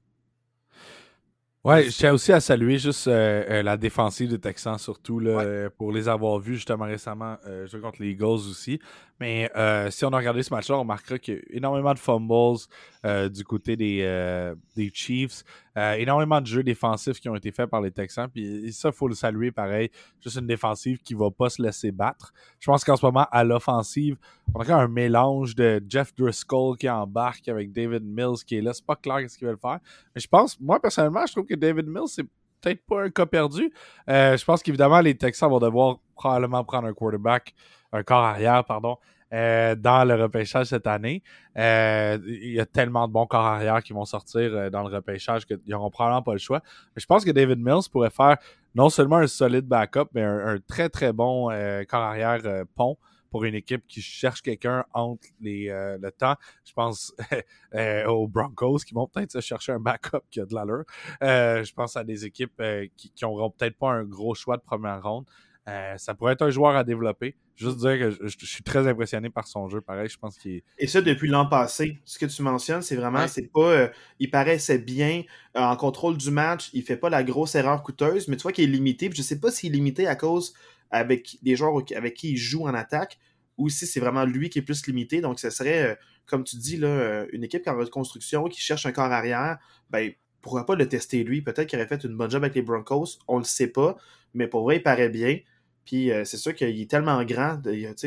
[1.67, 5.69] Ouais, je tiens aussi à saluer juste euh, euh, la défensive des Texans, surtout là,
[5.77, 8.79] pour les avoir vus justement récemment euh, contre les Eagles aussi.
[9.21, 11.99] Mais euh, si on a regardé ce match-là, on remarquera qu'il y a énormément de
[11.99, 12.59] fumbles
[13.05, 15.43] euh, du côté des, euh, des Chiefs,
[15.77, 18.29] énormément de jeux défensifs qui ont été faits par les Texans.
[18.33, 19.91] Puis ça, il faut le saluer pareil.
[20.23, 22.33] Juste une défensive qui ne va pas se laisser battre.
[22.59, 24.17] Je pense qu'en ce moment, à l'offensive,
[24.55, 28.73] on a un mélange de Jeff Driscoll qui embarque avec David Mills qui est là.
[28.73, 29.81] C'est pas clair ce qu'ils veulent faire.
[30.15, 32.27] Mais je pense, moi personnellement, je trouve que David Mills, c'est
[32.63, 33.71] peut-être pas un cas perdu.
[34.09, 37.55] je pense qu'évidemment, les Texans vont devoir probablement prendre un quarterback
[37.97, 38.99] un corps arrière, pardon,
[39.33, 41.21] euh, dans le repêchage cette année.
[41.59, 44.95] Euh, il y a tellement de bons corps arrière qui vont sortir euh, dans le
[44.95, 46.63] repêchage qu'ils n'auront probablement pas le choix.
[46.95, 48.37] Mais je pense que David Mills pourrait faire
[48.77, 51.49] non seulement un solide backup, mais un, très très bon
[51.89, 52.41] corps arrière
[52.77, 52.99] pont
[53.31, 56.37] pour une équipe qui cherche quelqu'un entre les, le temps.
[56.65, 57.13] Je pense
[58.07, 60.85] aux Broncos qui vont peut-être se chercher un backup qui a de l'allure.
[61.21, 62.63] je pense à des équipes
[62.97, 65.25] qui n'auront peut-être pas un gros choix de première ronde.
[65.69, 67.35] Euh, ça pourrait être un joueur à développer.
[67.57, 69.81] Juste dire que je, suis très impressionné par son jeu.
[69.81, 71.99] Pareil, je pense qu'il Et ça, depuis l'an passé.
[72.05, 73.73] Ce que tu mentionnes, c'est vraiment, c'est pas.
[73.73, 73.89] Euh,
[74.21, 75.23] il paraissait bien
[75.57, 76.71] euh, en contrôle du match.
[76.73, 79.11] Il fait pas la grosse erreur coûteuse, mais tu vois qu'il est limité.
[79.13, 80.55] je sais pas s'il est limité à cause
[80.91, 83.19] avec des joueurs avec qui il joue en attaque
[83.57, 85.21] ou si c'est vraiment lui qui est plus limité.
[85.21, 89.11] Donc, ce serait, comme tu dis, là, une équipe en reconstruction qui cherche un corps
[89.11, 89.59] arrière.
[89.91, 90.13] Ben,
[90.43, 91.43] pourquoi pas le tester lui?
[91.43, 93.19] Peut-être qu'il aurait fait une bonne job avec les Broncos.
[93.27, 93.97] On le sait pas.
[94.33, 95.39] Mais pour vrai, il paraît bien.
[95.87, 97.59] Puis euh, c'est sûr qu'il est tellement grand,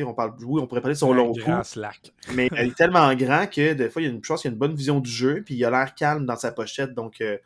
[0.06, 1.50] on parle, oui, on pourrait parler de son long cou,
[2.34, 4.52] mais il est tellement grand que des fois, il y a une chance qu'il a
[4.52, 7.38] une bonne vision du jeu, puis il a l'air calme dans sa pochette, donc euh,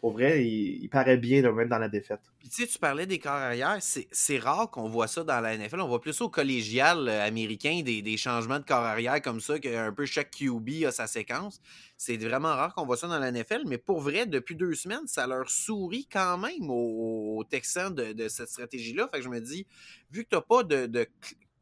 [0.00, 2.20] pour vrai, il, paraît bien même dans la défaite.
[2.38, 5.56] Puis tu sais, tu parlais des corps arrière, c'est rare qu'on voit ça dans la
[5.56, 5.80] NFL.
[5.80, 9.92] On voit plus au collégial euh, américain des, changements de corps arrière comme ça, qu'un
[9.92, 11.60] peu chaque QB a sa séquence.
[11.96, 15.06] C'est vraiment rare qu'on voit ça dans la NFL, mais pour vrai, depuis deux semaines,
[15.06, 19.08] ça leur sourit quand même aux, Texans de, cette stratégie-là.
[19.12, 19.66] Fait que je me dis,
[20.12, 21.06] vu que tu n'as pas de,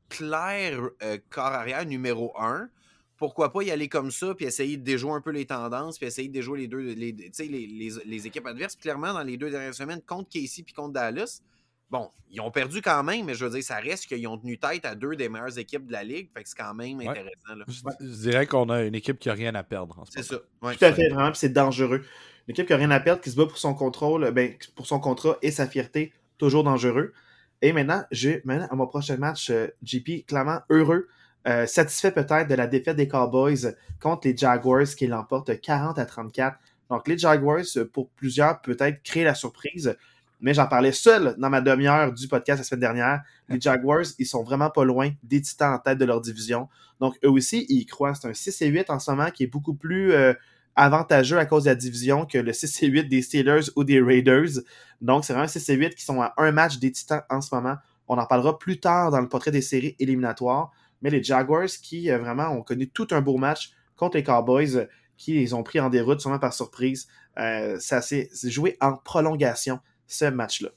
[0.08, 2.68] clair euh, corps arrière numéro un,
[3.16, 6.06] pourquoi pas y aller comme ça, puis essayer de déjouer un peu les tendances, puis
[6.06, 8.76] essayer de déjouer les deux, les, les, les, équipes adverses.
[8.76, 11.40] clairement, dans les deux dernières semaines, contre Casey puis contre Dallas,
[11.90, 14.58] bon, ils ont perdu quand même, mais je veux dire, ça reste qu'ils ont tenu
[14.58, 17.54] tête à deux des meilleures équipes de la ligue, fait que c'est quand même intéressant.
[17.68, 20.04] Je, dirais qu'on a une équipe qui n'a rien à perdre.
[20.10, 20.36] C'est ça.
[20.36, 22.02] Tout à fait, vraiment, c'est dangereux.
[22.48, 24.86] Une équipe qui n'a rien à perdre, qui se bat pour son contrôle, ben, pour
[24.86, 27.12] son contrat et sa fierté, toujours dangereux.
[27.62, 31.08] Et maintenant, j'ai maintenant à mon prochain match, euh, JP, clairement heureux
[31.46, 36.06] euh, satisfait peut-être de la défaite des Cowboys contre les Jaguars qui l'emportent 40 à
[36.06, 36.58] 34.
[36.90, 39.96] Donc les Jaguars, pour plusieurs, peut-être créer la surprise,
[40.40, 43.22] mais j'en parlais seul dans ma demi-heure du podcast la semaine dernière.
[43.48, 46.68] Les Jaguars, ils sont vraiment pas loin des Titans en tête de leur division.
[47.00, 48.14] Donc eux aussi, ils croient.
[48.14, 50.34] C'est un 6 et 8 en ce moment qui est beaucoup plus euh,
[50.74, 54.00] avantageux à cause de la division que le 6 et 8 des Steelers ou des
[54.00, 54.60] Raiders.
[55.00, 57.54] Donc c'est vraiment 6 et 8 qui sont à un match des Titans en ce
[57.54, 57.76] moment.
[58.08, 60.70] On en parlera plus tard dans le portrait des séries éliminatoires.
[61.02, 64.76] Mais les Jaguars qui euh, vraiment ont connu tout un beau match contre les Cowboys
[64.76, 64.86] euh,
[65.16, 67.08] qui les ont pris en déroute sûrement par surprise.
[67.38, 70.70] Euh, ça s'est joué en prolongation, ce match-là.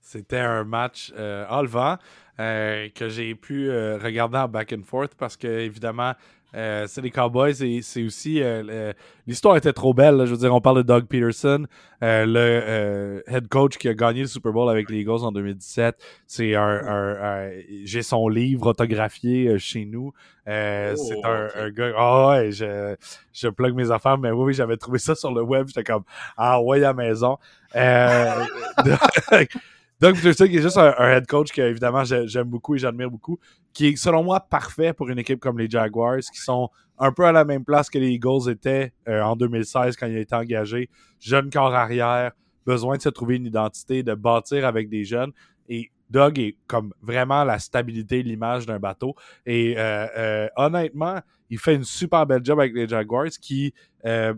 [0.00, 1.98] C'était un match enlevant
[2.38, 6.14] que j'ai pu regarder en back and forth parce que, évidemment,
[6.54, 8.40] euh, c'est les Cowboys et c'est aussi.
[8.42, 8.92] Euh,
[9.26, 10.24] l'histoire était trop belle.
[10.24, 11.66] Je veux dire, on parle de Doug Peterson,
[12.02, 15.96] euh, le head coach qui a gagné le Super Bowl avec les Eagles en 2017.
[16.26, 17.50] C'est un.
[17.84, 20.12] J'ai son livre autographié chez nous.
[20.46, 21.92] c'est oh, un, gars.
[21.96, 22.94] Ah ouais, je,
[23.32, 25.66] je plug mes affaires, mais oui, oui j'avais trouvé ça sur le web.
[25.66, 26.04] J'étais comme
[26.36, 27.38] Ah ouais, à la maison.
[29.98, 33.38] Je sais qu'il est juste un, head coach que, évidemment, j'aime beaucoup et j'admire beaucoup,
[33.72, 36.68] qui est, selon moi, parfait pour une équipe comme les Jaguars, qui sont
[36.98, 40.16] un peu à la même place que les Eagles étaient euh, en 2016 quand il
[40.16, 40.90] a été engagé.
[41.18, 42.32] Jeune corps arrière,
[42.66, 45.32] besoin de se trouver une identité, de bâtir avec des jeunes.
[45.68, 49.14] Et Doug est comme vraiment la stabilité, l'image d'un bateau.
[49.46, 53.72] Et euh, euh, honnêtement, il fait une super belle job avec les Jaguars qui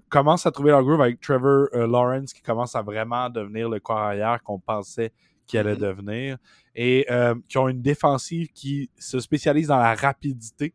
[0.09, 3.99] commencent à trouver leur groove avec Trevor Lawrence qui commence à vraiment devenir le corps
[3.99, 5.13] arrière qu'on pensait
[5.49, 5.78] qui allait mm-hmm.
[5.80, 6.38] devenir,
[6.76, 10.74] et euh, qui ont une défensive qui se spécialise dans la rapidité.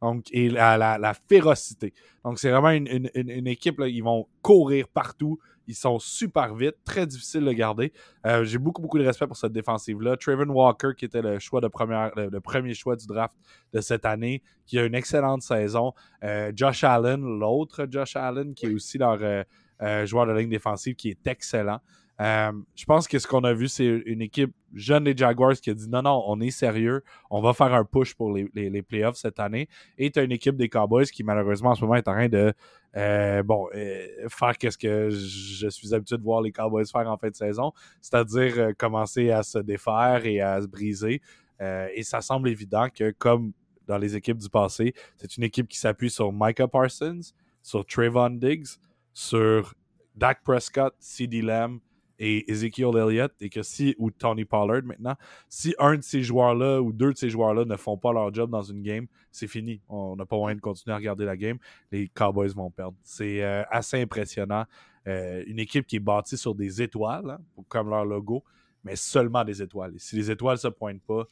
[0.00, 1.92] donc, et la, la, férocité.
[2.24, 5.38] Donc, c'est vraiment une, une, une, équipe, là, ils vont courir partout.
[5.66, 7.92] Ils sont super vite, très difficile de garder.
[8.26, 10.16] Euh, j'ai beaucoup, beaucoup de respect pour cette défensive-là.
[10.16, 13.36] Trayvon Walker, qui était le choix de première, le, premier choix du draft
[13.72, 15.92] de cette année, qui a une excellente saison.
[16.24, 20.94] Euh, Josh Allen, l'autre Josh Allen, qui est aussi leur euh, joueur de ligne défensive,
[20.94, 21.80] qui est excellent.
[22.20, 25.70] Euh, je pense que ce qu'on a vu, c'est une équipe jeune des Jaguars qui
[25.70, 28.82] a dit non, non, on est sérieux, on va faire un push pour les, les,
[28.82, 29.68] playoffs cette année.
[29.96, 32.28] Et tu as une équipe des Cowboys qui, malheureusement, en ce moment, est en train
[32.28, 32.52] de
[32.96, 37.16] euh, bon, euh, faire qu'est-ce que je suis habitué de voir les Cowboys faire en
[37.16, 41.22] fin de saison, c'est-à-dire commencer à se défaire et à se briser.
[41.60, 43.52] et ça semble évident que, comme
[43.86, 48.30] dans les équipes du passé, c'est une équipe qui s'appuie sur Micah Parsons, sur Trayvon
[48.30, 48.78] Diggs,
[49.12, 49.74] sur
[50.14, 51.80] Dak Prescott, CeeDee Lamb,
[52.20, 55.16] et Ezekiel Elliott et que si, ou Tony Pollard maintenant,
[55.48, 58.50] si un de ces joueurs-là ou deux de ces joueurs-là ne font pas leur job
[58.50, 59.80] dans une game, c'est fini.
[59.88, 61.58] On n'a pas moyen de continuer à regarder la game.
[61.90, 62.96] Les Cowboys vont perdre.
[63.02, 64.66] C'est euh, assez impressionnant.
[65.08, 68.44] Euh, une équipe qui est bâtie sur des étoiles, hein, comme leur logo,
[68.84, 69.94] mais seulement des étoiles.
[69.96, 71.26] Et si les étoiles ne se pointent pas,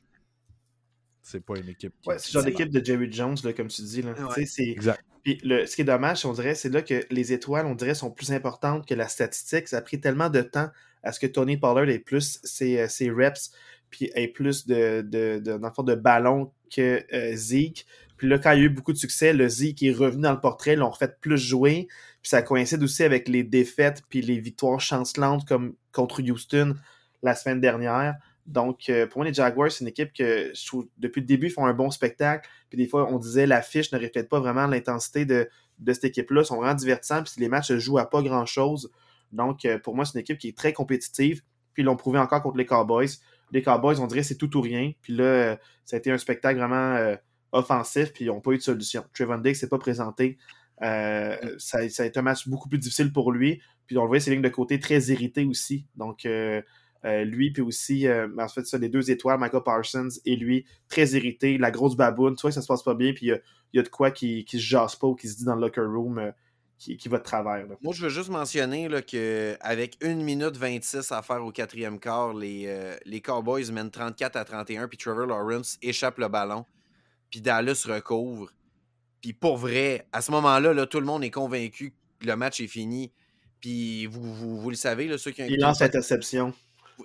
[1.21, 1.93] c'est pas une équipe.
[2.01, 4.01] Qui ouais, c'est genre d'équipe de Jerry Jones, là, comme tu dis.
[4.01, 4.15] Là.
[4.59, 5.05] Exact.
[5.43, 8.11] Le, ce qui est dommage, on dirait, c'est là que les étoiles, on dirait, sont
[8.11, 9.69] plus importantes que la statistique.
[9.69, 10.69] Ça a pris tellement de temps
[11.03, 13.53] à ce que Tony Pollard ait plus ses, euh, ses reps,
[13.91, 17.87] puis ait plus de, de, de, de ballons que euh, Zeke.
[18.17, 20.33] Puis là, quand il y a eu beaucoup de succès, le Zeke est revenu dans
[20.33, 21.87] le portrait, l'ont refait plus jouer.
[22.21, 26.75] Puis ça coïncide aussi avec les défaites puis les victoires chancelantes comme contre Houston
[27.23, 28.17] la semaine dernière.
[28.49, 31.49] Donc, euh, pour moi, les Jaguars, c'est une équipe que je trouve, depuis le début,
[31.49, 32.49] ils font un bon spectacle.
[32.71, 35.49] Puis des fois, on disait l'affiche ne reflète pas vraiment l'intensité de,
[35.87, 36.41] cette équipe-là.
[36.41, 37.23] Ils sont vraiment divertissants.
[37.23, 38.91] Puis les matchs se jouent à pas grand-chose.
[39.33, 41.43] Donc, euh, pour moi, c'est une équipe qui est très compétitive.
[41.75, 43.09] Puis ils l'ont prouvé encore contre les Cowboys.
[43.53, 44.93] Les Cowboys, on dirait c'est tout ou rien.
[45.03, 47.15] Puis là, euh, ça a été un spectacle vraiment
[47.53, 48.15] offensif.
[48.15, 49.05] Puis ils n'ont pas eu de solution.
[49.13, 50.39] Trevon Diggs s'est pas présenté.
[50.81, 53.61] ça, a été un match beaucoup plus difficile pour lui.
[53.87, 55.87] Puis on le voyait, ses lignes de côté très irritées aussi.
[55.97, 56.27] Donc,
[57.05, 61.07] lui, puis aussi, euh, en fait, ça, les deux étoiles, Michael Parsons et lui, très
[61.11, 63.41] irrité, la grosse baboune, tu vois que ça se passe pas bien, puis il
[63.75, 65.61] y, a, de quoi qui, qui se jase pas ou qui se dit dans le
[65.61, 66.31] locker room euh,
[66.79, 67.67] qui, qui, va de travers.
[67.83, 72.97] Moi, je veux juste mentionner qu'avec 1 minute 26 à faire au quatrième quart, les,
[73.05, 76.65] les Cowboys mènent 34 à 31, puis Trevor Lawrence échappe le ballon,
[77.31, 78.53] puis Dallas recouvre.
[79.21, 82.61] Puis pour vrai, à ce moment-là, là, tout le monde est convaincu que le match
[82.61, 83.13] est fini.
[83.61, 86.55] Puis vous, vous, vous le savez, là, ceux qui ont Il lance l'interception.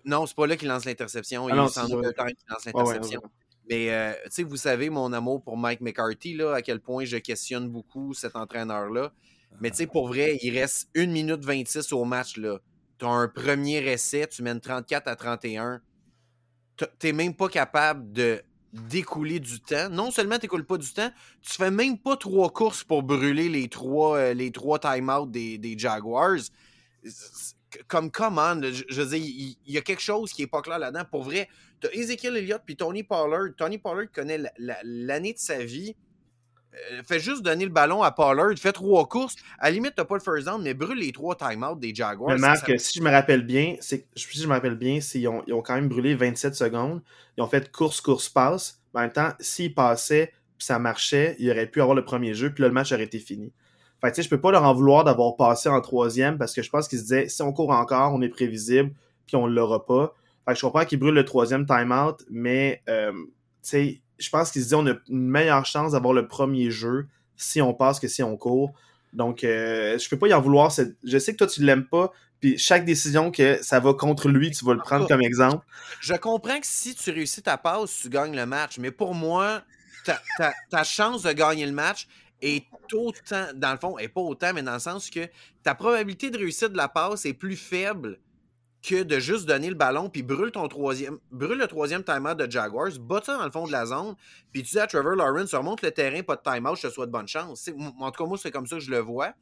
[0.06, 1.48] Non, c'est pas là qu'il lance l'interception.
[1.48, 3.22] Ah il lance l'interception.
[3.70, 7.06] Mais euh, tu sais, vous savez mon amour pour Mike McCarthy, là, à quel point
[7.06, 9.14] je questionne beaucoup cet entraîneur-là.
[9.62, 12.34] Mais tu sais, pour vrai, il reste 1 minute 26 au match.
[12.34, 15.82] Tu as un premier essai, tu mènes 34 à 31.
[16.76, 18.42] Tu n'es même pas capable de
[18.74, 19.88] d'écouler du temps.
[19.90, 21.12] Non seulement tu n'écoules pas du temps,
[21.44, 25.60] tu fais même pas trois courses pour brûler les trois, euh, les trois time-outs des,
[25.60, 26.40] des Jaguars
[27.88, 30.80] comme command, je, je, veux dire, il, y, a quelque chose qui est pas clair
[30.80, 31.04] là-dedans.
[31.10, 31.48] Pour vrai,
[31.80, 33.50] tu as Ezekiel Elliott puis Tony Pollard.
[33.58, 35.96] Tony Pollard connaît l'année de sa vie.
[36.92, 39.36] Euh, fait juste donner le ballon à Pollard, fait trois courses.
[39.60, 42.32] À la limite, t'as pas le first down, mais brûle les trois timeouts des Jaguars.
[42.32, 45.44] Mais Marc, si je me rappelle bien, c'est si je me rappelle bien, ils ont,
[45.46, 47.02] ils ont quand même brûlé 27 secondes.
[47.38, 48.82] Ils ont fait course, course, passe.
[48.96, 52.54] En même temps, s'ils passaient puis ça marchait, ils auraient pu avoir le premier jeu,
[52.54, 53.52] puis là, le match aurait été fini.
[54.04, 56.70] Fait que, je peux pas leur en vouloir d'avoir passé en troisième parce que je
[56.70, 58.92] pense qu'ils se disaient si on court encore, on est prévisible,
[59.26, 60.14] puis on l'aura pas.
[60.46, 63.14] Fait que je comprends qu'ils brûlent le troisième timeout, mais euh,
[63.72, 67.62] je pense qu'ils se disaient on a une meilleure chance d'avoir le premier jeu si
[67.62, 68.74] on passe que si on court.
[69.14, 70.74] Donc, euh, je peux pas y en vouloir.
[71.04, 74.52] Je sais que toi, tu l'aimes pas, puis chaque décision que ça va contre lui,
[74.52, 75.66] tu vas le prendre comme exemple.
[76.02, 79.62] Je comprends que si tu réussis ta passe, tu gagnes le match, mais pour moi,
[80.04, 80.20] ta,
[80.70, 82.08] ta chance de gagner le match,
[82.44, 85.28] est autant, dans le fond, est pas autant, mais dans le sens que
[85.64, 88.20] ta probabilité de réussite de la passe est plus faible
[88.82, 92.52] que de juste donner le ballon puis brûle ton troisième, brûle le troisième timeout de
[92.52, 94.16] Jaguars, bat ça dans le fond de la zone,
[94.52, 97.10] puis tu dis à Trevor Lawrence, remonte le terrain, pas de timeout, je te souhaite
[97.10, 97.70] bonne chance.
[98.00, 99.34] en tout cas, moi, c'est comme ça que je le vois.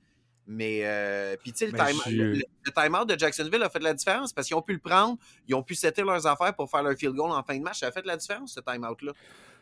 [0.47, 4.56] Mais, euh, puis tu sais, le, timeout de Jacksonville a fait la différence parce qu'ils
[4.58, 7.32] ont pu le prendre, ils ont pu setter leurs affaires pour faire leur field goal
[7.32, 7.80] en fin de match.
[7.80, 9.14] Ça a fait la différence, ce timeout-là?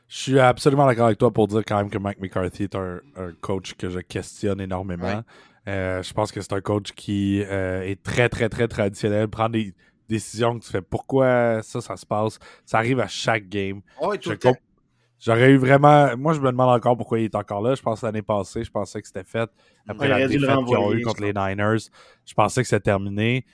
[0.10, 2.99] Je suis absolument d'accord avec toi pour dire quand même que Mike McCarthy est un,
[3.41, 5.24] coach que je questionne énormément.
[5.68, 9.49] Euh, je pense que c'est un coach qui euh, est très, très, très traditionnel, prend
[9.49, 9.76] des
[10.07, 12.40] décisions que tu fais pourquoi ça, ça se passe.
[12.65, 13.81] Ça arrive à chaque game.
[15.19, 16.18] J'aurais eu vraiment.
[16.18, 17.76] Moi, je me demande encore pourquoi il est encore là.
[17.76, 19.49] Je pense que l'année passée, je pensais que c'était fait.
[19.88, 21.90] Après la défaite qu'ils ont eu contre les Niners,
[22.26, 23.45] je pensais que c'était terminé.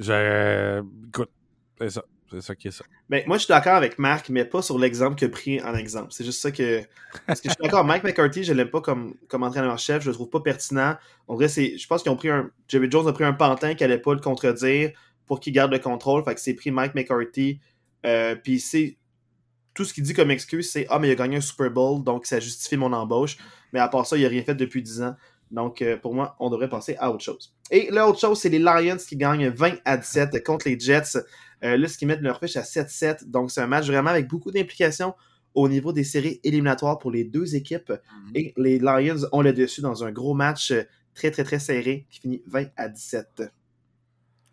[0.00, 1.30] Écoute,
[1.78, 2.02] c'est ça
[2.32, 2.84] C'est ça qui est ça.
[3.10, 6.08] Ben, moi, je suis d'accord avec Marc, mais pas sur l'exemple a pris en exemple.
[6.10, 6.82] C'est juste ça que.
[7.26, 10.14] Parce que je suis d'accord, Mike McCarthy, je l'aime pas comme, comme entraîneur-chef, je le
[10.14, 10.96] trouve pas pertinent.
[11.28, 11.76] En vrai, c'est.
[11.76, 12.50] Je pense qu'ils ont pris un.
[12.68, 14.92] Jerry Jones a pris un pantin qui allait pas le contredire
[15.26, 16.24] pour qu'il garde le contrôle.
[16.24, 17.60] Fait que c'est pris Mike McCarthy.
[18.06, 18.96] Euh, puis c'est.
[19.74, 22.02] Tout ce qu'il dit comme excuse, c'est Ah, mais il a gagné un Super Bowl,
[22.02, 23.36] donc ça justifie mon embauche.
[23.72, 25.16] Mais à part ça, il a rien fait depuis 10 ans.
[25.52, 27.54] Donc, euh, pour moi, on devrait passer à autre chose.
[27.70, 31.18] Et l'autre chose, c'est les Lions qui gagnent 20 à 17 contre les Jets.
[31.64, 33.30] Euh, là, ce qui mettent leur fiche à 7-7.
[33.30, 35.14] Donc, c'est un match vraiment avec beaucoup d'implications
[35.54, 37.90] au niveau des séries éliminatoires pour les deux équipes.
[37.90, 38.36] Mm-hmm.
[38.36, 40.82] Et les Lions ont le dessus dans un gros match euh,
[41.14, 43.42] très, très, très serré qui finit 20 à 17.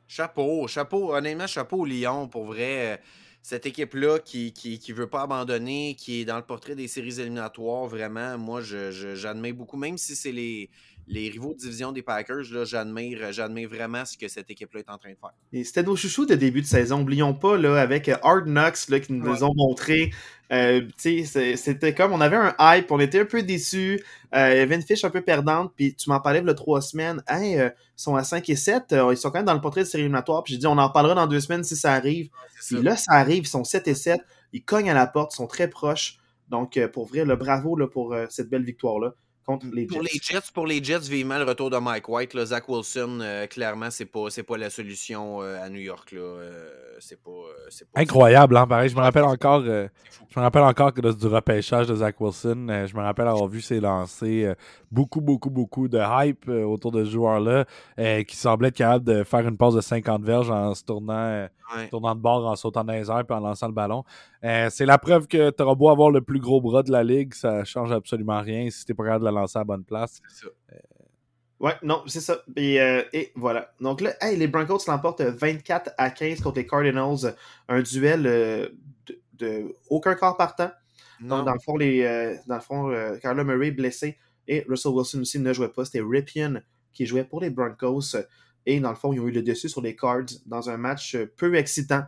[0.08, 3.02] Chapeau, chapeau, honnêtement, chapeau au Lyon, pour vrai.
[3.42, 7.20] Cette équipe-là qui ne qui, veut pas abandonner, qui est dans le portrait des séries
[7.20, 10.70] éliminatoires, vraiment, moi, j'admets beaucoup, même si c'est les,
[11.10, 14.98] les rivaux de division des Packers, j'admire, j'admire vraiment ce que cette équipe-là est en
[15.00, 15.34] train de faire.
[15.52, 17.02] Et c'était nos chouchous de début de saison.
[17.02, 20.12] Oublions pas, là, avec euh, Hard Knocks là, qui nous ont montré.
[20.52, 24.04] Euh, c'était comme on avait un hype, on était un peu déçus.
[24.36, 26.50] Euh, il y avait une fiche un peu perdante, puis tu m'en parlais il y
[26.50, 27.24] a trois semaines.
[27.28, 29.88] Hey, ils sont à 5 et 7, ils sont quand même dans le portrait de
[29.88, 30.44] série éliminatoire.
[30.44, 32.30] Puis j'ai dit, on en parlera dans deux semaines si ça arrive.
[32.68, 34.22] puis là, ça arrive, ils sont 7 et 7,
[34.54, 36.20] ils cognent à la porte, ils sont très proches.
[36.50, 39.16] Donc, pour vrai, le bravo là, pour cette belle victoire-là.
[39.58, 42.36] Pour les Jets, pour les Jets, vivement le retour de Mike White.
[42.36, 46.12] Là, Zach Wilson, euh, clairement, c'est pas, pas la solution euh, à New York.
[46.12, 46.20] Là.
[46.20, 46.70] Euh,
[47.00, 47.32] c'est pas,
[47.96, 48.90] Incroyable, hein, pareil.
[48.90, 49.64] Je me rappelle encore.
[49.64, 49.90] je
[50.36, 52.68] me rappelle encore que du repêchage de Zach Wilson.
[52.86, 54.56] je me rappelle avoir vu ses lancers.
[54.92, 57.66] beaucoup, beaucoup, beaucoup de hype autour de ce joueur-là
[58.24, 61.48] qui semblait être capable de faire une pause de 50 verges en se tournant,
[61.90, 64.04] tournant de bord, en sautant dans les airs et en lançant le ballon.
[64.42, 67.34] C'est la preuve que tu auras beau avoir le plus gros bras de la ligue,
[67.34, 70.22] ça change absolument rien si tu pas capable de la lancer à la bonne place.
[70.30, 70.52] C'est ça.
[70.72, 70.78] Euh,
[71.60, 72.42] ouais, non, c'est ça.
[72.58, 73.74] Euh, et, voilà.
[73.82, 77.36] Donc là, les Broncos l'emportent 24 à 15 contre les Cardinals.
[77.68, 78.70] Un duel euh,
[79.34, 80.72] de, aucun corps partant.
[81.20, 84.18] Donc, dans le fond, les, dans le fond Carla Murray blessé
[84.48, 85.84] et Russell Wilson aussi ne jouait pas.
[85.84, 86.62] C'était Ripien
[86.94, 88.16] qui jouait pour les Broncos.
[88.66, 91.18] Et dans le fond, ils ont eu le dessus sur les Cards dans un match
[91.36, 92.04] peu excitant,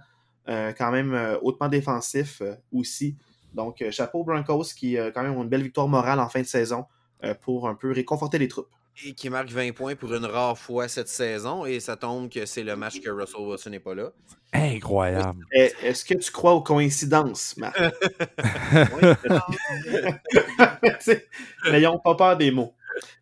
[0.48, 2.42] quand même hautement défensif
[2.72, 3.16] aussi.
[3.54, 6.86] Donc, chapeau Broncos qui quand même ont une belle victoire morale en fin de saison.
[7.24, 8.72] Euh, pour un peu réconforter les troupes.
[9.06, 12.48] Et qui marque 20 points pour une rare fois cette saison, et ça tombe que
[12.48, 14.10] c'est le match que Russell Wilson n'est pas là.
[14.52, 15.46] Incroyable.
[15.52, 17.80] Est-ce que tu crois aux coïncidences, Marc?
[21.72, 22.74] N'ayons pas peur des mots.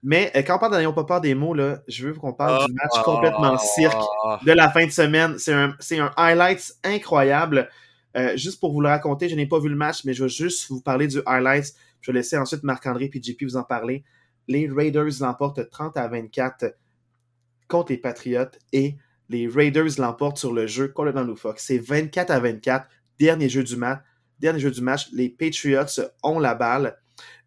[0.03, 2.65] Mais euh, quand on parle d'Ayons pas peur des mots, là, je veux qu'on parle
[2.65, 3.57] du match complètement ah.
[3.57, 4.01] cirque
[4.45, 5.35] de la fin de semaine.
[5.37, 7.69] C'est un, un highlight incroyable.
[8.17, 10.29] Euh, juste pour vous le raconter, je n'ai pas vu le match, mais je veux
[10.29, 14.03] juste vous parler du highlight je vais laisser ensuite Marc-André et JP vous en parler.
[14.47, 16.75] Les Raiders l'emportent 30 à 24
[17.67, 18.95] contre les Patriots et
[19.29, 21.59] les Raiders l'emportent sur le jeu complètement loufoque.
[21.59, 22.87] C'est 24 à 24,
[23.19, 24.01] dernier jeu du match.
[24.39, 26.97] Dernier jeu du match, les Patriots ont la balle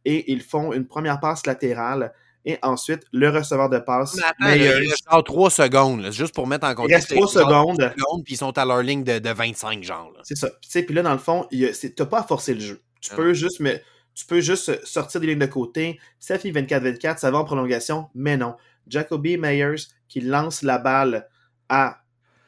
[0.05, 2.13] et ils font une première passe latérale
[2.45, 4.19] et ensuite le receveur de passe.
[4.41, 7.11] Mais il reste 3 secondes, juste pour mettre en contexte.
[7.11, 7.95] Il reste 3 secondes.
[8.25, 10.13] Puis ils sont à leur ligne de, 25 genre.
[10.23, 10.51] C'est ça.
[10.71, 11.69] Puis là, dans le fond, tu
[11.99, 12.83] n'as pas à forcer le jeu.
[13.01, 13.83] Tu ah peux juste, mais
[14.15, 15.99] tu peux juste sortir des lignes de côté.
[16.19, 18.57] Ça fait 24-24, ça va en prolongation, mais non.
[18.87, 21.29] Jacoby Meyers qui lance la balle
[21.69, 21.99] à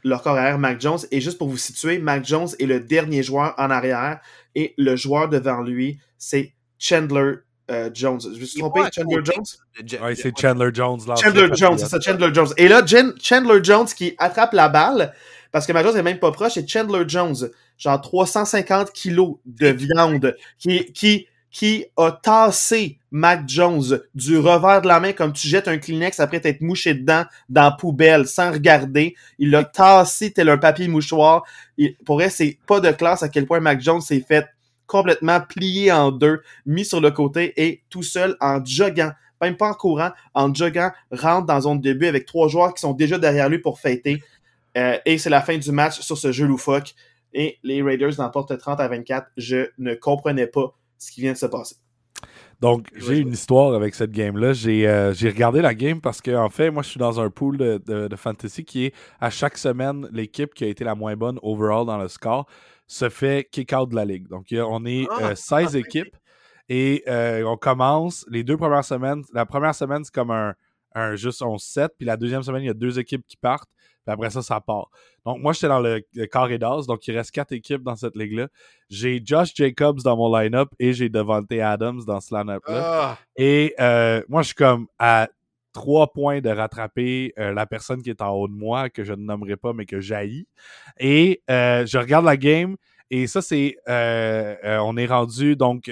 [0.02, 0.98] leur corps arrière, Mac Jones.
[1.10, 4.20] Et juste pour vous situer, Mac Jones est le dernier joueur en arrière
[4.54, 7.34] et le joueur devant lui, c'est Chandler
[7.70, 8.20] euh, Jones.
[8.22, 9.44] Je me suis trompé, Chandler Jones?
[10.02, 11.00] Oui, c'est Chandler Jones.
[11.20, 12.48] Chandler Jones, c'est ça, Chandler Jones.
[12.56, 12.82] Et là,
[13.22, 15.14] Chandler Jones qui attrape la balle,
[15.52, 17.48] parce que Mac Jones est même pas proche, c'est Chandler Jones,
[17.78, 24.88] genre 350 kilos de viande, qui, qui qui a tassé Mac Jones du revers de
[24.88, 28.50] la main comme tu jettes un Kleenex après t'être mouché dedans dans la poubelle sans
[28.50, 29.14] regarder.
[29.38, 31.44] Il l'a tassé tel un papier mouchoir.
[31.78, 34.48] Il, pour elle, c'est pas de classe à quel point Mac Jones s'est fait
[34.86, 39.70] complètement plié en deux, mis sur le côté et tout seul en joguant, même pas
[39.70, 43.18] en courant, en joguant, rentre dans zone de début avec trois joueurs qui sont déjà
[43.18, 44.22] derrière lui pour fêter.
[44.76, 46.94] Euh, et c'est la fin du match sur ce jeu loufoque.
[47.32, 49.28] Et les Raiders l'emportent 30 à 24.
[49.36, 51.76] Je ne comprenais pas ce qui vient de se passer.
[52.60, 54.52] Donc, j'ai une histoire avec cette game-là.
[54.66, 57.58] Euh, j'ai regardé la game parce que, en fait, moi, je suis dans un pool
[57.58, 61.84] de, fantasy qui est à chaque semaine, l'équipe qui a été la moins bonne overall
[61.84, 62.46] dans le score
[62.86, 64.28] se fait kick-out de la ligue.
[64.28, 66.16] Donc, on est 16 euh, équipes
[66.68, 69.22] et euh, on commence les deux premières semaines.
[69.32, 70.54] La première semaine, c'est comme un,
[70.94, 73.70] un juste 11-7, puis la deuxième semaine, il y a deux équipes qui partent.
[74.04, 74.90] Puis après ça, ça part.
[75.24, 76.82] Donc, moi, j'étais dans le, carré d'as.
[76.86, 78.48] Donc, il reste quatre équipes dans cette ligue-là.
[78.90, 82.82] J'ai Josh Jacobs dans mon line-up et j'ai Devante Adams dans ce line-up-là.
[82.84, 83.18] Ah!
[83.36, 85.28] Et euh, moi, je suis comme à
[85.74, 89.12] trois points de rattraper euh, la personne qui est en haut de moi, que je
[89.12, 90.46] ne nommerai pas, mais que jaillit.
[90.98, 92.76] Et euh, je regarde la game,
[93.10, 93.76] et ça, c'est.
[93.86, 95.90] on est rendu, donc,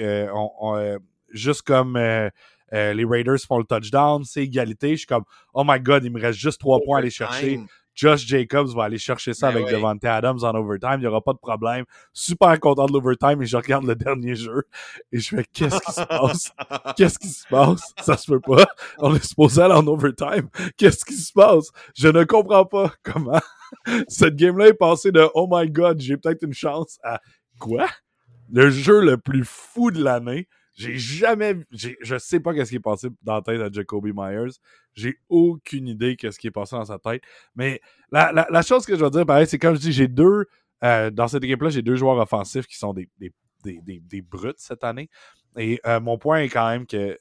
[1.29, 1.95] juste comme.
[1.95, 4.91] les Raiders font le touchdown, c'est égalité.
[4.91, 7.59] Je suis comme, oh my god, il me reste juste trois points à aller chercher.
[7.95, 10.95] Josh Jacobs va aller chercher ça ben avec Devante Adams en overtime.
[10.95, 11.85] Il n'y aura pas de problème.
[12.11, 14.63] Super content de l'overtime et je regarde le dernier jeu
[15.11, 16.51] et je fais qu'est-ce qui se passe?
[16.97, 17.93] Qu'est-ce qui se passe?
[18.01, 18.65] Ça se peut pas.
[18.99, 20.49] On est supposé aller en overtime.
[20.77, 21.69] Qu'est-ce qui se passe?
[21.95, 23.39] Je ne comprends pas comment
[24.07, 27.21] cette game-là est passée de oh my god, j'ai peut-être une chance à
[27.59, 27.87] quoi?
[28.51, 30.47] Le jeu le plus fou de l'année.
[30.75, 31.55] J'ai jamais.
[31.71, 34.53] Je sais pas qu'est-ce qui est passé dans la tête de Jacoby Myers.
[34.93, 37.21] J'ai aucune idée qu'est-ce qui est passé dans sa tête.
[37.55, 37.79] Mais
[38.11, 40.45] la, la, chose que je veux dire, pareil, c'est comme je dis, j'ai deux.
[40.83, 43.31] Euh, dans cette équipe-là, j'ai deux joueurs offensifs qui sont des, des,
[43.63, 45.09] des, des, brutes cette année.
[45.57, 47.17] Et euh, mon point est quand même que.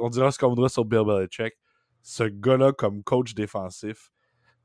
[0.00, 1.54] On dira ce qu'on voudra sur Bill Belichick.
[2.02, 4.10] Ce gars-là, comme coach défensif,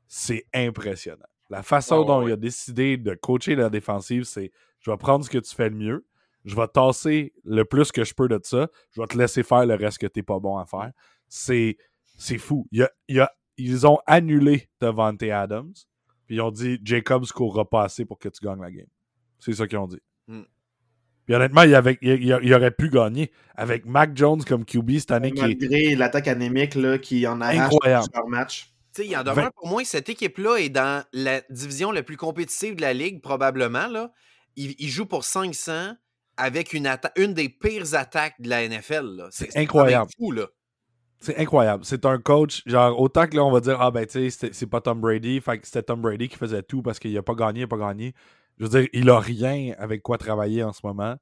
[0.06, 1.26] c'est impressionnant.
[1.50, 5.30] La façon dont il a décidé de coacher la défensive, c'est je vais prendre ce
[5.30, 6.04] que tu fais le mieux
[6.44, 9.66] je vais tasser le plus que je peux de ça, je vais te laisser faire
[9.66, 10.92] le reste que t'es pas bon à faire.
[11.28, 11.76] C'est,
[12.18, 12.66] c'est fou.
[12.72, 15.74] Il y a, ils ont annulé Devante Adams,
[16.26, 18.86] puis ils ont dit Jacobs courra pas assez pour que tu gagnes la game.
[19.38, 20.00] C'est ça qu'ils ont dit.
[20.26, 20.44] Hmm.
[21.26, 25.32] Puis honnêtement, il, avait, il, aurait pu gagner avec Mac Jones comme QB cette année.
[25.36, 28.06] Malgré l'attaque anémique là, qui en a Incroyable.
[28.14, 28.72] leur match.
[28.96, 32.76] il y en demeure pour moi, cette équipe-là est dans la division la plus compétitive
[32.76, 33.88] de la ligue, probablement.
[33.88, 34.10] Là.
[34.56, 35.92] Il, il joue pour 500
[36.38, 39.28] avec une, une des pires attaques de la NFL.
[39.30, 40.10] C'est incroyable.
[40.16, 40.46] fou, là.
[41.20, 41.84] C'est incroyable.
[41.84, 44.66] C'est un coach, genre, autant que là, on va dire, ah ben, tu sais, c'est
[44.66, 47.34] pas Tom Brady, fait que c'était Tom Brady qui faisait tout parce qu'il a pas
[47.34, 48.14] gagné, il a pas gagné.
[48.56, 51.16] Je veux dire, il a rien avec quoi travailler en ce moment.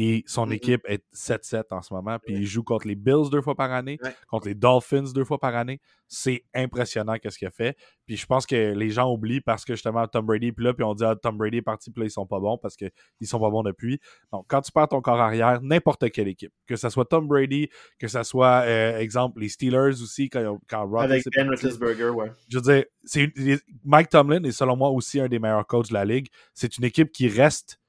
[0.00, 0.52] Et son mm-hmm.
[0.52, 2.20] équipe est 7-7 en ce moment.
[2.24, 3.98] Puis il joue contre les Bills deux fois par année,
[4.28, 5.80] contre les Dolphins deux fois par année.
[6.06, 7.76] C'est impressionnant qu'est-ce qu'il a fait.
[8.06, 10.84] Puis je pense que les gens oublient parce que justement Tom Brady est là, puis
[10.84, 12.92] on dit ah, Tom Brady est parti, puis là ils sont pas bons parce qu'ils
[13.24, 13.98] sont pas bons depuis.
[14.30, 17.68] Donc quand tu perds ton corps arrière, n'importe quelle équipe, que ce soit Tom Brady,
[17.98, 22.30] que ce soit euh, exemple les Steelers aussi quand, quand Avec Ben Roethlisberger, ouais.
[22.48, 26.04] Je veux dire, Mike Tomlin est selon moi aussi un des meilleurs coachs de la
[26.04, 26.28] ligue.
[26.54, 27.80] C'est une équipe qui reste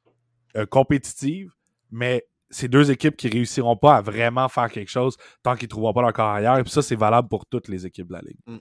[0.55, 1.53] euh, compétitive
[1.91, 5.69] mais c'est deux équipes qui réussiront pas à vraiment faire quelque chose tant qu'ils ne
[5.69, 6.57] trouveront pas leur carrière.
[6.57, 8.39] Et puis ça, c'est valable pour toutes les équipes de la Ligue.
[8.47, 8.57] Mm.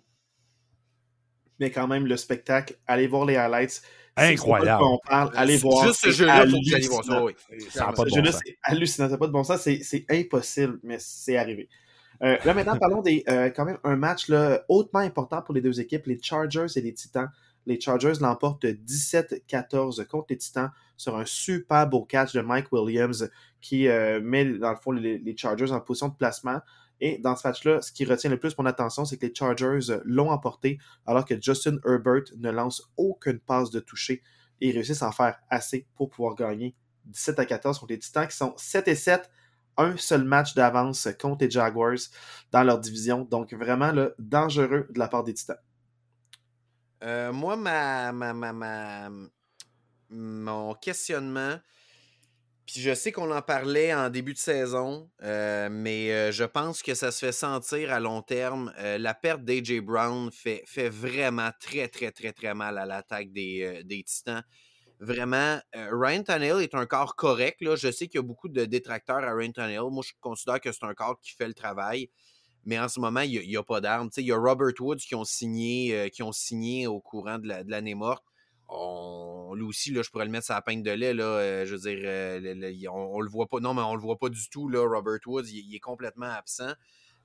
[1.60, 3.82] Mais quand même, le spectacle, allez voir les highlights.
[4.16, 4.82] Incroyable.
[4.84, 5.86] On parle, allez voir.
[5.86, 7.24] Juste ce jeu-là, faut que voir ça.
[7.24, 7.32] Oui.
[7.70, 9.06] Ça pas de bon c'est hallucinant.
[9.06, 9.60] Ça n'a pas de bon sens.
[9.60, 11.68] C'est impossible, mais c'est arrivé.
[12.22, 15.60] Euh, là, maintenant, parlons des euh, quand même un match là, hautement important pour les
[15.60, 17.28] deux équipes, les Chargers et les Titans.
[17.68, 23.30] Les Chargers l'emportent 17-14 contre les Titans sur un super beau catch de Mike Williams
[23.60, 26.62] qui euh, met, dans le fond, les, Chargers en position de placement.
[27.02, 30.00] Et dans ce match-là, ce qui retient le plus mon attention, c'est que les Chargers
[30.06, 34.22] l'ont emporté alors que Justin Herbert ne lance aucune passe de toucher
[34.62, 36.74] et réussissent à en faire assez pour pouvoir gagner
[37.04, 39.30] 17 à 14 contre les Titans qui sont 7 et 7
[39.76, 41.98] un seul match d'avance contre les Jaguars
[42.50, 43.28] dans leur division.
[43.30, 45.58] Donc vraiment dangereux de la part des Titans.
[47.02, 49.10] Euh, moi, ma,
[50.10, 51.58] mon questionnement,
[52.66, 56.82] puis je sais qu'on en parlait en début de saison, euh, mais euh, je pense
[56.82, 58.72] que ça se fait sentir à long terme.
[58.78, 64.42] la perte d'AJ Brown fait, vraiment très, très, très, très mal à l'attaque des, Titans.
[65.00, 67.58] Vraiment, Ryan Tannehill est un corps correct.
[67.60, 69.90] Je sais qu'il y a beaucoup de détracteurs à Ryan Tannehill.
[69.92, 72.10] Moi, je considère que c'est un corps qui fait le travail
[72.64, 74.10] mais en ce moment, il n'y a, pas d'armes.
[74.16, 77.48] Il y a Robert Woods qui ont signé, euh, qui ont signé au courant de
[77.66, 78.24] l'année morte.
[78.68, 81.14] On, lui aussi, là, je pourrais le mettre sur la peinte de lait.
[81.14, 83.60] Là, euh, je veux dire, euh, on, le voit pas.
[83.60, 85.48] Non, mais on le voit pas du tout, là, Robert Woods.
[85.48, 86.74] Il, est complètement absent.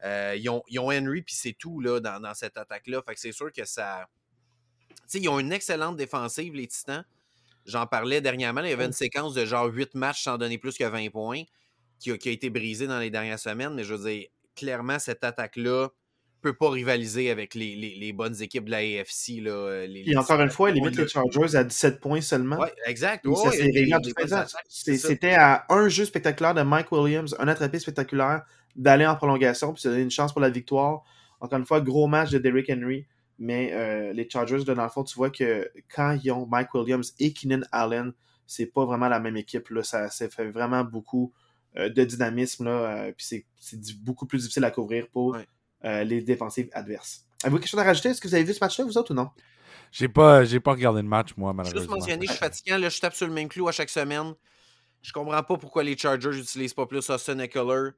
[0.03, 3.01] ils, ont, Henry, puis c'est tout là, dans, cette attaque-là.
[3.05, 4.07] Fait que c'est sûr que ça.
[5.07, 7.03] sais, ils ont une excellente défensive, les Titans.
[7.65, 8.61] J'en parlais dernièrement.
[8.61, 11.43] Il y avait une séquence de genre 8 matchs sans donner plus que 20 points
[11.99, 13.73] qui a, qui a été brisée dans les dernières semaines.
[13.73, 15.89] Mais je veux dire, clairement, cette attaque-là
[16.43, 19.41] peut pas rivaliser avec les, les, bonnes équipes de la AFC.
[19.41, 22.57] Là, euh, Et encore une fois, limite les Chargers à 17 points seulement.
[22.59, 23.25] Oui, exact.
[24.67, 28.43] C'était à un jeu spectaculaire de Mike Williams, un attrapé spectaculaire
[28.75, 31.03] d'aller en prolongation, puis se donner une chance pour la victoire.
[31.39, 33.07] Encore une fois, gros match de Derrick Henry.
[33.39, 37.13] Mais euh, les Chargers, dans le fond, tu vois que quand ils ont Mike Williams
[37.19, 38.13] et Keenan Allen,
[38.45, 39.69] c'est pas vraiment la même équipe.
[39.69, 39.83] Là.
[39.83, 41.42] Ça, ça fait vraiment beaucoup euh,
[41.75, 42.65] de dynamisme.
[42.65, 45.37] Là, euh, puis c'est beaucoup plus difficile à couvrir pour
[45.85, 47.25] euh, les défensives adverses.
[47.43, 48.09] Avez-vous quelque chose à rajouter?
[48.09, 49.29] Est-ce que vous avez vu ce match-là, vous autres, ou non?
[49.91, 51.81] J'ai pas, pas regardé le match, moi, malheureusement.
[51.81, 54.33] Juste mentionner, je suis fatiguant, là, je tape sur le même clou à chaque semaine.
[55.01, 57.89] Je comprends pas pourquoi les Chargers n'utilisent pas plus Austin Eckler.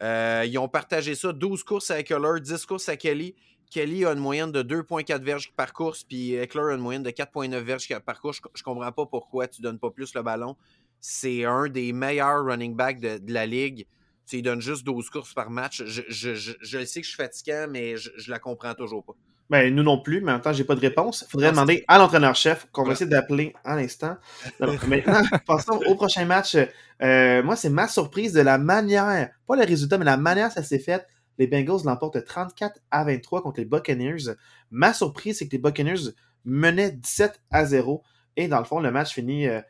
[0.00, 3.34] ils ont partagé ça 12 courses à Eckler, 10 courses à Kelly.
[3.70, 7.10] Kelly a une moyenne de 2,4 verges par course, puis Eckler a une moyenne de
[7.10, 8.40] 4,9 verges par course.
[8.54, 10.56] Je, ne comprends pas pourquoi tu donnes pas plus le ballon.
[11.00, 13.86] C'est un des meilleurs running backs de, la ligue.
[14.26, 15.82] Tu il donne juste 12 courses par match.
[15.84, 19.14] Je, je, sais que je suis fatiguant, mais je, je la comprends toujours pas.
[19.48, 21.24] Ben, nous non plus, mais en même temps, j'ai pas de réponse.
[21.26, 24.16] Il faudrait demander à l'entraîneur-chef qu'on va essayer d'appeler à l'instant.
[24.60, 26.56] Maintenant, passons au prochain match.
[27.02, 30.62] Euh, moi, c'est ma surprise de la manière, pas le résultat, mais la manière ça
[30.62, 31.04] s'est fait
[31.40, 34.34] les Bengals l'emportent 34 à 23 contre les Buccaneers.
[34.70, 36.12] Ma surprise, c'est que les Buccaneers
[36.44, 38.02] menaient 17 à 0.
[38.36, 39.62] Et dans le fond, le match finit euh,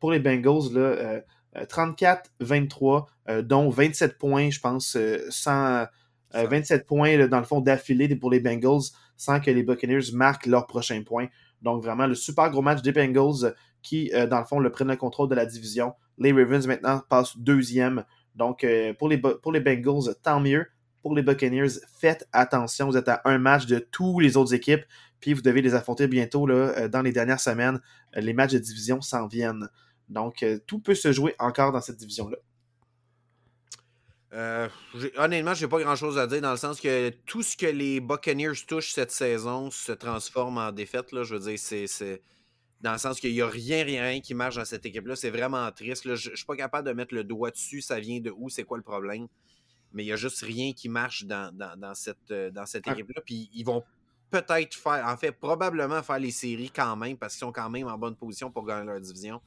[0.00, 1.22] pour les Bengals
[1.54, 4.96] 34-23, euh, dont 27 points, je pense,
[5.30, 5.86] sans
[6.32, 10.66] 27 points dans le fond d'affilée pour les Bengals sans que les Buccaneers marquent leur
[10.66, 11.28] prochain point.
[11.62, 14.96] Donc vraiment le super gros match des Bengals qui, dans le fond, le prennent le
[14.96, 15.94] contrôle de la division.
[16.18, 18.04] Les Ravens maintenant passent deuxième.
[18.34, 18.66] Donc
[18.98, 20.66] pour, les, pour les Bengals, tant mieux
[21.06, 22.88] pour les Buccaneers, faites attention.
[22.88, 24.82] Vous êtes à un match de tous les autres équipes,
[25.20, 27.80] puis vous devez les affronter bientôt là, euh, dans les dernières semaines.
[28.16, 29.68] Euh, les matchs de division s'en viennent.
[30.08, 32.36] Donc, euh, tout peut se jouer encore dans cette division-là.
[34.32, 34.68] Euh,
[35.16, 38.00] honnêtement, j'ai pas grand chose à dire dans le sens que tout ce que les
[38.00, 41.12] Buccaneers touchent cette saison se transforme en défaite.
[41.12, 41.22] Là.
[41.22, 42.22] Je veux dire, c'est.
[42.82, 45.16] Dans le sens qu'il n'y a rien, rien, qui marche dans cette équipe-là.
[45.16, 46.04] C'est vraiment triste.
[46.04, 47.80] Je ne suis pas capable de mettre le doigt dessus.
[47.80, 48.50] Ça vient de où?
[48.50, 49.28] C'est quoi le problème?
[49.96, 51.50] mais il n'y a juste rien qui marche dans,
[51.94, 53.22] cette, euh, dans cette équipe-là.
[53.24, 53.82] Puis ils vont
[54.40, 57.86] peut-être faire, en fait, probablement faire les séries quand même, parce qu'ils sont quand même
[57.86, 59.40] en bonne position pour gagner leur division.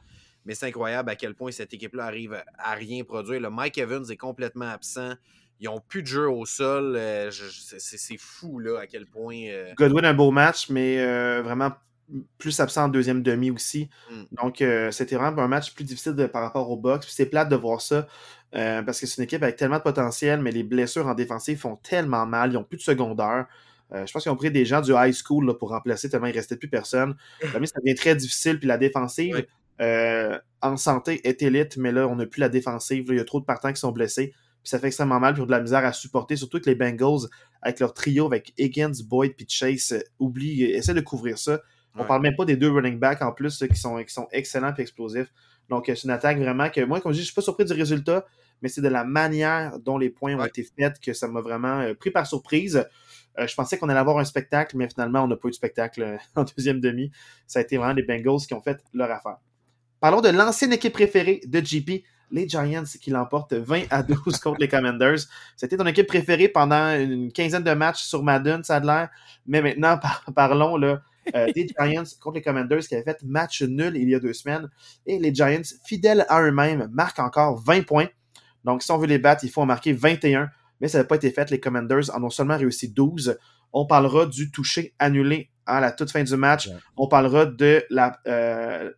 [0.45, 3.41] Mais c'est incroyable à quel point cette équipe-là arrive à rien produire.
[3.41, 5.13] Le Mike Evans est complètement absent.
[5.59, 6.95] Ils n'ont plus de jeu au sol.
[6.95, 9.43] Euh, c'est fou là, à quel point.
[9.47, 10.97] Euh, Godwin, un beau match, mais
[11.41, 11.73] vraiment
[12.39, 13.89] plus absent en deuxième demi aussi.
[14.09, 14.23] Mm.
[14.41, 17.07] Donc, c'était vraiment un match plus difficile par rapport au box.
[17.09, 18.07] c'est plate de voir ça.
[18.55, 21.59] Euh, parce que c'est une équipe avec tellement de potentiel, mais les blessures en défensive
[21.59, 22.51] font tellement mal.
[22.51, 23.45] Ils n'ont plus de secondaire.
[23.93, 26.31] Euh, je pense qu'ils ont pris des gens du high school pour remplacer tellement il
[26.31, 27.15] ne restait plus personne.
[27.41, 28.59] ça devient très difficile.
[28.59, 29.45] Puis la défensive
[29.81, 33.05] euh, en santé est élite, mais là, on n'a plus la défensive.
[33.09, 34.33] il y a trop de partants qui sont blessés.
[34.61, 36.35] Puis ça fait extrêmement mal, puis de la misère à supporter.
[36.35, 37.29] Surtout que les Bengals,
[37.61, 41.61] avec leur trio, avec Higgins, Boyd puis Chase, oublient, essaient de couvrir ça.
[41.95, 44.27] On ne parle même pas des deux running backs en plus qui, sont, qui sont
[44.31, 45.33] excellents et explosifs.
[45.69, 47.65] Donc, c'est une attaque vraiment que moi, comme je dis, je ne suis pas surpris
[47.65, 48.25] du résultat,
[48.61, 51.79] mais c'est de la manière dont les points ont été faits que ça m'a vraiment
[51.79, 52.85] euh, pris par surprise.
[53.37, 55.55] Euh, je pensais qu'on allait avoir un spectacle, mais finalement, on n'a pas eu de
[55.55, 57.11] spectacle euh, en deuxième demi.
[57.47, 59.37] Ça a été vraiment les Bengals qui ont fait leur affaire.
[59.99, 64.59] Parlons de l'ancienne équipe préférée de GP, les Giants, qui l'emportent 20 à 12 contre
[64.59, 65.19] les Commanders.
[65.57, 69.09] C'était ton équipe préférée pendant une quinzaine de matchs sur Madden, ça a l'air.
[69.45, 69.99] Mais maintenant,
[70.35, 71.01] parlons là,
[71.53, 74.69] des Giants contre les Commanders qui avaient fait match nul il y a deux semaines.
[75.05, 78.07] Et les Giants, fidèles à eux-mêmes, marquent encore 20 points.
[78.63, 80.49] Donc, si on veut les battre, il faut en marquer 21,
[80.79, 81.49] mais ça n'a pas été fait.
[81.51, 83.37] Les Commanders en ont seulement réussi 12.
[83.73, 86.69] On parlera du toucher annulé à la toute fin du match.
[86.97, 88.91] On parlera de la, euh,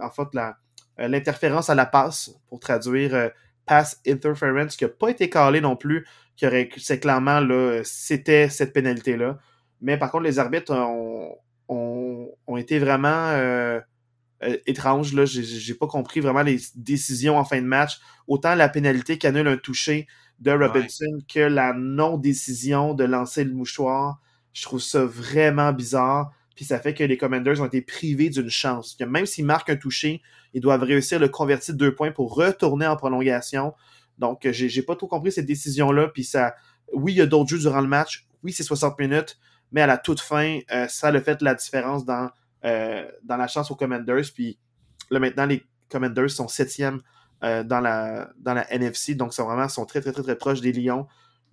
[0.00, 3.28] en fait, euh, l'interférence à la passe, pour traduire euh,
[3.66, 6.06] pass interference, qui n'a pas été calé non plus,
[6.36, 9.38] qui aurait, c'est clairement, là, c'était cette pénalité-là.
[9.80, 11.36] Mais par contre, les arbitres ont,
[11.68, 13.32] ont été vraiment
[14.44, 15.14] euh, étrange.
[15.14, 17.98] Là, j'ai pas compris vraiment les décisions en fin de match.
[18.26, 20.06] Autant la pénalité qui annule un toucher
[20.40, 24.20] de Robinson que la non-décision de lancer le mouchoir.
[24.52, 26.32] Je trouve ça vraiment bizarre.
[26.54, 28.94] Puis ça fait que les Commanders ont été privés d'une chance.
[28.94, 32.12] Que même s'ils marquent un toucher, ils doivent réussir à le convertir de deux points
[32.12, 33.74] pour retourner en prolongation.
[34.18, 36.08] Donc, j'ai pas trop compris cette décision-là.
[36.08, 36.54] Puis ça,
[36.92, 38.26] oui, il y a d'autres jeux durant le match.
[38.44, 39.38] Oui, c'est 60 minutes.
[39.72, 42.30] Mais à la toute fin, euh, ça a fait la différence dans
[42.64, 44.24] euh, dans la chance aux Commanders.
[44.32, 44.58] Puis
[45.10, 47.13] là, maintenant, les Commanders sont septièmes euh,
[47.64, 49.14] dans, la, dans la NFC.
[49.14, 51.06] Donc, sont vraiment sont très, très, très, très proches des Lions.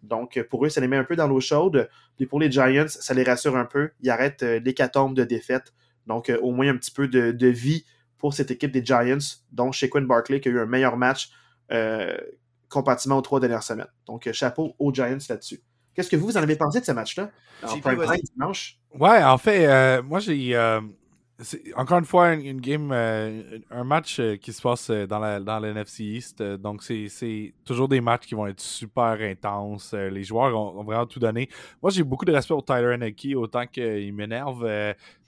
[0.03, 1.89] Donc, pour eux, ça les met un peu dans l'eau chaude.
[2.18, 3.91] Puis pour les Giants, ça les rassure un peu.
[4.01, 5.73] Ils arrêtent euh, l'hécatombe de défaite.
[6.07, 7.85] Donc, au moins un petit peu de, vie
[8.18, 9.18] pour cette équipe des Giants,
[9.51, 11.31] dont Shaquin Barkley qui a eu un meilleur match
[12.69, 13.88] comparativement aux trois dernières semaines.
[14.07, 15.61] Donc, chapeau aux Giants là-dessus.
[15.93, 17.30] Qu'est-ce que vous, en avez pensé de ce match-là?
[17.63, 17.77] En
[18.34, 18.80] dimanche?
[18.99, 20.55] Ouais, en fait, moi, j'ai
[21.76, 25.39] encore une fois, une, game, euh, un match euh, qui se passe euh, dans la,
[25.39, 26.43] dans l'NFC East.
[26.43, 29.93] donc, c'est toujours des matchs qui vont être super intenses.
[29.93, 31.49] les joueurs ont, vraiment tout donné.
[31.81, 34.65] Moi, j'ai beaucoup de respect pour Tyler Henneke, autant qu'il m'énerve.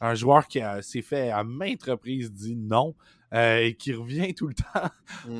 [0.01, 2.95] un joueur qui s'est fait à maintes reprises dit non.
[3.33, 4.89] Euh, et qui revient tout le temps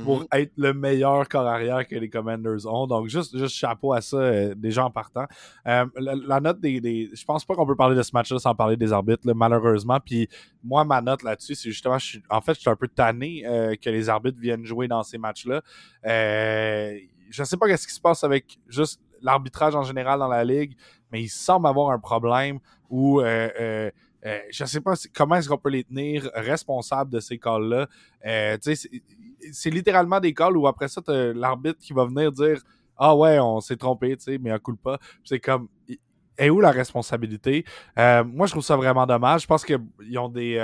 [0.03, 0.39] pour mm-hmm.
[0.39, 2.87] être le meilleur corps arrière que les Commanders ont.
[2.87, 5.25] Donc, juste, juste chapeau à ça, euh, déjà en partant.
[5.67, 8.55] Euh, la, note des, des, Je pense pas qu'on peut parler de ce match-là sans
[8.55, 9.99] parler des arbitres, malheureusement.
[10.03, 10.27] Puis,
[10.63, 13.43] moi, ma note là-dessus, c'est justement, je suis, en fait, je suis un peu tanné
[13.81, 15.61] que les arbitres viennent jouer dans ces matchs-là
[17.33, 20.75] je sais pas qu'est-ce qui se passe avec juste l'arbitrage en général dans la ligue,
[21.11, 22.59] mais il semble avoir un problème
[22.89, 23.91] où euh, euh,
[24.25, 27.87] euh, je sais pas comment est-ce qu'on peut les tenir responsables de ces calls-là.
[29.51, 32.61] c'est littéralement des calls où après ça, l'arbitre qui va venir dire
[32.97, 34.99] Ah ouais, on s'est trompé, mais un coup pas.
[35.23, 35.67] C'est comme
[36.39, 37.63] et où la responsabilité?
[37.97, 39.43] moi, je trouve ça vraiment dommage.
[39.43, 40.55] Je pense qu'ils ont des.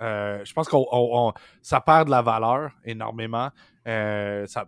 [0.00, 1.32] je pense qu'on
[1.62, 3.50] ça perd de la valeur énormément.
[3.88, 4.66] Euh, ça,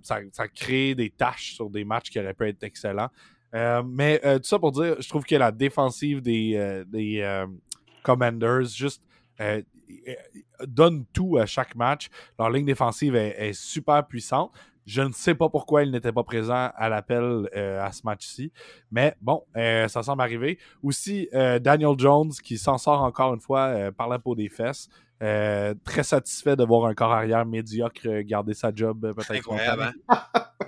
[0.55, 3.11] crée des tâches sur des matchs qui auraient pu être excellents.
[3.55, 7.45] Euh, mais euh, tout ça pour dire, je trouve que la défensive des, des
[8.03, 9.03] Commanders juste
[10.67, 12.09] donne tout à chaque match.
[12.39, 14.53] Leur ligne défensive est, super puissante.
[14.87, 18.53] Je ne sais pas pourquoi il n'était pas présent à l'appel à ce match-ci.
[18.91, 20.59] Mais bon, ça semble arriver.
[20.83, 24.89] Aussi, Daniel Jones qui s'en sort encore une fois par la peau des fesses.
[25.23, 29.33] Euh, très satisfait de voir un corps arrière médiocre garder sa job euh, peut-être.
[29.33, 29.93] Incroyable.
[30.09, 30.17] Hein?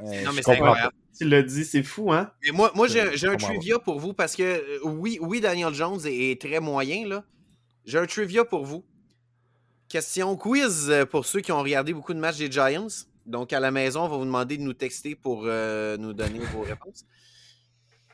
[0.03, 0.93] Euh, non, mais c'est incroyable.
[1.19, 2.31] Tu l'as dit, c'est fou, hein?
[2.43, 6.41] Mais moi, moi j'ai un trivia pour vous parce que oui, oui, Daniel Jones est,
[6.41, 7.25] très moyen, là.
[7.85, 8.85] J'ai un trivia pour vous.
[9.89, 12.87] Question quiz pour ceux qui ont regardé beaucoup de matchs des Giants.
[13.27, 16.63] Donc, à la maison, on va vous demander de nous texter pour nous donner vos
[16.63, 17.05] réponses.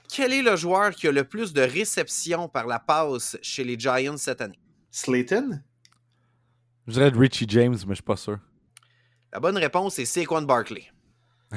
[0.08, 3.78] Quel est le joueur qui a le plus de réceptions par la passe chez les
[3.78, 4.58] Giants cette année?
[4.90, 5.62] Slayton?
[6.86, 8.38] Je dirais Richie James, mais je suis pas sûr.
[9.32, 10.84] La bonne réponse est Saquon Barkley.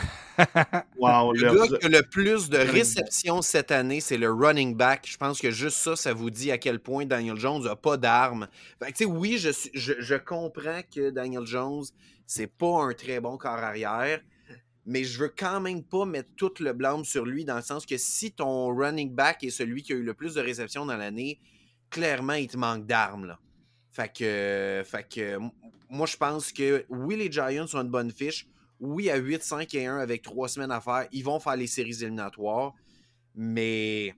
[0.97, 5.07] wow, le gars qui a le plus de réceptions cette année, c'est le running back.
[5.09, 7.97] Je pense que juste ça, ça vous dit à quel point Daniel Jones n'a pas
[7.97, 8.47] d'armes.
[9.05, 11.85] oui, je, je, comprends que Daniel Jones,
[12.25, 14.21] c'est pas un très bon corps arrière,
[14.85, 17.85] mais je veux quand même pas mettre tout le blâme sur lui dans le sens
[17.85, 20.97] que si ton running back est celui qui a eu le plus de réceptions dans
[20.97, 21.39] l'année,
[21.89, 23.37] clairement, il te manque d'armes.
[23.91, 25.37] Fait que, fait que
[25.89, 28.47] moi, je pense que oui, les Giants ont une bonne fiche.
[28.81, 31.67] Oui, à 8, 5 et 1 avec 3 semaines à faire, ils vont faire les
[31.67, 32.73] séries éliminatoires.
[33.35, 34.13] Mais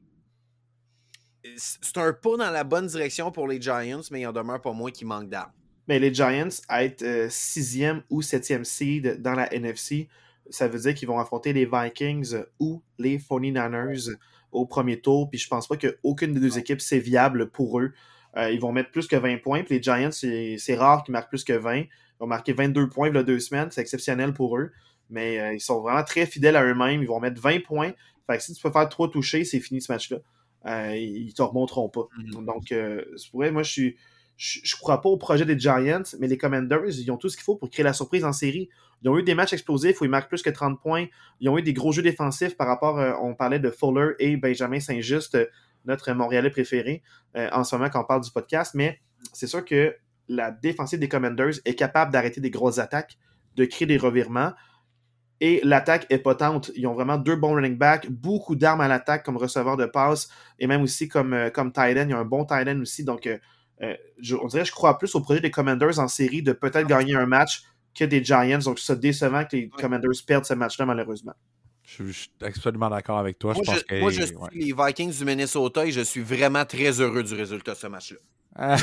[1.57, 4.72] c'est un pas dans la bonne direction pour les Giants, mais il en demeure pas
[4.72, 5.52] moins qui manque d'armes.
[5.88, 10.07] Mais les Giants, à être 6e euh, ou 7e seed dans la NFC,
[10.49, 14.15] ça veut dire qu'ils vont affronter les Vikings ou les 49ers
[14.53, 15.30] au premier tour.
[15.30, 17.91] Puis je pense pas qu'aucune des deux équipes, c'est viable pour eux.
[18.38, 19.64] Euh, ils vont mettre plus que 20 points.
[19.64, 21.84] Puis les Giants, c'est rare qu'ils marquent plus que 20.
[22.27, 23.69] Marquer 22 points il y a deux semaines.
[23.71, 24.71] C'est exceptionnel pour eux.
[25.09, 27.01] Mais euh, ils sont vraiment très fidèles à eux-mêmes.
[27.01, 27.91] Ils vont mettre 20 points.
[28.27, 30.17] Fait que si tu peux faire trois touchés, c'est fini ce match-là.
[30.65, 32.07] Euh, ils ne te remonteront pas.
[32.17, 32.45] Mm-hmm.
[32.45, 33.95] Donc, c'est pour moi, je suis.
[34.35, 37.43] Je, crois pas au projet des Giants, mais les Commanders, ils ont tout ce qu'il
[37.43, 38.67] faut pour créer la surprise en série.
[39.03, 41.05] Ils ont eu des matchs explosifs où ils marquent plus que 30 points.
[41.39, 44.79] Ils ont eu des gros jeux défensifs par rapport, on parlait de Fuller et Benjamin
[44.79, 45.37] Saint-Just
[45.85, 47.03] notre Montréalais préféré
[47.35, 48.99] euh, en ce moment quand on parle du podcast, mais
[49.33, 49.95] c'est sûr que
[50.34, 53.18] la défensive des Commanders est capable d'arrêter des grosses attaques,
[53.55, 54.53] de créer des revirements.
[55.41, 56.72] Et l'attaque est potente.
[56.76, 60.30] Ils ont vraiment deux bons running backs, beaucoup d'armes à l'attaque comme receveur de passe
[60.60, 62.03] et même aussi comme, euh, comme tight end.
[62.03, 63.03] Il y a un bon tight end aussi.
[63.03, 63.38] Donc, euh,
[64.41, 67.15] on dirait que je crois plus au projet des Commanders en série de peut-être gagner
[67.15, 68.60] un match que des Giants.
[68.60, 71.34] Donc, c'est décevant que les Commanders perdent ce match-là, malheureusement.
[71.84, 73.53] Je, suis absolument d'accord avec toi.
[73.53, 77.23] Moi, je, moi, je suis les Vikings du Minnesota et je suis vraiment très heureux
[77.23, 78.19] du résultat de ce match-là.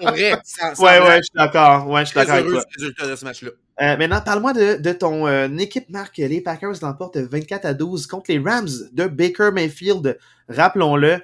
[0.00, 1.88] vrai, ouais, ouais, je suis d'accord.
[1.88, 2.60] Ouais, je suis d'accord avec toi.
[2.60, 3.50] du résultat de ce match-là.
[3.82, 6.16] Euh, maintenant, parle-moi de, de, ton euh, équipe, Marc.
[6.16, 10.18] Les Packers l'emportent 24 à 12 contre les Rams de Baker Mayfield.
[10.48, 11.20] Rappelons-le.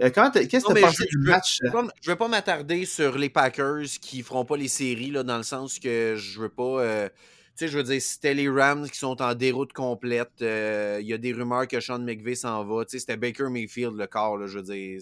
[0.00, 1.58] Euh, qu'est-ce que tu as pensé du match?
[1.62, 5.22] Je ne vais pas m'attarder sur les Packers qui ne feront pas les séries, là,
[5.22, 7.08] dans le sens que je veux pas
[7.54, 10.30] sais, je veux dire, c'était les Rams qui sont en déroute complète.
[10.42, 12.84] Euh, il y a des rumeurs que Sean McVay s'en va.
[12.84, 15.00] Tu sais, c'était Baker Mayfield, le corps, là, je veux dire.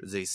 [0.00, 0.28] Je veux dire,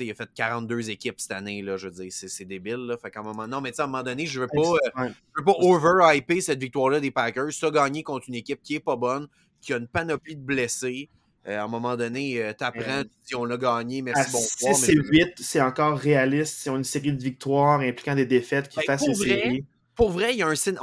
[0.00, 2.86] il a fait 42 équipes cette année, là, je veux dire, c'est débile.
[2.86, 2.96] Là.
[2.96, 5.40] Fait qu'à un moment, non, mais à un moment donné, je veux pas, euh, je
[5.40, 7.50] veux pas over-hyper cette victoire-là des Packers.
[7.50, 9.28] Tu as gagné contre une équipe qui est pas bonne,
[9.60, 11.08] qui a une panoplie de blessés.
[11.46, 14.74] Euh, à un moment donné, tu apprends, si on a gagné, merci, bonsoir.
[14.74, 16.58] 6 et 8, c'est encore réaliste.
[16.58, 19.64] C'est une série de victoires impliquant des défaites qui ben, fassent une série
[20.00, 20.78] pour vrai, il y a un signe.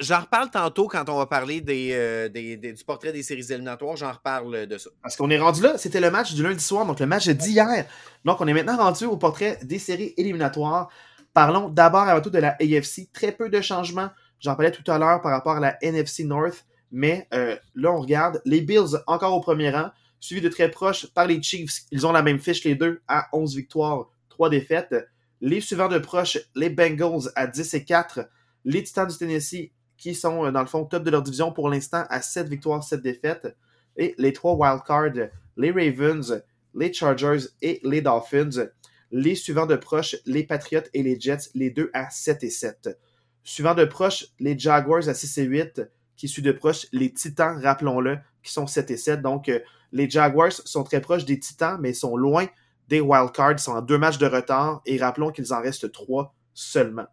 [0.00, 3.96] j'en reparle tantôt quand on va parler des, du portrait des séries éliminatoires.
[3.96, 4.90] J'en reparle de ça.
[5.00, 5.78] Parce qu'on est rendu là.
[5.78, 7.86] C'était le match du lundi soir, donc le match d'hier.
[8.24, 10.88] Donc, on est maintenant rendu au portrait des séries éliminatoires.
[11.32, 13.12] Parlons d'abord avant tout de la AFC.
[13.12, 14.10] Très peu de changements.
[14.40, 16.66] J'en parlais tout à l'heure par rapport à la NFC North.
[16.90, 21.06] Mais euh, là, on regarde les Bills encore au premier rang, suivi de très proche
[21.14, 21.82] par les Chiefs.
[21.92, 24.96] Ils ont la même fiche, les deux, à 11 victoires, 3 défaites.
[25.44, 28.30] Les suivants de proche, les Bengals à 10 et 4.
[28.64, 31.68] Les Titans du Tennessee qui sont, euh, dans le fond, top de leur division pour
[31.68, 33.56] l'instant à 7 victoires, 7 défaites.
[33.96, 36.44] Et les trois wildcards, les Ravens,
[36.76, 38.68] les Chargers et les Dolphins.
[39.10, 42.96] Les suivants de proche, les Patriots et les Jets, les deux à 7 et 7.
[43.42, 45.82] Suivant de proche, les Jaguars à 6 et 8,
[46.16, 49.20] qui suit de proche les Titans, rappelons-le, qui sont 7 et 7.
[49.20, 49.58] Donc, euh,
[49.90, 52.46] les Jaguars sont très proches des Titans, mais sont loin
[52.88, 53.52] des wildcards.
[53.52, 57.06] Ils sont en deux matchs de retard et rappelons qu'ils en restent trois seulement.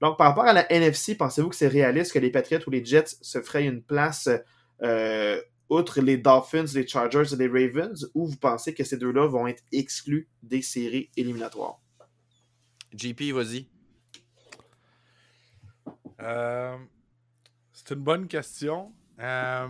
[0.00, 2.84] Donc, par rapport à la NFC, pensez-vous que c'est réaliste que les Patriots ou les
[2.84, 4.28] Jets se feraient une place
[4.82, 9.26] euh, outre les Dolphins, les Chargers et les Ravens, ou vous pensez que ces deux-là
[9.26, 11.80] vont être exclus des séries éliminatoires?
[12.92, 13.68] JP, vas-y.
[16.20, 16.76] Euh,
[17.72, 18.92] c'est une bonne question.
[19.18, 19.68] Euh,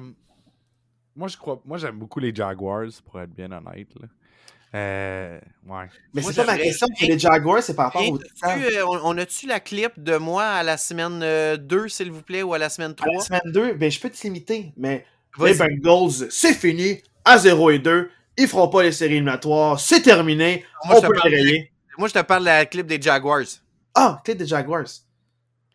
[1.14, 1.62] moi, je crois.
[1.64, 3.94] Moi, j'aime beaucoup les Jaguars, pour être bien honnête.
[4.76, 5.86] Euh, ouais.
[6.12, 8.18] Mais c'est pas ma question que les Jaguars, c'est par rapport aux
[9.04, 12.58] on, a-tu la clip de moi à la semaine 2, s'il vous plaît, ou à
[12.58, 13.08] la semaine 3?
[13.08, 15.06] À la semaine 2, ben, je peux te limiter, mais
[15.38, 18.10] les Bengals, c'est fini, à 0 et 2.
[18.38, 21.72] Ils feront pas les séries éliminatoires, c'est terminé, moi, on peut les rayer.
[21.96, 23.46] Moi, je te parle de la clip des Jaguars.
[23.94, 24.84] Ah, clip des Jaguars.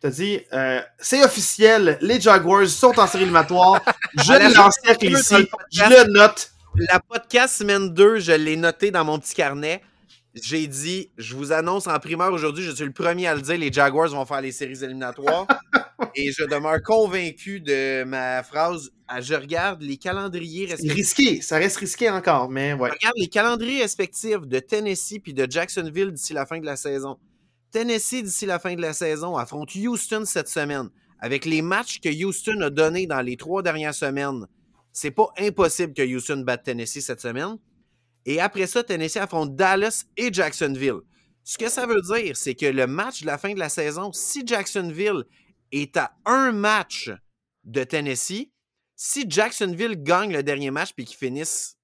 [0.00, 3.80] T'as dit, euh, c'est officiel, les Jaguars sont en série éliminatoire.
[4.16, 6.51] Je l'encercle ici, je le note.
[6.76, 9.82] La podcast semaine 2, je l'ai noté dans mon petit carnet.
[10.34, 13.58] J'ai dit, je vous annonce en primeur aujourd'hui, je suis le premier à le dire,
[13.58, 15.46] les Jaguars vont faire les séries éliminatoires.
[16.14, 18.90] et je demeure convaincu de ma phrase.
[19.06, 20.94] Ah, je regarde les calendriers respectifs.
[20.94, 22.88] Risqué, ça reste risqué encore, mais ouais.
[22.88, 26.76] Je regarde les calendriers respectifs de Tennessee puis de Jacksonville d'ici la fin de la
[26.76, 27.18] saison.
[27.70, 30.88] Tennessee, d'ici la fin de la saison, affronte Houston cette semaine.
[31.18, 34.46] Avec les matchs que Houston a donnés dans les trois dernières semaines,
[34.92, 37.58] c'est pas impossible que Houston batte Tennessee cette semaine.
[38.24, 41.00] Et après ça, Tennessee affronte Dallas et Jacksonville.
[41.44, 44.12] Ce que ça veut dire, c'est que le match de la fin de la saison,
[44.12, 45.24] si Jacksonville
[45.72, 47.10] est à un match
[47.64, 48.52] de Tennessee,
[48.94, 51.76] si Jacksonville gagne le dernier match puis qu'ils finissent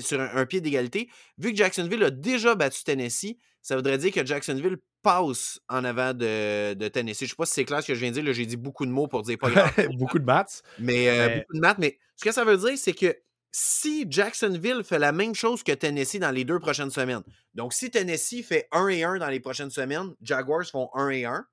[0.00, 4.24] sur un, pied d'égalité, vu que Jacksonville a déjà battu Tennessee, ça voudrait dire que
[4.24, 7.20] Jacksonville passe en avant de, Tennessee.
[7.20, 8.32] Je ne sais pas si c'est clair ce que je viens de dire.
[8.32, 10.62] J'ai dit beaucoup de mots pour dire pas grand Beaucoup de maths.
[10.78, 11.78] Mais, euh, beaucoup de maths.
[11.78, 13.16] Mais ce que ça veut dire, c'est que
[13.50, 17.22] si Jacksonville fait la même chose que Tennessee dans les deux prochaines semaines,
[17.54, 21.24] donc si Tennessee fait 1 et 1 dans les prochaines semaines, Jaguars font 1 et
[21.24, 21.46] 1.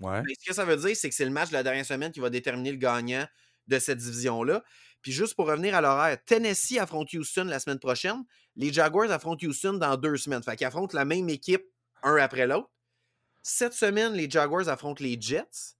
[0.00, 0.22] Ouais.
[0.38, 2.20] ce que ça veut dire, c'est que c'est le match de la dernière semaine qui
[2.20, 3.26] va déterminer le gagnant
[3.66, 4.62] de cette division-là.
[5.02, 8.22] Puis juste pour revenir à l'horaire, Tennessee affronte Houston la semaine prochaine.
[8.56, 10.42] Les Jaguars affrontent Houston dans deux semaines.
[10.42, 11.64] Fait qu'ils affrontent la même équipe
[12.02, 12.70] un après l'autre.
[13.42, 15.76] Cette semaine, les Jaguars affrontent les Jets.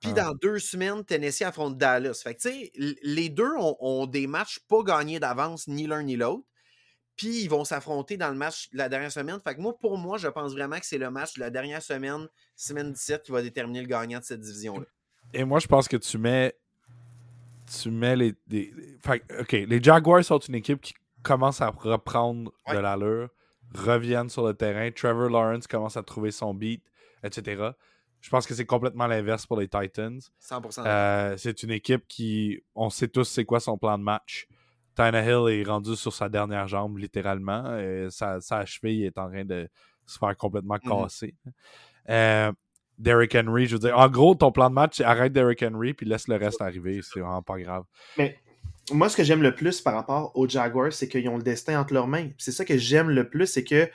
[0.00, 0.24] Puis ah.
[0.24, 2.20] dans deux semaines, Tennessee affronte Dallas.
[2.22, 2.72] Fait que, tu sais,
[3.02, 6.44] les deux ont, des matchs pas gagnés d'avance, ni l'un ni l'autre.
[7.16, 9.40] Puis ils vont s'affronter dans le match de la dernière semaine.
[9.42, 11.80] Fait que moi, pour moi, je pense vraiment que c'est le match de la dernière
[11.80, 14.84] semaine, semaine 17, qui va déterminer le gagnant de cette division-là.
[15.32, 16.54] Et moi, je pense que tu mets.
[17.66, 18.34] Tu mets les.
[19.40, 23.30] OK, les Jaguars sont une équipe qui commence à reprendre de l'allure
[23.74, 24.90] reviennent sur le terrain.
[24.90, 26.82] Trevor Lawrence commence à trouver son beat,
[27.22, 27.70] etc.
[28.20, 30.20] Je pense que c'est complètement l'inverse pour les Titans.
[30.40, 30.86] 100%.
[30.86, 34.46] Euh, c'est une équipe qui, on sait tous c'est quoi son plan de match.
[34.98, 37.76] Hill est rendu sur sa dernière jambe, littéralement.
[37.76, 39.68] Et sa, sa cheville est en train de
[40.06, 41.02] se faire complètement mm-hmm.
[41.02, 41.34] casser.
[42.08, 42.52] Euh,
[42.98, 45.94] Derrick Henry, je veux dire, en gros, ton plan de match, c'est arrête Derrick Henry
[45.94, 47.00] puis laisse le reste arriver.
[47.02, 47.84] C'est vraiment pas grave.
[48.18, 48.38] Mais
[48.92, 51.80] moi, ce que j'aime le plus par rapport aux Jaguars, c'est qu'ils ont le destin
[51.80, 52.28] entre leurs mains.
[52.38, 53.88] C'est ça que j'aime le plus, c'est que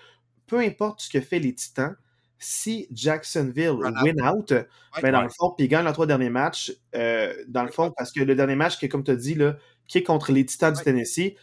[0.47, 1.95] peu importe ce que fait les Titans,
[2.39, 4.53] si Jacksonville win out,
[5.01, 7.91] ben, dans le fond, puis ils gagnent leurs trois derniers matchs, euh, dans le fond,
[7.95, 9.57] parce que le dernier match, qui comme tu as dit, là,
[9.87, 11.33] qui est contre les Titans du Tennessee,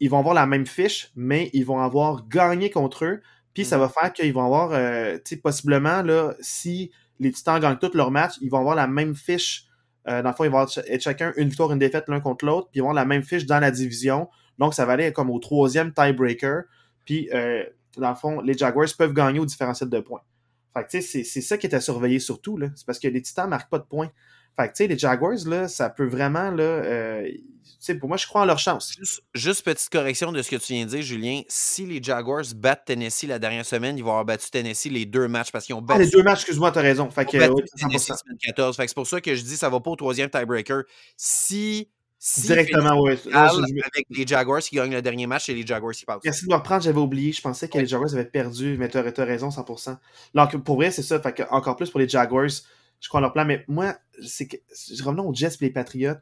[0.00, 3.20] ils vont avoir la même fiche, mais ils vont avoir gagné contre eux.
[3.52, 3.80] Puis ça mm-hmm.
[3.80, 7.94] va faire qu'ils vont avoir, euh, tu sais, possiblement, là, si les Titans gagnent tous
[7.94, 9.68] leurs matchs, ils vont avoir la même fiche
[10.08, 12.68] euh, dans le fond, ils vont être chacun une victoire, une défaite l'un contre l'autre,
[12.70, 14.28] puis ils vont avoir la même fiche dans la division.
[14.58, 16.64] Donc, ça va aller comme au troisième tiebreaker.
[17.04, 17.64] Puis, euh,
[17.96, 20.22] dans le fond, les Jaguars peuvent gagner au différentiel de points.
[20.74, 22.58] Fait que, tu sais, c'est ça qui est à surveiller surtout.
[22.74, 24.10] C'est parce que les Titans ne marquent pas de points.
[24.56, 27.28] Fait que, tu sais, les Jaguars, là, ça peut vraiment, là, euh,
[27.92, 28.96] pour moi, je crois en leur chance.
[29.34, 31.42] Juste, petite correction de ce que tu viens de dire, Julien.
[31.48, 35.28] Si les Jaguars battent Tennessee la dernière semaine, ils vont avoir battu Tennessee les deux
[35.28, 36.00] matchs parce qu'ils ont battu.
[36.00, 37.10] Ah, les deux matchs, excuse-moi, tu as raison.
[37.10, 38.76] Fait que, Tennessee semaine 14.
[38.76, 40.84] Fait que c'est pour ça que je dis ça va pas au troisième tiebreaker.
[41.16, 41.90] Si.
[42.38, 43.18] Directement, oui.
[43.34, 46.22] Avec les Jaguars qui gagnent le dernier match, et les Jaguars qui passent.
[46.24, 47.32] Merci de me reprendre, j'avais oublié.
[47.32, 49.98] Je pensais que les Jaguars avaient perdu, mais tu as, raison 100%.
[50.34, 51.20] Donc, pour vrai, c'est ça.
[51.20, 52.48] Fait que, encore plus pour les Jaguars,
[53.04, 53.44] je crois en leur plan.
[53.44, 53.94] Mais moi,
[54.26, 54.56] c'est que.
[55.02, 56.16] Revenons aux Jets et les Patriots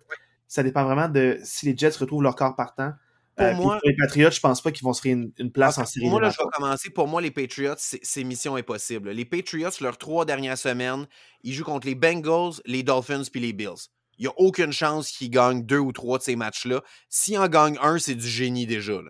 [0.53, 2.93] ça dépend vraiment de si les Jets retrouvent leur corps partant.
[3.37, 5.87] Pour, euh, moi, les Patriots, je pense pas qu'ils vont se faire une, place en
[5.87, 6.05] série.
[6.05, 6.91] Pour moi, je vais commencer.
[6.91, 9.13] Pour moi, les Patriots, c'est mission impossible.
[9.13, 11.07] Les Patriots, leurs trois dernières semaines,
[11.43, 13.89] ils jouent contre les Bengals, les Dolphins puis les Bills.
[14.19, 16.83] Il n'y a aucune chance qu'ils gagnent deux ou trois de ces matchs-là.
[17.09, 19.01] S'ils en gagnent un, c'est du génie déjà.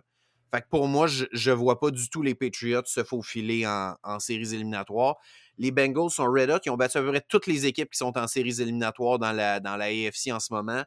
[0.55, 3.97] Fait que pour moi, je ne vois pas du tout les Patriots se faufiler en,
[4.05, 5.16] en séries éliminatoires.
[5.58, 6.58] Les Bengals sont red hot.
[6.64, 9.32] Ils ont battu à peu près toutes les équipes qui sont en séries éliminatoires dans
[9.32, 10.84] la, dans la AFC en ce moment.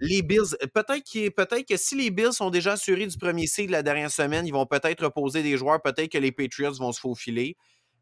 [0.00, 3.82] Les Bills, peut-être peut que si les Bills sont déjà assurés du premier cycle la
[3.82, 5.82] dernière semaine, ils vont peut-être reposer des joueurs.
[5.82, 7.56] Peut-être que les Patriots vont se faufiler.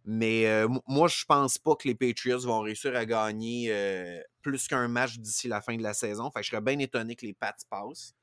[0.04, 4.68] Mais euh, moi, je pense pas que les Patriots vont réussir à gagner euh, plus
[4.68, 6.30] qu'un match d'ici la fin de la saison.
[6.30, 8.14] Fait je serais bien étonné que les Pats passent.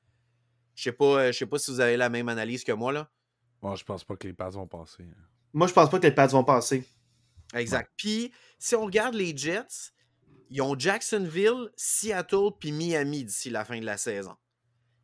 [0.73, 2.91] Je sais pas, euh, je sais pas si vous avez la même analyse que moi
[2.91, 3.09] là.
[3.61, 5.03] Moi, je pense pas que les Pats vont passer.
[5.03, 5.23] Hein.
[5.53, 6.83] Moi, je pense pas que les Pats vont passer.
[7.53, 7.91] Exact.
[7.97, 9.91] Puis, si on regarde les Jets,
[10.49, 14.35] ils ont Jacksonville, Seattle puis Miami d'ici la fin de la saison.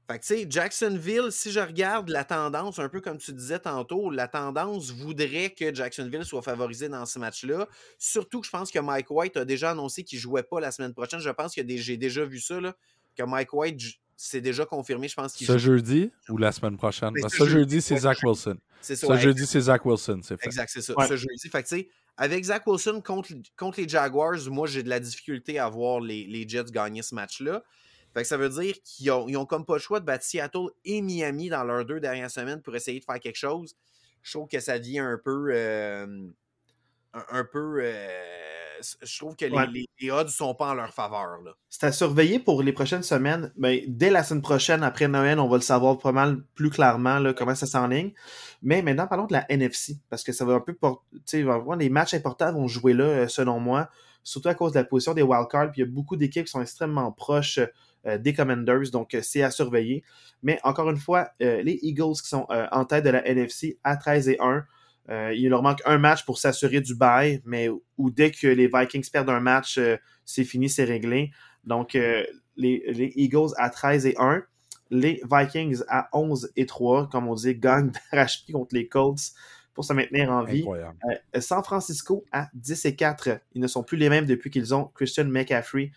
[0.09, 3.59] Fait que, tu sais, Jacksonville, si je regarde la tendance, un peu comme tu disais
[3.59, 7.67] tantôt, la tendance voudrait que Jacksonville soit favorisé dans ce match-là.
[7.97, 10.71] Surtout que je pense que Mike White a déjà annoncé qu'il ne jouait pas la
[10.71, 11.21] semaine prochaine.
[11.21, 12.75] Je pense que j'ai déjà vu ça, là,
[13.15, 13.79] que Mike White
[14.17, 15.07] c'est déjà confirmé.
[15.07, 17.11] Je pense qu'il Ce jeudi ou la semaine prochaine?
[17.27, 18.57] ce, jeudi, jeudi c'est Zach Wilson.
[18.79, 19.07] C'est ça.
[19.07, 20.21] Ce jeudi, c'est Zach Wilson.
[20.23, 20.37] Fait.
[20.43, 20.93] Exact, c'est ça.
[21.07, 21.49] Ce jeudi.
[21.49, 21.69] Fait que,
[22.17, 26.25] avec Zach Wilson contre, contre les Jaguars, moi, j'ai de la difficulté à voir les,
[26.25, 27.63] les Jets gagner ce match-là.
[28.13, 31.01] Fait que ça veut dire qu'ils ont, comme pas le choix de battre Seattle et
[31.01, 33.75] Miami dans leurs deux dernières semaines pour essayer de faire quelque chose.
[34.21, 35.49] Je trouve que ça devient un peu.
[35.51, 36.27] Euh,
[37.13, 37.79] un, peu.
[37.81, 38.60] Euh,
[39.01, 41.39] je trouve que les, les, odds ne sont pas en leur faveur.
[41.69, 43.51] C'est à surveiller pour les prochaines semaines.
[43.57, 47.19] Ben, dès la semaine prochaine, après Noël, on va le savoir pas mal plus clairement
[47.19, 48.11] là, comment ça s'enligne.
[48.61, 50.73] Mais maintenant, parlons de la NFC, parce que ça va un peu.
[50.73, 51.45] Tu sais,
[51.79, 53.89] les matchs importants vont jouer là, euh, selon moi,
[54.23, 55.71] surtout à cause de la position des wildcards.
[55.71, 57.59] Puis il y a beaucoup d'équipes qui sont extrêmement proches
[58.05, 60.03] euh, des Commanders, donc euh, c'est à surveiller.
[60.43, 64.27] Mais encore une fois, les Eagles qui sont en tête de la NFC à 13
[64.27, 64.65] et 1.
[65.11, 68.67] Euh, il leur manque un match pour s'assurer du bail, mais où dès que les
[68.67, 71.31] Vikings perdent un match, euh, c'est fini, c'est réglé.
[71.65, 72.23] Donc, euh,
[72.55, 74.43] les, Eagles à 13 et 1,
[74.89, 79.33] les Vikings à 11 et 3, comme on dit, gagnent d'arrache-pied contre les Colts
[79.73, 80.65] pour se maintenir en vie.
[81.39, 83.39] San Francisco à 10 et 4.
[83.53, 85.91] Ils ne sont plus les mêmes depuis qu'ils ont Christian McCaffrey.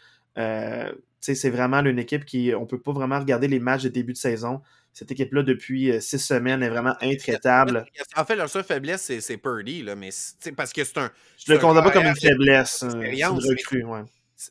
[1.21, 4.19] c'est vraiment une équipe qui, on peut pas vraiment regarder les matchs de début de
[4.19, 4.61] saison
[4.95, 7.85] cette équipe-là, depuis euh, six semaines, est vraiment intraitable.
[8.17, 10.11] En fait, leur seule faiblesse, c'est Purdy, là, mais
[10.57, 11.11] parce que c'est un.
[11.45, 12.85] Je le considère pas comme une faiblesse.
[12.85, 14.03] Hein, une recrue, ouais.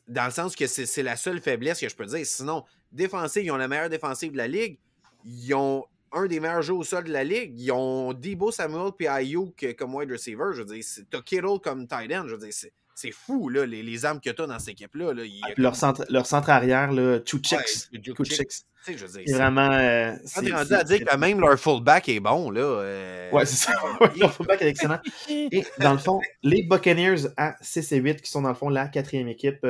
[0.06, 2.26] Dans le sens que c'est la seule faiblesse que je peux dire.
[2.26, 4.78] Sinon, défensif, ils ont la meilleure défensive de la ligue.
[5.24, 7.58] Ils ont un des meilleurs jeux au sol de la ligue.
[7.58, 10.52] Ils ont Debo Samuel puis Ayuk comme wide receiver.
[10.52, 12.24] Je veux dire, t'as Kittle comme tight end.
[12.26, 15.12] Je veux dire, c'est fou, là, les, les armes que tu as dans cette équipe-là.
[15.12, 15.22] Là.
[15.42, 17.88] Ah, leur, centre, leur centre arrière, là, Chuchix.
[17.90, 19.70] Ouais, c'est vraiment.
[19.72, 20.14] Euh,
[20.52, 22.60] rendu à dire que même leur fullback est bon, là.
[22.60, 23.30] Euh...
[23.32, 23.72] Ouais, c'est ça.
[24.16, 25.00] leur fullback est excellent.
[25.28, 28.68] Et dans le fond, les Buccaneers à 6 et 8, qui sont dans le fond
[28.68, 29.66] la quatrième équipe,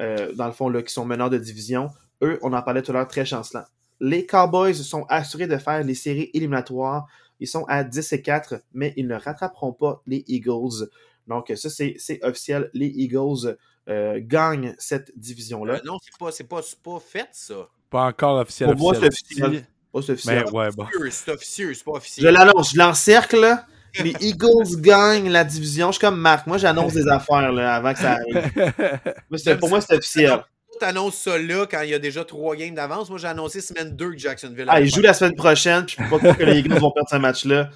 [0.00, 1.90] euh, dans le fond, là, qui sont meneurs de division,
[2.22, 3.64] eux, on en parlait tout à l'heure, très chancelant.
[3.98, 7.06] Les Cowboys sont assurés de faire les séries éliminatoires.
[7.40, 10.88] Ils sont à 10 et 4, mais ils ne rattraperont pas les Eagles.
[11.26, 12.70] Donc, ça, c'est officiel.
[12.74, 13.56] Les Eagles
[13.88, 15.74] euh, gagnent cette division-là.
[15.74, 17.68] Euh, non, c'est pas, pas, pas fait, ça.
[17.88, 18.70] Pas encore officiel.
[18.70, 19.64] Pour moi, c'est officiel.
[19.92, 20.44] C'est officiel.
[20.44, 20.86] Mais ouais, bon.
[21.10, 22.26] C'est officieux, c'est pas officiel.
[22.26, 23.56] Je l'annonce, je l'encercle.
[23.98, 25.88] Les Eagles gagnent la division.
[25.88, 26.46] Je suis comme Marc.
[26.46, 29.58] Moi, j'annonce des affaires là, avant que ça arrive.
[29.58, 30.44] pour moi, c'est officiel.
[30.78, 33.10] Tu annonces ça là quand il y a déjà trois games d'avance.
[33.10, 34.66] Moi, j'ai annoncé semaine 2 que Jacksonville.
[34.68, 35.84] Ah, ils jouent la semaine prochaine.
[35.84, 37.70] Puis je peux pas croire que les Eagles vont perdre ce match-là.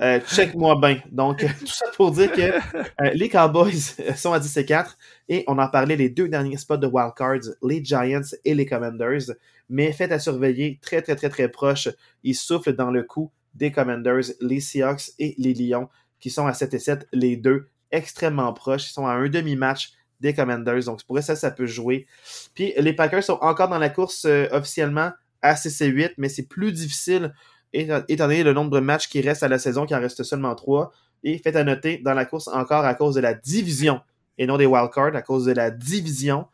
[0.00, 1.00] Euh, check-moi bien.
[1.10, 4.98] Donc, tout ça pour dire que euh, les Cowboys sont à 10 et 4
[5.28, 9.32] et on en parlait les deux derniers spots de wildcards, les Giants et les Commanders.
[9.68, 11.88] Mais faites à surveiller très, très, très, très proche.
[12.22, 15.88] Ils soufflent dans le coup des Commanders, les Seahawks et les Lions
[16.20, 18.90] qui sont à 7 et 7, les deux extrêmement proches.
[18.90, 20.84] Ils sont à un demi-match des Commanders.
[20.84, 22.06] Donc, pour ça, ça peut jouer.
[22.54, 25.12] Puis, les Packers sont encore dans la course euh, officiellement
[25.42, 27.32] à 6 et 8, mais c'est plus difficile
[27.72, 30.54] étant donné le nombre de matchs qui restent à la saison, qui en reste seulement
[30.54, 30.92] trois.
[31.24, 34.00] Et faites à noter, dans la course encore à cause de la division
[34.38, 36.46] et non des wildcards, à cause de la division,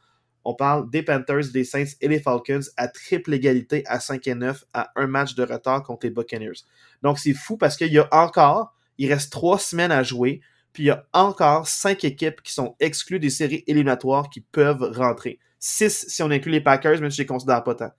[0.44, 4.34] on parle des Panthers, des Saints et les Falcons à triple égalité à 5 et
[4.34, 6.64] 9 à un match de retard contre les Buccaneers.
[7.02, 10.40] Donc c'est fou parce qu'il y a encore, il reste trois semaines à jouer,
[10.72, 14.90] puis il y a encore cinq équipes qui sont exclues des séries éliminatoires qui peuvent
[14.96, 15.38] rentrer.
[15.58, 17.90] Six si on inclut les Packers, même si je les considère pas tant.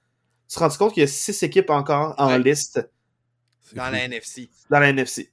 [0.49, 2.90] Tu te rends compte qu'il y a six équipes encore en liste?
[3.76, 4.50] Dans la NFC.
[4.70, 5.30] Dans la NFC.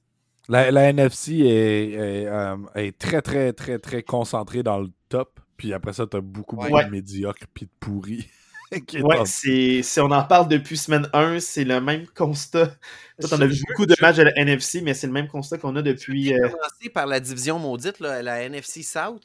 [0.49, 5.39] La, NFC euh, est, très, très, très, très concentrée dans le top.
[5.55, 8.27] Puis après ça, tu as beaucoup, de médiocres puis de pourris.
[8.71, 12.75] ouais, si on en parle depuis semaine 1, c'est le même constat.
[13.31, 15.75] on a vu beaucoup de matchs de la NFC, mais c'est le même constat qu'on
[15.75, 16.29] a depuis.
[16.29, 16.49] Je euh...
[16.49, 19.21] commencer par la division maudite, la NFC South.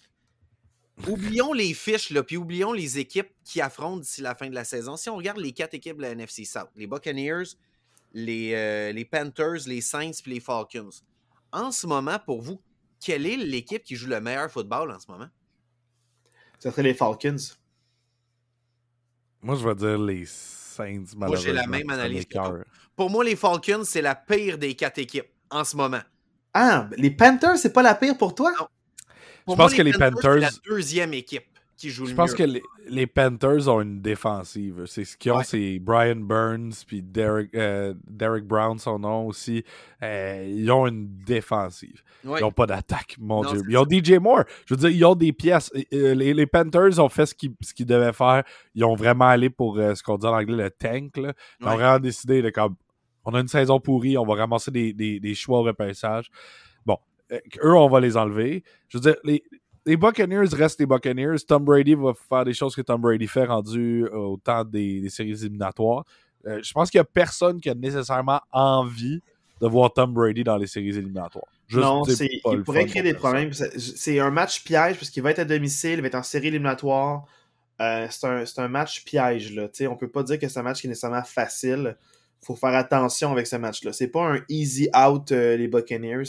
[1.06, 4.64] Oublions les fiches, là, puis oublions les équipes qui affrontent d'ici la fin de la
[4.64, 4.96] saison.
[4.96, 7.44] Si on regarde les quatre équipes de la NFC South, les Buccaneers,
[8.16, 10.88] les, euh, les Panthers, les Saints et les Falcons.
[11.52, 12.58] En ce moment, pour vous,
[12.98, 15.28] quelle est l'équipe qui joue le meilleur football en ce moment?
[16.58, 17.36] Ça serait les Falcons.
[19.42, 22.58] Moi, je vais dire les Saints, Moi, j'ai la malheureusement, même analyse que toi.
[22.96, 26.00] Pour moi, les Falcons, c'est la pire des quatre équipes en ce moment.
[26.54, 28.50] Ah, les Panthers, c'est pas la pire pour toi?
[28.58, 28.66] Non.
[29.44, 31.46] Pour Je pense que les Panthers- C'est la deuxième équipe
[31.76, 32.36] qui joue Je pense mieux.
[32.36, 34.84] que les, les Panthers ont une défensive.
[34.86, 35.44] C'est ce qu'ils ont, Ouais.
[35.44, 39.62] c'est Brian Burns puis Derek, euh, Derek Brown, son nom aussi.
[40.02, 42.02] Euh, ils ont une défensive.
[42.24, 42.40] Ouais.
[42.40, 43.62] Ils n'ont pas d'attaque, mon Non, Dieu.
[43.68, 44.44] Ils ont DJ Moore.
[44.66, 45.70] Je veux dire, ils ont des pièces.
[45.92, 48.42] Les, les Panthers ont fait ce qu'ils devaient faire.
[48.74, 51.16] Ils ont vraiment allé pour euh, ce qu'on dit en anglais le tank.
[51.18, 51.34] Là.
[51.60, 52.76] Ils ont vraiment décidé de comme
[53.24, 56.30] on a une saison pourrie, on va ramasser des, des, des choix au repêchage.
[56.86, 56.96] Bon,
[57.32, 58.62] eux, on va les enlever.
[58.88, 59.42] Je veux dire, les,
[59.86, 61.38] les Buccaneers restent les Buccaneers.
[61.46, 65.00] Tom Brady va faire des choses que Tom Brady fait rendu euh, au temps des,
[65.00, 66.04] des séries éliminatoires.
[66.46, 69.20] Euh, je pense qu'il n'y a personne qui a nécessairement envie
[69.60, 71.46] de voir Tom Brady dans les séries éliminatoires.
[71.66, 73.52] Juste, non, il pourrait créer des problèmes.
[73.52, 76.48] C'est- un match piège parce qu'il va être à domicile, il va être en série
[76.48, 77.24] éliminatoire.
[77.80, 79.52] Euh, c'est, un, match piège.
[79.54, 79.68] Là.
[79.68, 81.96] Tu sais, on peut pas dire que c'est un match qui est nécessairement facile.
[82.42, 83.92] faut faire attention avec ce match-là.
[83.92, 86.24] C'est pas un easy out, euh, les Buccaneers.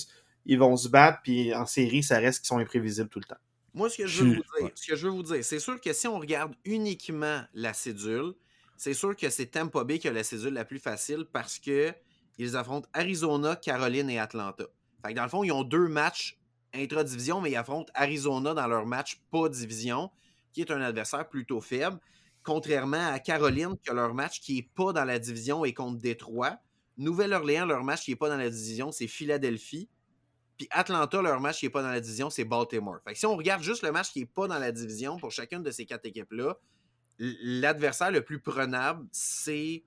[0.46, 3.40] Ils vont se battre, puis en série, ça reste qu'ils sont imprévisibles tout le temps.
[3.74, 4.72] Moi, ce que je veux vous dire, ouais.
[4.76, 8.34] ce que je veux vous dire, c'est sûr que si on regarde uniquement la cédule,
[8.76, 11.94] c'est sûr que c'est Tampa Bay qui a la cédule la plus facile parce que
[12.38, 14.66] ils affrontent Arizona, Caroline et Atlanta.
[15.04, 16.38] Fait que dans le fond, ils ont deux matchs
[16.74, 20.12] intra-division, mais ils affrontent Arizona dans leur match pas division,
[20.54, 22.00] qui est un adversaire plutôt faible.
[22.44, 26.00] Contrairement à Caroline, qui a leur match qui est pas dans la division et contre
[26.00, 26.58] Détroit.
[26.98, 29.90] Nouvelle-Orléans, leur match qui est pas dans la division, c'est Philadelphie.
[30.58, 33.00] Puis Atlanta, leur match qui n'est pas dans la division, c'est Baltimore.
[33.06, 35.32] Fait que si on regarde juste le match qui n'est pas dans la division pour
[35.32, 36.58] chacune de ces quatre équipes-là,
[37.20, 39.84] l'adversaire le plus prenable, c'est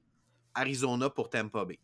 [0.55, 1.79] Arizona pour Tampa Bay.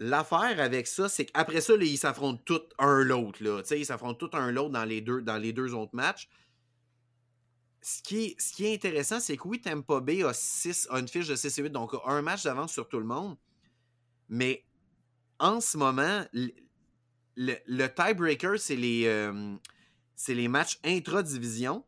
[0.00, 3.40] L'affaire avec ça, c'est qu'après ça, ils s'affrontent tous un l'autre.
[3.72, 6.28] Ils s'affrontent tous un l'autre dans, les deux- dans les deux autres matchs.
[7.82, 11.08] Ce qui, est, ce est intéressant, c'est que oui, Tampa Bay a, six, a une
[11.08, 13.36] fiche de 6 et 8, donc un match d'avance sur tout le monde.
[14.28, 14.64] Mais
[15.38, 16.24] en ce moment,
[17.38, 19.54] le, le tiebreaker, c'est les, euh,
[20.16, 21.84] c'est les matchs intra-division.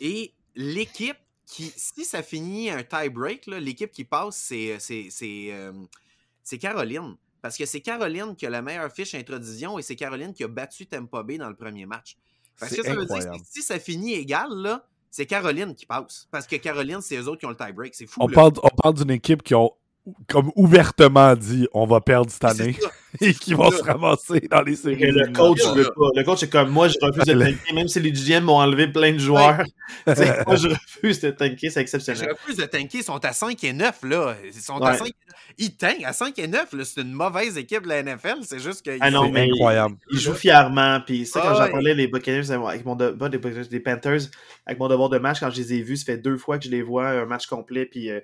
[0.00, 5.72] Et l'équipe qui, si ça finit un tie-break, l'équipe qui passe, c'est, c'est, c'est, euh,
[6.42, 7.16] c'est Caroline.
[7.42, 10.48] Parce que c'est Caroline qui a la meilleure fiche intra-division et c'est Caroline qui a
[10.48, 12.16] battu Tampa Bay dans le premier match.
[12.56, 16.26] Fait que ça, veut dire que si ça finit égal, là, c'est Caroline qui passe.
[16.30, 17.94] Parce que Caroline, c'est eux autres qui ont le tie-break.
[17.94, 18.20] C'est fou.
[18.22, 18.34] On là.
[18.34, 19.72] parle, on parle d'une équipe qui ont
[20.28, 22.90] comme ouvertement dit on va perdre cette C'est année ça.
[23.20, 25.02] et qui vont se ramasser dans les séries.
[25.02, 26.08] Et le coach veut pas.
[26.16, 28.88] Le coach est comme moi, je refuse de tanker, même si les GM m'ont enlevé
[28.88, 29.62] plein de joueurs.
[30.06, 32.30] Moi, je refuse de tanker, c'est Je exceptionnel.
[32.32, 34.34] refuse de tanker, ils sont à 5 et 9, là.
[34.44, 34.88] Ils sont Ouais.
[34.88, 35.12] à 5
[35.58, 36.84] Ils tankent à 5 et 9, là.
[36.84, 38.36] C'est une mauvaise équipe de la NFL.
[38.42, 38.96] C'est juste que.
[39.00, 39.96] Ah non, mais incroyable.
[40.10, 41.00] Ils jouent fièrement.
[41.04, 44.20] Puis ça, quand Ah j'en parlais, les Buccaneers, avec mon des, Panthers,
[44.66, 46.64] avec mon devoir de match, quand je les ai vus, ça fait deux fois que
[46.64, 47.84] je les vois, un match complet.
[47.84, 48.20] Puis euh,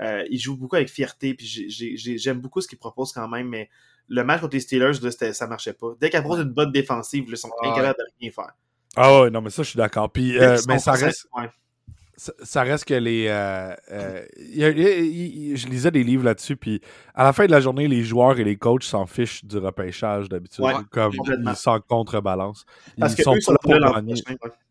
[0.00, 1.34] euh, ils jouent beaucoup avec fierté.
[1.34, 3.48] Puis j'ai- j'ai- j'ai- j'aime beaucoup ce qu'ils proposent quand même.
[3.48, 3.68] Mais
[4.08, 5.88] le match contre les Steelers, là, ça marchait pas.
[6.00, 8.52] Dès qu'ils proposent une bonne défensive, ils sont incapables de rien faire.
[8.96, 10.10] Ah ouais, non, mais ça, je suis d'accord.
[10.10, 11.48] Puis, euh, mais ça reste, ouais.
[12.16, 13.26] ça, ça reste que les.
[13.28, 16.80] euh, euh, il y a- il y a- il- je lisais des livres là-dessus, puis
[17.14, 20.28] à la fin de la journée, les joueurs et les coachs s'en fichent du repêchage
[20.28, 20.64] d'habitude.
[20.64, 21.12] Ouais, comme
[21.46, 22.64] ils s'en contrebalancent.
[22.98, 24.02] Parce ils que sont eux, sont pas là.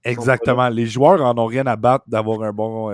[0.03, 0.67] Exactement.
[0.69, 2.91] Les joueurs en ont rien à battre d'avoir un bon.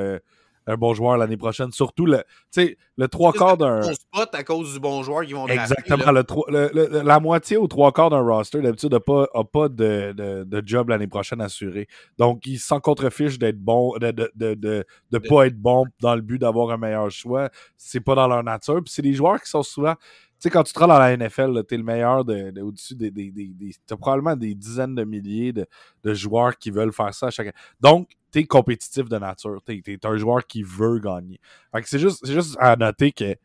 [0.67, 1.71] Un bon joueur l'année prochaine.
[1.71, 3.81] Surtout le, tu sais, le trois quarts d'un.
[3.81, 6.11] Spot à cause du bon joueur qu'ils vont drafter, Exactement.
[6.11, 6.23] là.
[6.47, 9.67] Le le- le- la moitié ou trois quarts d'un roster, d'habitude, n'a pas, a pas
[9.69, 11.87] de, de, de job l'année prochaine assuré.
[12.17, 16.15] Donc, ils s'en contrefichent d'être bon, de de, de, de, de pas être bon dans
[16.15, 17.49] le but d'avoir un meilleur choix.
[17.77, 18.75] C'est pas dans leur nature.
[18.83, 19.95] Puis c'est des joueurs qui sont souvent.
[20.43, 22.61] Tu sais, quand tu te rends dans la NFL, là, t'es le meilleur de, de-
[22.61, 23.09] au-dessus des.
[23.11, 25.65] des, des, des- t'as probablement des dizaines de milliers de,
[26.03, 29.61] de joueurs qui veulent faire ça à chaque Donc, t'es compétitif de nature.
[29.63, 31.39] T'es, t'es un joueur qui veut gagner.
[31.73, 33.35] Fait que c'est juste, à noter que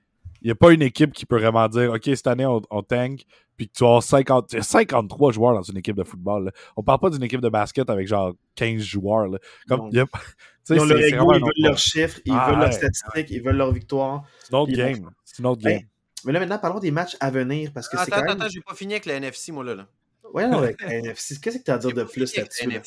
[0.40, 2.82] il n'y a pas une équipe qui peut vraiment dire OK, cette année, on, on
[2.82, 3.22] tank,
[3.56, 6.46] puis que tu as 50, il y a 53 joueurs dans une équipe de football.
[6.46, 6.50] Là.
[6.76, 9.28] On parle pas d'une équipe de basket avec genre 15 joueurs.
[9.28, 9.38] Là.
[9.68, 10.06] Comme, y a-
[10.66, 12.72] tu Ils ont leur ego, ils un veulent leurs chiffres, ils Ah, veulent leurs ouais,
[12.72, 14.24] statistiques, ils veulent leur victoire.
[14.40, 15.10] C'est une autre Ils game.
[15.24, 15.88] C'est une autre Hey, game.
[16.28, 18.40] Mais là, maintenant, parlons des matchs à venir, parce que c'est Attends, quand attends, même...
[18.42, 19.76] attends, j'ai pas fini avec la NFC, moi, là.
[19.76, 19.86] là.
[20.34, 22.70] Ouais, non, avec la NFC, qu'est-ce que tu as à dire de plus là-dessus?
[22.70, 22.82] là?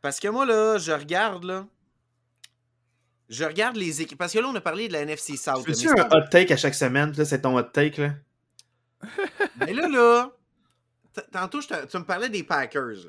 [0.00, 1.66] Parce que moi, là, je regarde, là.
[3.28, 4.18] Je regarde les équipes.
[4.18, 5.66] Parce que là, on a parlé de la NFC South.
[5.66, 7.12] Mais un hot take à chaque semaine?
[7.16, 8.14] Là, c'est ton hot take, là?
[9.56, 10.30] Mais là, là,
[11.32, 13.08] tantôt, tu me parlais des Packers.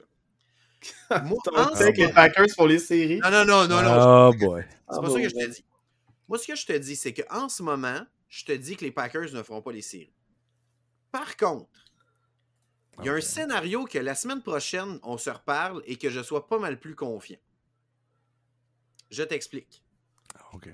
[1.24, 3.20] Moi, hot take, les Packers pour les séries?
[3.20, 4.30] Non, non, non, non, non.
[4.30, 4.66] Oh boy.
[4.90, 5.66] C'est pas ça que je te dis.
[6.28, 8.92] Moi, ce que je te dis, c'est qu'en ce moment, je te dis que les
[8.92, 10.14] Packers ne feront pas les séries.
[11.12, 11.70] Par contre,
[13.00, 16.24] Il y a un scénario que la semaine prochaine, on se reparle et que je
[16.24, 17.40] sois pas mal plus confiant.
[19.12, 19.84] Je t'explique.
[20.54, 20.70] OK.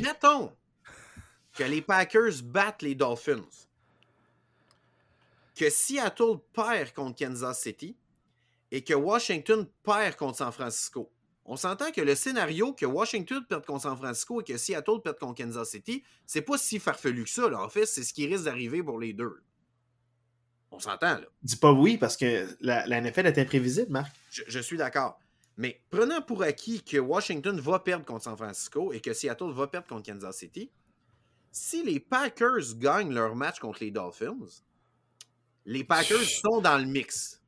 [0.00, 0.56] Mettons
[1.52, 3.46] que les Packers battent les Dolphins.
[5.54, 7.96] Que Seattle perd contre Kansas City
[8.70, 11.12] et que Washington perd contre San Francisco.
[11.52, 15.18] On s'entend que le scénario que Washington perde contre San Francisco et que Seattle perde
[15.18, 17.50] contre Kansas City, c'est pas si farfelu que ça.
[17.50, 17.62] Là.
[17.62, 19.42] En fait, c'est ce qui risque d'arriver pour les deux.
[20.70, 21.26] On s'entend, là.
[21.42, 24.16] Dis pas oui, parce que la, la NFL est imprévisible, Marc.
[24.30, 25.20] Je, je suis d'accord.
[25.58, 29.66] Mais prenant pour acquis que Washington va perdre contre San Francisco et que Seattle va
[29.66, 30.70] perdre contre Kansas City,
[31.50, 34.38] si les Packers gagnent leur match contre les Dolphins,
[35.66, 37.41] les Packers sont dans le mix.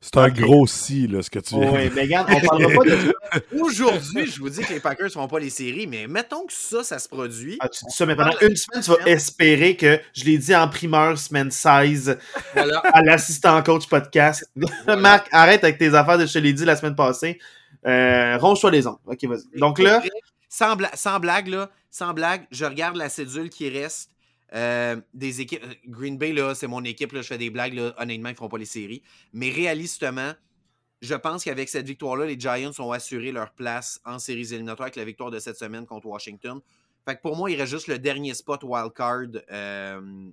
[0.00, 1.90] C'est un gros si, là, ce que tu Oui, viens.
[1.94, 3.14] mais regarde, on parlera pas de
[3.60, 6.52] Aujourd'hui, je vous dis que les Packers ne feront pas les séries, mais mettons que
[6.52, 7.56] ça, ça se produit.
[7.60, 10.54] Ah, tu dis ça, mais pendant une semaine, tu vas espérer que je l'ai dit
[10.54, 12.16] en primeur, semaine 16,
[12.54, 12.78] Voilà.
[12.92, 14.48] à l'assistant coach podcast.
[14.86, 17.38] Marc, arrête avec tes affaires de je te l'ai dit la semaine passée.
[17.86, 18.98] Euh, Ronge-toi les ongles.
[19.06, 19.58] Ok, vas-y.
[19.58, 20.00] Donc là,
[20.48, 24.10] Sans, bla- sans blague, là, sans blague, je regarde la cédule qui reste
[24.54, 25.62] euh, des équipes.
[25.86, 28.48] Green Bay, là, c'est mon équipe, là, je fais des blagues, honnêtement, ils ne feront
[28.48, 29.02] pas les séries.
[29.32, 30.32] Mais réalistement,
[31.00, 34.96] je pense qu'avec cette victoire-là, les Giants ont assuré leur place en séries éliminatoires avec
[34.96, 36.60] la victoire de cette semaine contre Washington.
[37.04, 40.30] Fait que pour moi, il reste juste le dernier spot wildcard euh,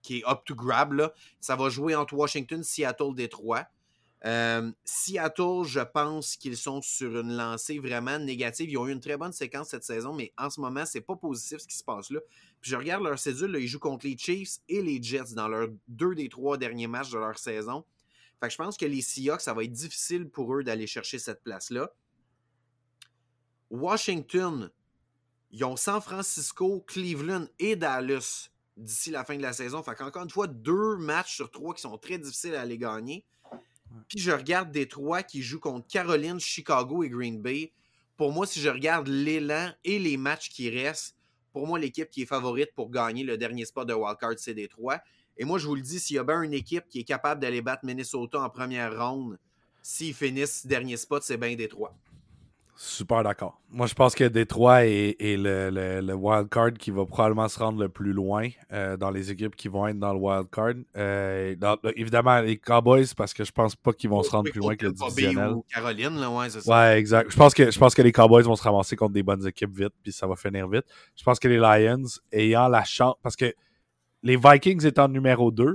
[0.00, 0.92] qui est up to grab.
[0.92, 1.12] Là.
[1.40, 3.66] Ça va jouer entre Washington, Seattle, Détroit.
[4.24, 8.70] Euh, Seattle, je pense qu'ils sont sur une lancée vraiment négative.
[8.70, 11.16] Ils ont eu une très bonne séquence cette saison, mais en ce moment, c'est pas
[11.16, 12.20] positif ce qui se passe là.
[12.60, 15.68] Puis je regarde leur cédule, ils jouent contre les Chiefs et les Jets dans leurs
[15.88, 17.84] deux des trois derniers matchs de leur saison.
[18.38, 21.18] Fait que je pense que les Seahawks, ça va être difficile pour eux d'aller chercher
[21.18, 21.92] cette place-là.
[23.70, 24.70] Washington,
[25.50, 29.82] ils ont San Francisco, Cleveland et Dallas d'ici la fin de la saison.
[29.82, 33.24] Fait qu'encore une fois, deux matchs sur trois qui sont très difficiles à aller gagner.
[34.08, 37.72] Puis je regarde Détroit qui joue contre Caroline, Chicago et Green Bay.
[38.16, 41.16] Pour moi, si je regarde l'élan et les matchs qui restent,
[41.52, 45.00] pour moi, l'équipe qui est favorite pour gagner le dernier spot de wildcard, c'est Détroit.
[45.36, 47.40] Et moi, je vous le dis, s'il y a bien une équipe qui est capable
[47.40, 49.38] d'aller battre Minnesota en première ronde,
[49.82, 51.94] s'ils finissent dernier spot, c'est bien Détroit.
[52.74, 53.60] Super d'accord.
[53.70, 57.46] Moi, je pense que Détroit est, est le, le, le wild card qui va probablement
[57.46, 60.48] se rendre le plus loin euh, dans les équipes qui vont être dans le wild
[60.50, 60.74] card.
[60.96, 64.58] Euh, dans- évidemment, les Cowboys, parce que je pense pas qu'ils vont se rendre plus
[64.58, 65.50] loin que le divisionnel.
[65.52, 66.72] ou Caroline, là, ouais, c'est ça.
[66.72, 67.30] Ouais, exact.
[67.30, 69.76] Je pense, que, je pense que les Cowboys vont se ramasser contre des bonnes équipes
[69.76, 70.84] vite, puis ça va finir vite.
[71.14, 73.54] Je pense que les Lions, ayant la chance, parce que
[74.22, 75.74] les Vikings étant numéro 2,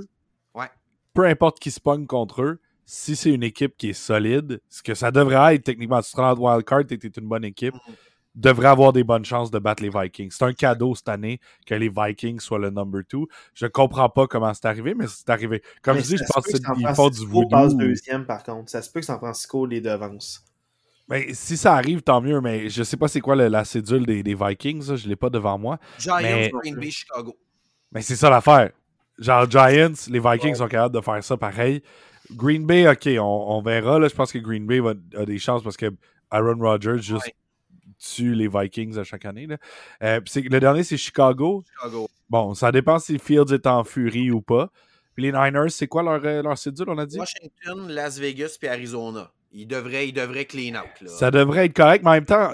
[0.54, 0.68] Ouais.
[1.14, 2.60] peu importe qui se pogne contre eux,
[2.90, 6.16] si c'est une équipe qui est solide, ce que ça devrait être techniquement, tu te
[6.16, 7.94] rends en wildcard, tu es une bonne équipe, Mhm.
[8.34, 10.30] devrait avoir des bonnes chances de battre les Vikings.
[10.30, 13.26] C'est un cadeau cette année que les Vikings soient le number 2.
[13.52, 15.62] Je comprends pas comment c'est arrivé, mais c'est arrivé.
[15.82, 17.78] Comme mais je dis, ça je se pense qu'ils font du Francisco passe voodoo.
[17.86, 18.70] deuxième, par contre.
[18.70, 20.42] Ça se peut que San Francisco les devance.
[21.08, 24.06] Ben, si ça arrive, tant mieux, mais je sais pas c'est quoi le- la cédule
[24.06, 25.78] des, des Vikings, là, je l'ai pas devant moi.
[25.98, 27.34] Giants, Mais- Green Bay, Chicago.
[27.92, 28.70] Mais c'est ça l'affaire.
[29.18, 31.82] Genre Giants, les Vikings sont capables de faire ça pareil.
[32.32, 33.98] Green Bay, ok, on, on verra.
[33.98, 35.92] Là, je pense que Green Bay va, a des chances parce que
[36.30, 37.34] Aaron Rodgers juste Ouais.
[37.98, 39.46] tue les Vikings à chaque année.
[39.46, 39.56] Là.
[40.02, 41.64] Euh, le dernier, c'est Chicago.
[41.76, 42.08] Chicago.
[42.30, 44.70] Bon, ça dépend si Fields est en furie ou pas.
[45.14, 47.18] Puis les Niners, c'est quoi leur, euh, leur cédule, on a dit?
[47.18, 49.32] Washington, Las Vegas puis Arizona.
[49.50, 50.90] Ils devraient, ils devraient clean out.
[51.00, 51.08] Là.
[51.08, 52.52] Ça devrait être correct, mais en même temps,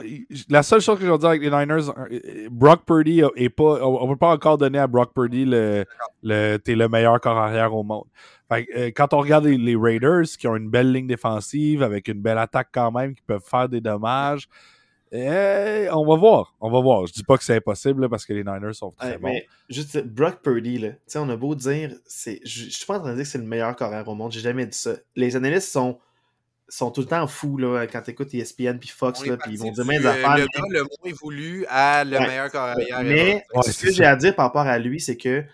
[0.48, 3.84] la seule chose que je veux dire avec les Niners, euh, Brock Purdy est pas.
[3.84, 5.84] On ne peut pas encore donner à Brock Purdy le,
[6.22, 8.04] le t'es le meilleur corps arrière au monde.
[8.50, 11.82] Fait que, euh, quand on regarde les, les Raiders qui ont une belle ligne défensive
[11.82, 14.48] avec une belle attaque quand même, qui peuvent faire des dommages,
[15.12, 16.54] eh, on va voir.
[16.60, 17.06] On va voir.
[17.06, 19.28] Je dis pas que c'est impossible là, parce que les Niners sont très Ouais, bons.
[19.28, 22.84] mais juste Brock Purdy, là, tu sais, on a beau dire, c'est, je, je suis
[22.86, 24.76] pas en train de dire que c'est le meilleur carrière au monde, j'ai jamais dit
[24.76, 24.94] ça.
[25.14, 25.98] Les analystes sont,
[26.68, 29.70] sont tout le temps fous là, quand t'écoutes ESPN puis Fox, là, puis ils vont
[29.70, 30.36] dire même des euh, affaires.
[30.38, 32.26] le mais- gars le moins voulu à le Ouais.
[32.26, 33.02] meilleur corps arrière.
[33.04, 33.44] Mais.
[33.54, 35.44] Ouais, ce que j'ai à dire par rapport à lui, c'est que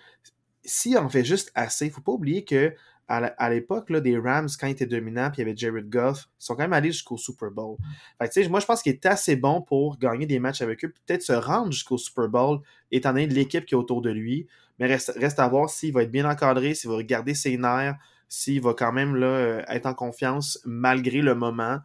[0.71, 2.75] si on fait juste assez, faut pas oublier que
[3.13, 6.45] à l'époque des Rams, quand ils étaient dominants, puis il y avait Jared Goff, ils
[6.45, 7.77] sont quand même allés jusqu'au Super Bowl.
[8.23, 10.93] Fait que, moi, je pense qu'il est assez bon pour gagner des matchs avec eux,
[11.07, 12.61] peut-être se rendre jusqu'au Super Bowl,
[12.93, 14.47] étant donné l'équipe qui est autour de lui.
[14.79, 17.97] Mais reste, à voir s'il va être bien encadré, s'il va garder ses nerfs,
[18.29, 21.81] s'il va quand même là, euh, être en confiance malgré le moment.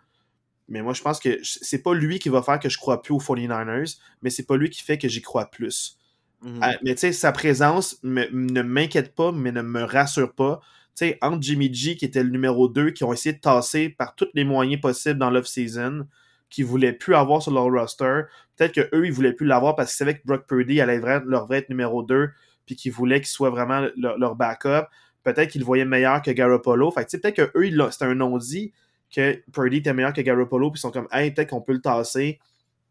[0.67, 3.15] Mais moi, je pense que c'est pas lui qui va faire que je crois plus
[3.15, 5.97] aux 49ers, mais c'est pas lui qui fait que j'y crois plus.
[6.41, 6.59] Mhm.
[6.61, 10.59] Ah, mais tu sais, sa présence ne m'inquiète pas, mais ne me rassure pas.
[10.95, 13.89] Tu sais, entre Jimmy G, qui était le numéro 2, qui ont essayé de tasser
[13.89, 16.07] par tous les moyens possibles dans l'off-season,
[16.49, 18.21] qui voulaient plus avoir sur leur roster,
[18.55, 21.57] peut-être qu'eux, ils voulaient plus l'avoir parce qu'ils savaient que Brock Purdy allait leur vrai
[21.59, 22.29] être numéro 2,
[22.65, 24.87] puis qu'ils voulaient qu'il soit vraiment leur, backup.
[25.23, 26.91] peut-être qu'ils le voyaient meilleur que Garoppolo.
[26.91, 28.71] Fait que peut-être qu'eux, c'était un non-dit
[29.13, 31.81] que Purdy était meilleur que Garoppolo, puis ils sont comme, hey, peut-être qu'on peut le
[31.81, 32.39] tasser.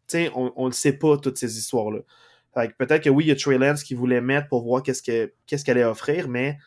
[0.07, 1.99] sais, on, on le sait pas, toutes ces histoires-là.
[2.77, 5.31] Peut-être que oui, il y a Trey Lance qui voulait mettre pour voir qu'est-ce qu'elle
[5.67, 6.57] allait offrir, mais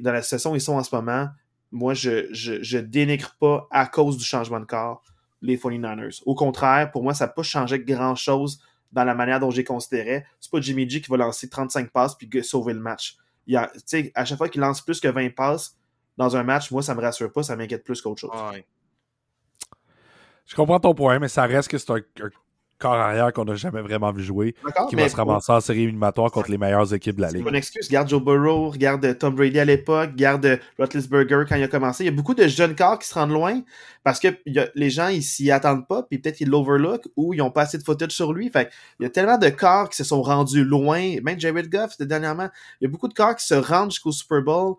[0.00, 1.28] dans la situation où ils sont en ce moment,
[1.70, 5.04] moi, je, je, je, dénigre pas à cause du changement de corps
[5.42, 6.22] les 49ers.
[6.26, 8.60] Au contraire, pour moi, ça n'a pas changé grand-chose
[8.92, 10.24] dans la manière dont j'ai considéré.
[10.40, 13.16] C'est pas Jimmy G qui va lancer 35 passes puis sauver le match.
[13.46, 13.70] Il a,
[14.14, 15.76] à chaque fois qu'il lance plus que 20 passes
[16.16, 18.30] dans un match, moi, ça me rassure pas, ça m'inquiète plus qu'autre chose.
[20.46, 22.00] Je comprends ton point, mais ça reste que c'est un,
[22.80, 24.54] corps arrière qu'on n'a jamais vraiment vu jouer,
[24.88, 27.44] qui va se ramasser en série éliminatoire contre les meilleures équipes de la Ligue.
[27.44, 27.86] Bonne excuse.
[27.86, 32.04] Regarde Joe Burrow, regarde Tom Brady à l'époque, regarde Roethlisberger quand il a commencé.
[32.04, 33.60] Il y a beaucoup de jeunes corps qui se rendent loin
[34.02, 34.28] parce que
[34.74, 37.78] les gens, ils s'y attendent pas, puis peut-être ils l'overlook ou ils n'ont pas assez
[37.78, 38.50] de footage sur lui.
[38.50, 41.16] Fait il y a tellement de corps qui se sont rendus loin.
[41.22, 42.48] Même Jared Goff, dernièrement,
[42.80, 44.76] il y a beaucoup de corps qui se rendent jusqu'au Super Bowl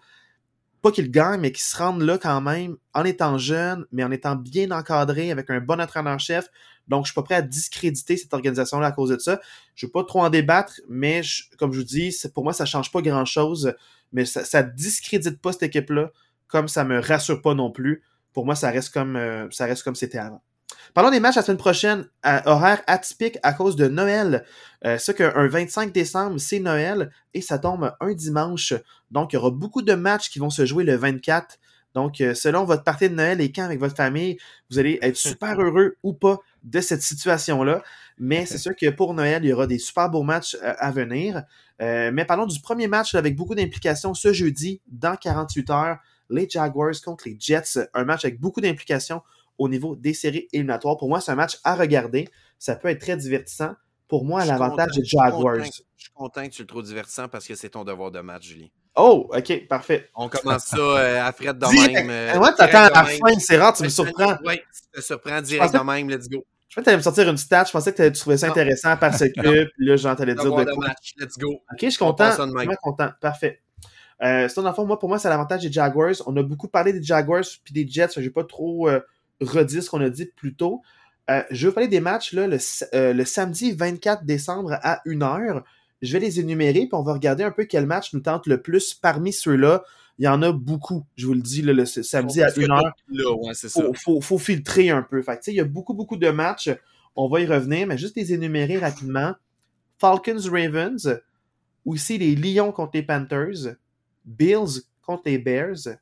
[0.82, 4.12] pas qu'ils gagnent, mais qu'ils se rendent là quand même en étant jeunes, mais en
[4.12, 6.50] étant bien encadrés, avec un bon entraîneur-chef.
[6.92, 9.40] Donc, je suis pas prêt à discréditer cette organisation-là à cause de ça.
[9.76, 11.22] Je veux pas trop en débattre, mais
[11.58, 13.74] comme je vous dis, pour moi, ça change pas grand-chose,
[14.12, 16.12] mais ça, ça discrédite pas cette équipe-là,
[16.48, 18.04] comme ça me rassure pas non plus.
[18.34, 20.44] Pour moi, ça reste comme euh, ça reste comme c'était avant.
[20.94, 24.44] Parlons des matchs la semaine prochaine, à horaire atypique à cause de Noël.
[24.86, 28.74] Euh, ce qu'un 25 décembre, c'est Noël et ça tombe un dimanche.
[29.12, 31.58] Donc, il y aura beaucoup de matchs qui vont se jouer le 24.
[31.94, 34.38] Donc, euh, selon votre partie de Noël et quand avec votre famille,
[34.70, 37.84] vous allez être super heureux ou pas de cette situation-là.
[38.18, 40.92] Mais c'est sûr que pour Noël, il y aura des super beaux matchs euh, à
[40.92, 41.44] venir.
[41.80, 45.98] mais parlons du premier match avec beaucoup d'implications ce jeudi, dans 48 heures,
[46.30, 47.80] les Jaguars contre les Jets.
[47.94, 49.22] Un match avec beaucoup d'implications
[49.58, 50.98] au niveau des séries éliminatoires.
[50.98, 52.28] Pour moi, c'est un match à regarder.
[52.58, 53.74] Ça peut être très divertissant.
[54.08, 55.64] Pour moi, l'avantage des Jaguars.
[55.64, 58.48] Je suis content que tu le trouves divertissant parce que c'est ton devoir de match,
[58.48, 58.72] Julie.
[58.96, 60.10] Oh, ok, parfait.
[60.16, 62.10] On commence ça euh, à Fred de même.
[62.10, 64.36] Euh, t'attends à la fin, c'est rare, tu me surprends.
[64.44, 64.60] Oui,
[64.94, 66.46] tu me surprends direct de même, let's go.
[66.70, 68.48] Je pensais que tu allais me sortir une stat, je pensais que tu trouvais ça
[68.48, 70.88] intéressant parce que, puis là, j'entendais dire de quoi.
[70.88, 71.62] match, let's go.
[71.72, 72.32] Ok, je suis content.
[72.32, 73.62] Je suis content, parfait.
[74.24, 76.14] Euh, c'est un fond, moi, pour moi, c'est l'avantage des Jaguars.
[76.28, 79.00] On a beaucoup parlé des Jaguars puis des Jets, je vais pas trop euh,
[79.42, 80.82] redire ce qu'on a dit plus tôt.
[81.30, 82.58] Euh, je vais parler des matchs là, le,
[82.94, 85.62] euh, le, samedi 24 décembre à 1h.
[86.02, 88.62] Je vais les énumérer, puis on va regarder un peu quel match nous tente le
[88.62, 89.84] plus parmi ceux-là.
[90.18, 92.92] Il y en a beaucoup, je vous le dis, le samedi à 1h.
[93.10, 95.22] Il faut, filtrer un peu.
[95.22, 96.70] Fait il y a beaucoup, beaucoup de matchs.
[97.16, 99.34] On va y revenir, mais juste les énumérer rapidement.
[99.98, 101.22] Falcons-Ravens,
[101.86, 103.76] aussi les Lions contre les Panthers,
[104.26, 105.98] Bills contre les Bears,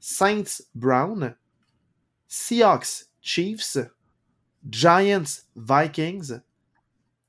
[0.00, 1.34] Saints-Brown,
[2.28, 3.78] Seahawks, Chiefs,
[4.68, 6.40] Giants, Vikings,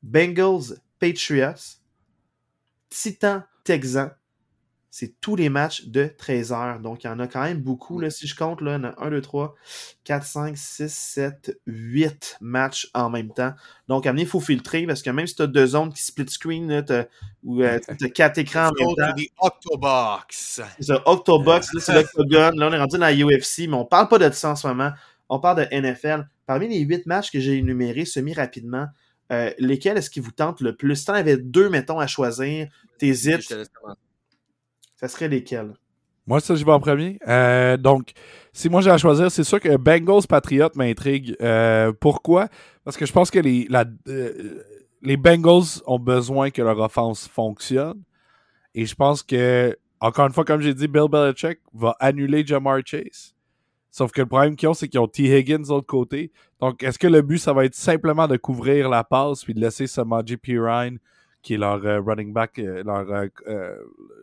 [0.02, 1.78] Bengals, Patriots,
[2.90, 4.12] Titans, Texans.
[4.96, 6.80] C'est tous les matchs de 13 heures.
[6.80, 7.98] Donc, il y en a quand même beaucoup.
[8.00, 9.56] Là, si je compte, là, il y en a 1, 2, 3,
[10.04, 13.54] 4, 5, 6, 7, 8 matchs en même temps.
[13.88, 16.30] Donc, à il faut filtrer parce que même si tu as deux zones qui split
[16.30, 17.08] screen, là,
[17.44, 19.24] ou euh, tu as quatre écrans en même temps.
[19.40, 20.62] Octobox.
[20.78, 21.74] C'est ça, Octobox.
[21.74, 22.60] là, c'est l'Octogone.
[22.60, 24.68] Là, on est rendu dans la UFC, mais on parle pas de ça en ce
[24.68, 24.92] moment.
[25.28, 26.28] On parle de NFL.
[26.46, 28.86] Parmi les huit matchs que j'ai énumérés semi-rapidement,
[29.32, 30.98] euh, lesquels est-ce qui vous tente le plus?
[30.98, 32.68] Si tu avais deux, mettons, à choisir,
[33.00, 33.52] t'hésites.
[35.04, 35.74] Ça serait lesquels?
[36.26, 37.20] Moi, ça, je vais en premier.
[37.28, 38.14] Euh, donc,
[38.54, 41.36] si moi j'ai à choisir, c'est sûr que Bengals Patriot m'intrigue.
[41.42, 42.48] Euh, pourquoi?
[42.86, 43.68] Parce que je pense que les,
[45.02, 48.02] les Bengals ont besoin que leur offense fonctionne.
[48.76, 52.80] Et je pense que, encore une fois, comme j'ai dit, Bill Belichick va annuler Jamar
[52.86, 53.36] Chase.
[53.92, 55.38] Sauf que le problème qu'ils ont, c'est qu'ils ont T.
[55.38, 56.32] Higgins de l'autre côté.
[56.62, 59.60] Donc, est-ce que le but, ça va être simplement de couvrir la passe puis de
[59.60, 61.00] laisser Samaji Pirine,
[61.44, 63.30] qui est leur euh, running back, euh, leur.
[63.48, 63.78] Euh,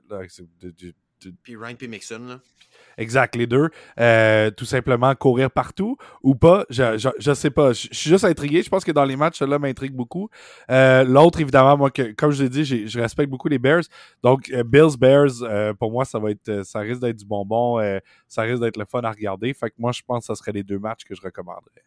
[0.09, 0.23] leur
[1.43, 2.41] puis Mixon, là.
[2.99, 3.69] Exact, les deux.
[3.99, 7.73] Euh, tout simplement courir partout ou pas, je, je, sais pas.
[7.73, 8.63] Je, suis juste intrigué.
[8.63, 10.29] Je pense que dans les matchs, cela m'intrigue beaucoup.
[10.71, 13.85] Euh, l'autre, évidemment, moi, que, comme je l'ai dit, je respecte beaucoup les Bears.
[14.23, 17.81] Donc, euh, Bills, Bears, pour moi, ça va être ça risque d'être du bonbon.
[18.29, 19.53] ça risque d'être le fun à regarder.
[19.55, 21.85] Fait que moi, je pense que ce serait les deux matchs que je recommanderais.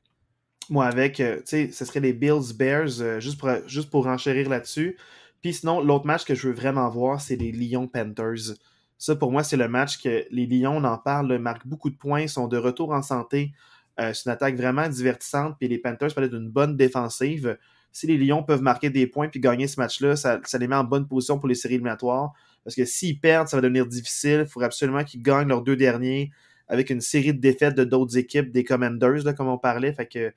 [0.69, 4.97] Moi, avec, tu sais, ce serait les Bills, Bears, juste, pour, juste pour enchérir là-dessus.
[5.43, 8.55] Puis sinon, l'autre match que je veux vraiment voir, c'est les Lions Panthers.
[8.97, 11.97] Ça, pour moi, c'est le match que les Lions, on en parle, marquent beaucoup de
[11.97, 13.51] points, sont de retour en santé.
[13.99, 15.57] Euh, c'est une attaque vraiment divertissante.
[15.59, 17.57] Puis les Panthers être d'une bonne défensive.
[17.91, 20.85] Si les Lions peuvent marquer des points puis gagner ce match-là, ça, les met en
[20.85, 22.31] bonne position pour les séries éliminatoires.
[22.63, 24.43] Parce que s'ils perdent, ça va devenir difficile.
[24.45, 26.31] Il faudrait absolument qu'ils gagnent leurs deux derniers
[26.69, 29.91] avec une série de défaites de d'autres équipes, des Commanders, comme on parlait.
[29.91, 30.33] Fait que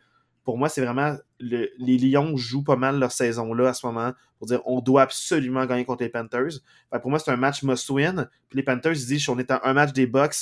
[0.47, 4.13] pour moi, c'est vraiment les Lions jouent pas mal leur saison là à ce moment
[4.39, 6.61] pour dire on doit absolument gagner contre les Panthers.
[7.03, 8.29] pour moi, c'est un match must-win.
[8.49, 10.37] Puis les Panthers disent on est à un match des Bucks,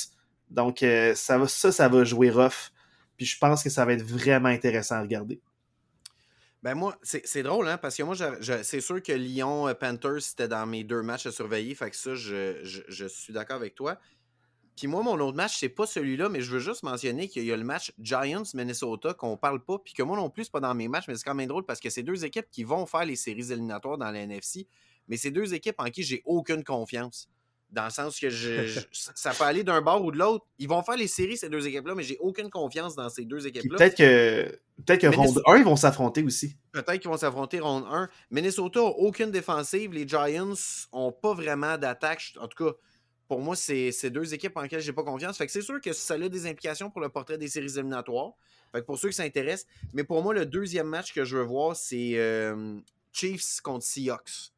[0.51, 2.71] donc euh, ça, ça, va jouer rough.
[3.17, 5.41] Puis je pense que ça va être vraiment intéressant à regarder.
[6.61, 8.15] Ben moi, c'est drôle, hein, parce que moi,
[8.63, 11.73] c'est sûr que Lyon-Panthers, euh, c'était dans mes deux matchs à surveiller.
[11.73, 13.99] Fait que ça, je suis d'accord avec toi.
[14.75, 17.51] Puis moi, mon autre match, c'est pas celui-là, mais je veux juste mentionner qu'il y
[17.51, 20.75] a le match Giants-Minnesota qu'on parle pas, puis que moi non plus, c'est pas dans
[20.75, 23.05] mes matchs, mais c'est quand même drôle parce que c'est deux équipes qui vont faire
[23.05, 24.67] les séries éliminatoires dans la NFC,
[25.07, 27.29] mais c'est deux équipes en qui j'ai aucune confiance.
[27.71, 30.45] Dans le sens que je, ça peut aller d'un bord ou de l'autre.
[30.59, 33.47] Ils vont faire les séries, ces deux équipes-là, mais j'ai aucune confiance dans ces deux
[33.47, 33.77] équipes-là.
[33.77, 36.57] Peut-être que, peut que ronde 1, ils vont s'affronter aussi.
[36.73, 38.09] Peut-être qu'ils vont s'affronter ronde 1.
[38.29, 39.93] Minnesota n'a aucune défensive.
[39.93, 40.53] Les Giants
[40.93, 42.33] n'ont pas vraiment d'attaque.
[42.39, 42.75] En tout cas,
[43.27, 45.37] pour moi, c'est deux équipes en lesquelles j'ai pas confiance.
[45.37, 48.33] Fait que c'est sûr que ça a des implications pour le portrait des séries éliminatoires.
[48.71, 49.67] Fait que pour ceux qui s'intéressent.
[49.93, 52.79] Mais pour moi, le deuxième match que je veux voir, c'est euh,
[53.11, 54.51] Chiefs contre Seahawks.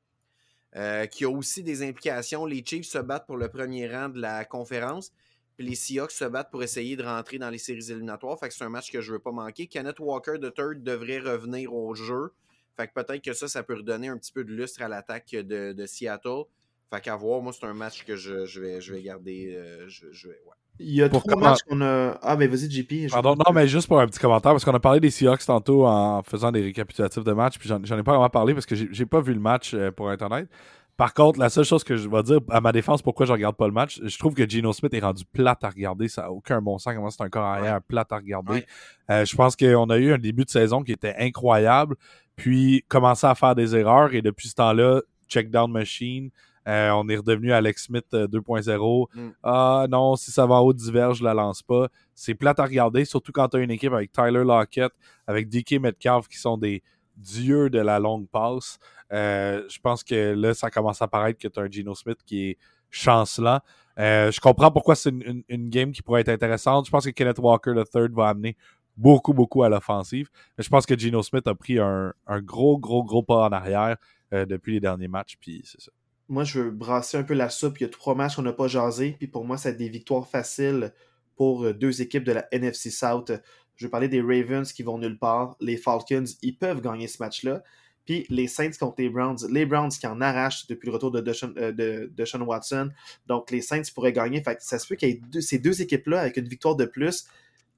[0.76, 2.46] Euh, qui a aussi des implications.
[2.46, 5.12] Les Chiefs se battent pour le premier rang de la conférence.
[5.56, 8.38] Puis les Seahawks se battent pour essayer de rentrer dans les séries éliminatoires.
[8.38, 9.68] Fait que c'est un match que je veux pas manquer.
[9.68, 12.34] Kenneth Walker de third devrait revenir au jeu.
[12.76, 15.32] Fait que peut-être que ça, ça peut redonner un petit peu de lustre à l'attaque
[15.32, 16.44] de, de Seattle.
[16.94, 19.56] Fait qu'à voir, moi, c'est un match que je, je, vais, je vais garder.
[19.58, 20.36] Euh, je, je ouais.
[20.80, 22.18] Il y a trois matchs qu'on a.
[22.22, 23.12] Ah, mais vas-y, JP.
[23.12, 25.86] Pardon, non, mais juste pour un petit commentaire, parce qu'on a parlé des Seahawks tantôt
[25.88, 29.06] en faisant des récapitulatifs de match, puis j'en ai pas vraiment parlé parce que j'ai
[29.06, 30.48] pas vu le match euh, pour Internet.
[30.96, 33.56] Par contre, la seule chose que je vais dire à ma défense, pourquoi je regarde
[33.56, 36.08] pas le match, je trouve que Geno Smith est rendu plate à regarder.
[36.08, 36.96] Ça n'a aucun bon sens.
[36.96, 38.66] Comment c'est un corps arrière plate à regarder.
[39.12, 41.96] Euh, je pense qu'on a eu un début de saison qui était incroyable,
[42.36, 46.30] puis commencé à faire des erreurs, et depuis ce temps-là, check down machine.
[46.68, 49.08] Euh, on est redevenu Alex Smith 2.0.
[49.16, 49.34] Euh, mm.
[49.44, 51.88] Ah non, si ça va en haut diverge, je la lance pas.
[52.14, 54.92] C'est plate à regarder, surtout quand tu as une équipe avec Tyler Lockett,
[55.28, 56.84] avec DK Metcalf qui sont des
[57.16, 58.80] dieux de la longue passe.
[59.14, 62.20] Euh, je pense que là, ça commence à paraître que tu as un Geno Smith
[62.26, 62.58] qui est
[62.90, 63.60] chancelant.
[63.98, 66.86] je comprends pourquoi c'est une, game qui pourrait être intéressante.
[66.86, 68.58] Je pense que Kenneth Walker, le third, va amener
[68.98, 70.30] beaucoup, beaucoup à l'offensive.
[70.58, 73.52] Mais je pense que Geno Smith a pris un, un gros, gros, gros pas en
[73.52, 73.96] arrière
[74.32, 75.38] depuis les derniers matchs.
[75.40, 75.92] Puis c'est ça
[76.30, 77.80] moi, je veux brasser un peu la soupe.
[77.80, 79.16] Il y a trois matchs qu'on n'a pas jasé.
[79.18, 80.94] Puis pour moi, c'est des victoires faciles
[81.36, 83.32] pour euh, deux équipes de la NFC South.
[83.76, 85.56] Je veux parler des Ravens qui vont nulle part.
[85.62, 87.64] Les Falcons, ils peuvent gagner ce match-là.
[88.06, 89.38] Puis les Saints contre les Browns.
[89.52, 92.90] Les Browns qui en arrachent depuis le retour de Deshaun, euh, de, Watson.
[93.28, 94.42] Donc les Saints pourraient gagner.
[94.44, 97.28] Fait ça se peut qu'il y ait ces deux équipes-là avec une victoire de plus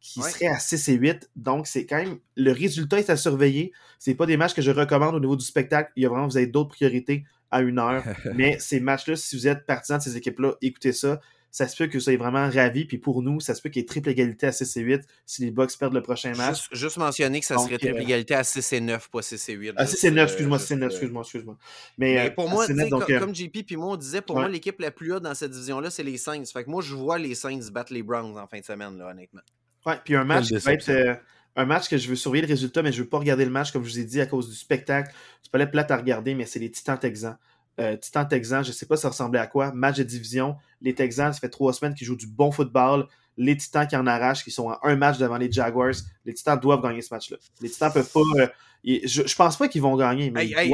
[0.02, 1.30] qui serait à 6 et 8.
[1.36, 2.20] Donc, c'est quand même.
[2.38, 3.74] Le résultat est à surveiller.
[3.98, 5.92] C'est pas des matchs que je recommande au niveau du spectacle.
[5.98, 8.04] Il y a vraiment, vous avez d'autres priorités à une heure.
[8.36, 11.20] Mais ces matchs-là, si vous êtes partisan de ces équipes-là, écoutez ça.
[11.52, 12.86] Ça se peut que vous soyez vraiment ravis.
[12.86, 15.02] Puis pour nous, ça se peut qu'il y ait triple égalité à 6 et 8
[15.26, 16.68] si les Bucks perdent le prochain match.
[16.72, 19.54] Juste, mentionner que ça serait triple euh, égalité à 6 et 9, pas 6 et
[19.54, 19.74] 8.
[19.76, 21.58] À 6 et 9, excuse-moi, 6 et 9, excuse-moi, excuse-moi.
[21.98, 24.92] Mais, euh, pour moi, euh, comme, JP puis moi, on disait, pour moi, l'équipe la
[24.92, 26.46] plus haute dans cette division-là, c'est les Saints.
[26.54, 29.10] Fait que moi, je vois les Saints battre les Browns en fin de semaine, là,
[29.10, 29.42] honnêtement.
[29.88, 31.20] Ouais, puis un match qui va être
[31.56, 33.72] un match que je veux surveiller le résultat, mais je veux pas regarder le match,
[33.72, 35.14] comme je vous ai dit, à cause du spectacle.
[35.42, 37.38] C'est pas la plate à regarder, mais c'est les Titans Texans.
[37.80, 39.72] Euh, Titans Texans, je sais pas ça ressemblait à quoi.
[39.74, 40.58] Match de division.
[40.82, 43.08] Les Texans, ça fait trois semaines qu'ils jouent du bon football.
[43.38, 45.94] Les Titans qui en arrachent, qui sont à un match devant les Jaguars.
[46.26, 47.38] Les Titans doivent gagner ce match-là.
[47.62, 48.20] Les Titans peuvent pas.
[48.38, 48.48] Euh,
[48.84, 50.30] je, pense pas qu'ils vont gagner.
[50.30, 50.74] Mais hey,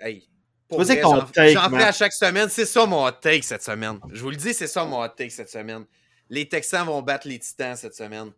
[0.00, 0.28] hey,
[0.70, 2.48] J'en fais à chaque semaine.
[2.48, 3.98] C'est ça mon hot take cette semaine.
[4.10, 5.84] Je vous le dis, c'est ça mon hot take cette semaine.
[6.30, 8.32] Les Texans vont battre les Titans cette semaine.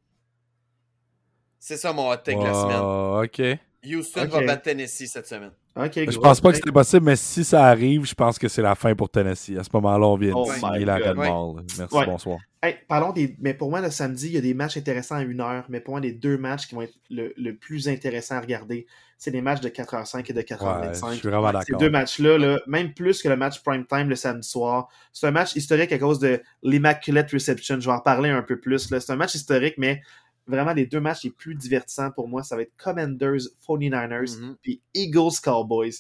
[1.67, 3.25] C'est ça mon hot take la semaine.
[3.25, 3.59] OK.
[3.87, 5.53] Houston va battre Tennessee cette semaine.
[5.75, 8.61] Okay, je pense pas que c'était possible, mais si ça arrive, je pense que c'est
[8.61, 9.57] la fin pour Tennessee.
[9.59, 11.65] À ce moment-là, on vient de oh signer la Red Mall.
[11.79, 12.39] Merci, bonsoir.
[12.87, 13.35] parlons des.
[13.41, 15.65] Mais pour moi, le samedi, il y a des matchs intéressants à une heure.
[15.71, 18.87] Mais pour moi, les deux matchs qui vont être le, plus intéressants à regarder,
[19.17, 21.13] c'est les matchs de 4h05 et de 4h25.
[21.13, 21.65] je suis vraiment d'accord.
[21.67, 24.89] Ces deux matchs-là, là, même plus que le match prime time le samedi soir.
[25.15, 27.81] C'est un match historique à cause de l'Immaculate Reception.
[27.81, 28.87] Je vais en parler un peu plus.
[28.87, 30.03] C'est un match historique, mais
[30.47, 34.55] vraiment les deux matchs les plus divertissants pour moi, ça va être Commanders 49ers mm-hmm.
[34.63, 35.95] puis Eagles Cowboys.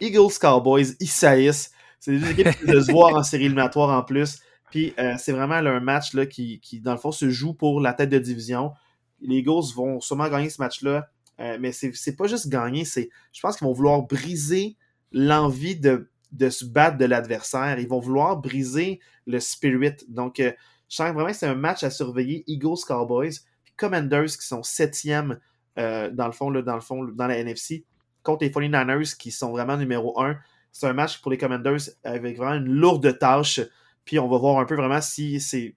[0.00, 1.70] Eagles Cowboys, ils C'est
[2.06, 4.38] des équipes qui de se voir en série éliminatoire en plus.
[4.70, 7.80] Puis euh, c'est vraiment un match là, qui, qui, dans le fond, se joue pour
[7.80, 8.72] la tête de division.
[9.20, 11.08] Les Eagles vont sûrement gagner ce match-là.
[11.38, 13.10] Euh, mais c'est pas juste gagner, c'est.
[13.32, 14.76] Je pense qu'ils vont vouloir briser
[15.12, 17.78] l'envie de, de se battre de l'adversaire.
[17.78, 19.96] Ils vont vouloir briser le spirit.
[20.08, 20.52] Donc, euh,
[20.88, 22.44] je sens vraiment que c'est un match à surveiller.
[22.46, 23.40] Eagles Cowboys.
[23.76, 25.38] Commanders qui sont septième
[25.78, 27.84] euh, dans le fond, dans le fond, dans la NFC,
[28.22, 30.36] contre les 49ers qui sont vraiment numéro un.
[30.72, 33.60] C'est un match pour les Commanders avec vraiment une lourde tâche.
[34.04, 35.74] Puis on va voir un peu vraiment si c'est,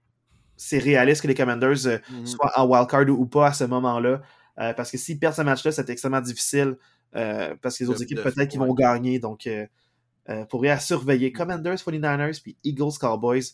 [0.55, 2.25] c'est réaliste que les Commanders euh, mm-hmm.
[2.25, 4.21] soient en wildcard ou, pas à ce moment-là.
[4.59, 6.77] Euh, parce que s'ils perdent ce match-là, c'est extrêmement difficile.
[7.15, 9.19] euh, parce que les De- autres équipes, peut-être qu'ils vont gagner.
[9.19, 9.49] Donc,
[10.49, 13.53] pour à surveiller Commanders, 49ers, puis Eagles, Cowboys.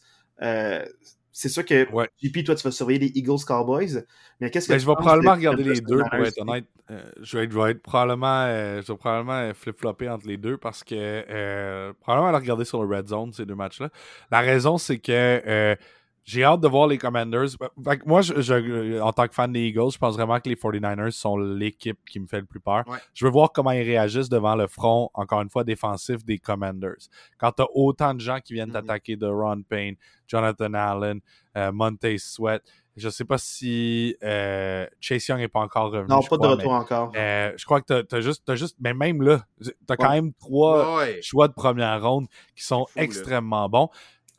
[1.38, 2.10] C'est sûr que Ouais.
[2.24, 4.06] JP, toi, tu vas surveiller les Eagles, Cowboys.
[4.40, 6.41] Mais qu'est-ce que Ben, tu je vais probablement de regarder les deux, pour être 49ers?
[6.41, 6.66] honnête.
[6.91, 10.38] Euh, je, vais être, je vais être probablement, euh, je vais probablement flip-flopper entre les
[10.38, 13.90] deux parce que euh, probablement aller regarder sur le Red Zone ces deux matchs-là.
[14.32, 15.76] La raison, c'est que euh,
[16.26, 17.50] j'ai hâte de voir les Commanders.
[17.84, 20.50] Fait que moi, je, je- en tant que fan des Eagles, je pense vraiment que
[20.50, 22.84] les 49ers sont l'équipe qui me fait le plus peur.
[22.88, 22.98] Ouais.
[23.14, 26.96] Je veux voir comment ils réagissent devant le front, encore une fois, défensif des Commanders.
[27.38, 28.74] Quand tu as autant de gens qui viennent Mhm.
[28.74, 29.96] t'attaquer de Ron Payne,
[30.28, 31.20] Jonathan Allen,
[31.56, 32.64] euh, Montez Sweat,
[32.98, 36.08] je sais pas si euh, Chase Young n'est pas encore revenu.
[36.10, 37.12] Non, pas de retour encore.
[37.16, 39.44] euh, je crois que t'as- t'as juste, t'as juste, mais même là,
[39.86, 40.22] t'as quand Ouais.
[40.22, 41.20] même trois Ouais.
[41.22, 43.04] choix de première ronde qui sont là.
[43.04, 43.90] extrêmement bons.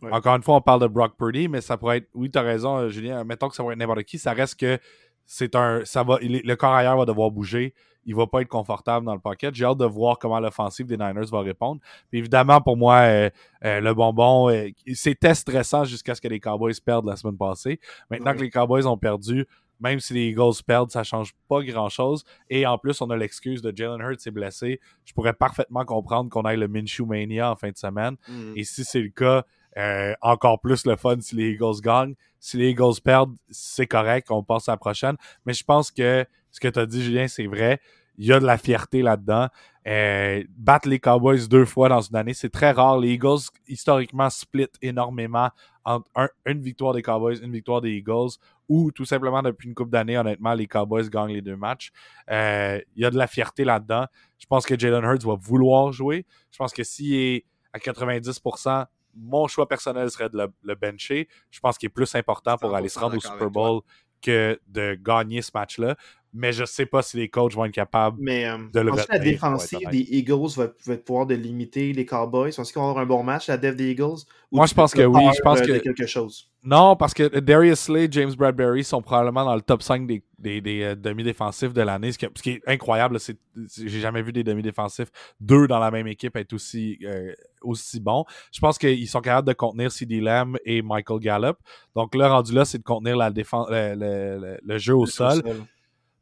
[0.06, 0.12] Ouais.
[0.12, 2.76] Encore une fois, on parle de Brock Purdy, mais ça pourrait être, oui, t'as raison,
[2.78, 4.78] euh, Julien, mettons que ça va être n'importe qui, ça reste que
[5.24, 7.74] c'est un, ça va, le corps ailleurs va devoir bouger,
[8.04, 9.52] il va pas être confortable dans le pocket.
[9.52, 11.80] J'ai hâte de voir comment l'offensive des Niners va répondre.
[12.08, 13.30] Puis évidemment, pour moi, euh,
[13.64, 17.80] euh, le bonbon, euh, c'était stressant jusqu'à ce que les Cowboys perdent la semaine passée.
[18.08, 18.36] Maintenant Ouais.
[18.36, 19.44] que les Cowboys ont perdu,
[19.80, 22.22] même si les Eagles perdent, ça change pas grand-chose.
[22.48, 24.80] Et en plus, on a l'excuse de Jalen Hurts est blessé.
[25.04, 28.16] Je pourrais parfaitement comprendre qu'on ait le Minshew Mania en fin de semaine.
[28.28, 28.52] Mhm.
[28.54, 29.44] Et si c'est le cas,
[29.76, 32.14] euh, encore plus le fun si les Eagles gagnent.
[32.40, 35.16] Si les Eagles perdent, c'est correct, on passe à la prochaine.
[35.44, 37.80] Mais je pense que ce que tu as dit, Julien, c'est vrai.
[38.18, 39.48] Il y a de la fierté là-dedans.
[39.86, 42.98] Euh, battre les Cowboys deux fois dans une année, c'est très rare.
[42.98, 45.50] Les Eagles, historiquement, split énormément
[45.84, 48.30] entre un- une victoire des Cowboys, une victoire des Eagles,
[48.68, 51.92] ou tout simplement depuis une couple d'années, honnêtement, les Cowboys gagnent les deux matchs.
[52.30, 54.06] Euh, il y a de la fierté là-dedans.
[54.38, 56.24] Je pense que Jalen Hurts va vouloir jouer.
[56.50, 58.86] Je pense que s'il est à 90%,
[59.16, 61.28] mon choix personnel serait de le, le bencher.
[61.50, 63.50] Je pense qu'il est plus important pour aller se 100% rendre au Super.
[63.50, 63.80] Bowl
[64.22, 65.96] que de gagner ce match-là.
[66.36, 68.18] Mais je sais pas si les coachs vont être capables.
[68.20, 71.34] Mais euh, de le que la retenir, défensive être des Eagles va, va pouvoir de
[71.34, 72.52] limiter les Cowboys?
[72.54, 74.24] Penses-tu qu'ils vont avoir un bon match, la def des Eagles?
[74.52, 75.24] Ou Moi, je pense que oui.
[75.36, 76.50] Je pense euh, que- quelque chose?
[76.62, 80.60] Non, parce que Darius Slade, James Bradbury sont probablement dans le top 5 des, des,
[80.60, 82.10] des, euh, demi-défensifs de l'année.
[82.10, 83.36] Ce, qui- ce qui est incroyable, c'est
[83.76, 85.08] j'ai jamais vu des demi-défensifs,
[85.40, 87.32] deux dans la même équipe, être aussi, euh,
[87.62, 88.24] aussi bons.
[88.52, 91.56] Je pense qu'ils sont capables de contenir CD Lamb et Michael Gallup.
[91.94, 95.06] Donc là, rendu là, c'est de contenir la défense, le, le- le- le jeu au
[95.06, 95.42] sol.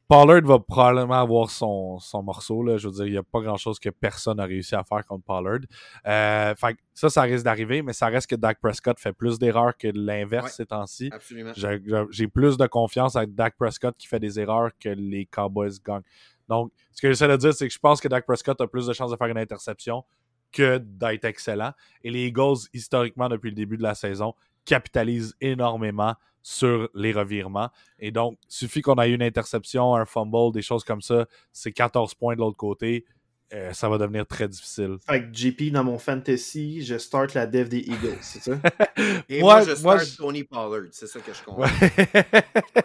[0.09, 2.63] Pollard va probablement avoir son, son morceau.
[2.63, 2.77] Là.
[2.77, 5.25] Je veux dire, il n'y a pas grand-chose que personne n'a réussi à faire contre
[5.25, 5.61] Pollard.
[6.07, 9.39] Euh, fait que ça, ça risque d'arriver, mais ça reste que Dak Prescott fait plus
[9.39, 10.51] d'erreurs que l'inverse Ouais.
[10.51, 11.11] ces temps-ci.
[11.13, 11.53] Absolument.
[11.57, 15.73] J'ai j'ai plus de confiance avec Dak Prescott qui fait des erreurs que les Cowboys
[15.85, 16.03] gagnent.
[16.49, 18.87] Donc, ce que j'essaie de dire, c'est que je pense que Dak Prescott a plus
[18.87, 20.05] de chances de faire une interception
[20.53, 21.73] que d'être excellent.
[22.03, 24.35] Et les Eagles, historiquement, depuis le début de la saison,
[24.65, 27.71] capitalisent énormément sur les revirements.
[27.99, 32.15] Et donc, suffit qu'on ait une interception, un fumble, des choses comme ça, c'est 14
[32.15, 33.05] points de l'autre côté.
[33.53, 34.97] Euh, ça va devenir très difficile.
[35.07, 38.53] Fait que JP, dans mon fantasy, je start la dev des Eagles, c'est ça?
[39.29, 40.89] Et Moi, moi, je moi, start je- Tony Pollard.
[40.91, 41.65] C'est ça que je comprends.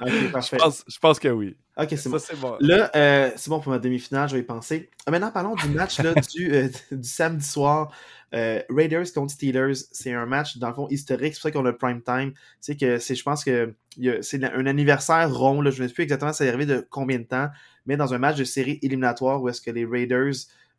[0.08, 1.56] Je, pense, je pense que oui.
[1.78, 2.20] Ok, c'est Ça, bon.
[2.20, 2.58] c'est bon.
[2.60, 4.90] Là, euh, c'est bon pour ma demi-finale, je vais y penser.
[5.06, 7.92] Ah, Maintenant, parlons du match là, du, euh, du samedi soir.
[8.34, 11.34] Euh, Raiders contre Steelers, c'est un match, dans le fond, historique.
[11.34, 12.34] C'est pour ça qu'on a le prime time.
[12.60, 13.74] C'est que c'est, je pense que
[14.22, 15.64] c'est un anniversaire rond.
[15.70, 17.50] Je ne sais plus exactement ça est arrivé de combien de temps,
[17.86, 20.34] mais dans un match de série éliminatoire où est-ce que les Raiders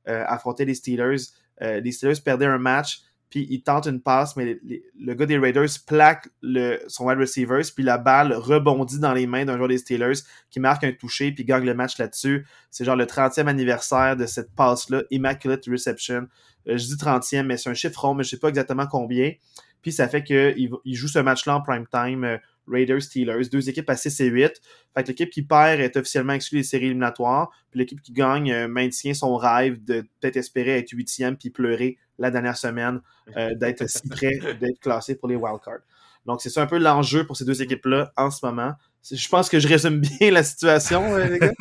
[0.08, 1.16] euh, affrontaient les Steelers,
[1.62, 4.58] euh, les Steelers perdaient un match, puis ils tentent une passe, mais
[4.98, 9.28] le gars des Raiders plaque le, son wide receiver, puis la balle rebondit dans les
[9.28, 10.18] mains d'un joueur des Steelers
[10.50, 12.44] qui marque un toucher, puis gagne le match là-dessus.
[12.70, 16.26] C'est genre le 30e anniversaire de cette passe-là, Immaculate Reception.
[16.68, 19.32] Euh, je dis 30e, mais c'est un chiffre rond, mais je sais pas exactement combien.
[19.80, 22.36] Puis ça fait qu'il il joue ce match-là en prime time, euh,
[22.66, 24.60] Raiders, Steelers, deux équipes à 6 et 8.
[24.94, 27.50] Fait que l'équipe qui perd est officiellement exclue des séries éliminatoires.
[27.70, 31.98] Puis l'équipe qui gagne euh, maintient son rêve de peut-être espérer être huitième puis pleurer
[32.18, 33.00] la dernière semaine
[33.36, 35.82] euh, d'être si près d'être classé pour les wildcards.
[36.26, 38.74] Donc c'est ça un peu l'enjeu pour ces deux équipes-là en ce moment.
[39.10, 41.52] Je pense que je résume bien la situation, euh, les gars.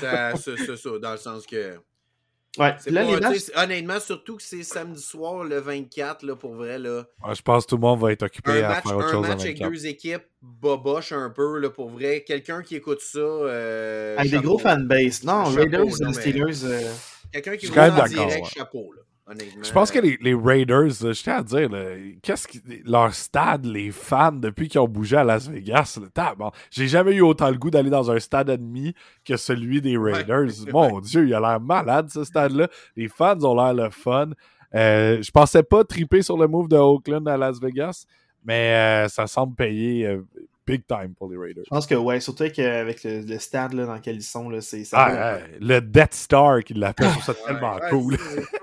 [0.00, 1.78] Ça, ça, ça, ça, dans le sens que.
[2.58, 2.74] Ouais.
[2.86, 6.78] là, pas- les matchs, honnêtement, surtout que c'est samedi soir, le 24, là, pour vrai.
[6.78, 8.96] Là, Ouais, je pense que tout le monde va être occupé un à match, faire
[8.96, 9.70] autre un chose match avec 24.
[9.72, 12.24] deux équipes boboche un peu, là, pour vrai.
[12.26, 13.18] Quelqu'un qui écoute ça.
[13.20, 15.24] euh, avec des gros fanbase.
[15.24, 16.64] Non, Raiders, les mais- Steelers.
[16.64, 16.92] euh,
[17.32, 18.50] Quelqu'un qui écoute ça en direct, ouais.
[18.54, 19.62] chapeau, là, honnêtement.
[19.62, 21.68] Je pense que les, les Raiders, là, je tiens à dire,
[22.22, 26.38] qu'est-ce qui, leur stade, les fans, depuis qu'ils ont bougé à Las Vegas, là, tab-
[26.38, 28.94] bon, j'ai jamais eu autant le goût d'aller dans un stade ennemi
[29.24, 30.48] que celui des Raiders.
[30.72, 32.68] Mon Dieu, il a l'air malade, ce stade-là.
[32.96, 34.30] Les fans ont l'air le fun.
[34.74, 38.04] Euh, je pensais pas triper sur le move de Oakland à Las Vegas,
[38.44, 40.06] mais euh, ça semble payer.
[40.06, 40.22] euh,
[40.66, 41.64] big time pour les Raiders.
[41.64, 44.84] Je pense que ouais, surtout avec, le, le, stade là, dans lequel ils sont, c'est
[44.84, 44.98] ça.
[44.98, 48.16] Ah, le Death Star qu'ils l'appellent, je trouve ça tellement cool.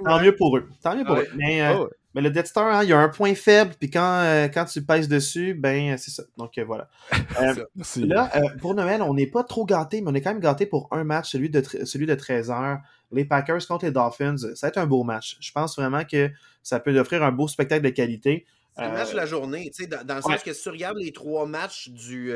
[0.03, 0.69] Tant mieux pour eux.
[0.81, 1.27] Tant mieux pour eux.
[1.35, 1.85] Mais, euh,
[2.15, 4.65] mais le Death Star, hein, il y a un point faible, puis quand, euh, quand
[4.65, 6.23] tu pèses dessus, ben c'est ça.
[6.37, 6.89] Donc euh, voilà.
[7.97, 10.87] là, pour Noël, on n'est pas trop gâtés, mais on est quand même gâtés pour
[10.91, 12.79] un match, celui de, celui de 13h.
[13.11, 14.37] Les Packers contre les Dolphins.
[14.37, 15.37] Ça va être un beau match.
[15.39, 16.29] Je pense vraiment que
[16.61, 18.45] ça peut offrir un beau spectacle de qualité.
[18.75, 20.97] C'est le match de la journée, tu sais, dans, le sens que si tu regardes
[20.97, 22.31] les trois matchs du,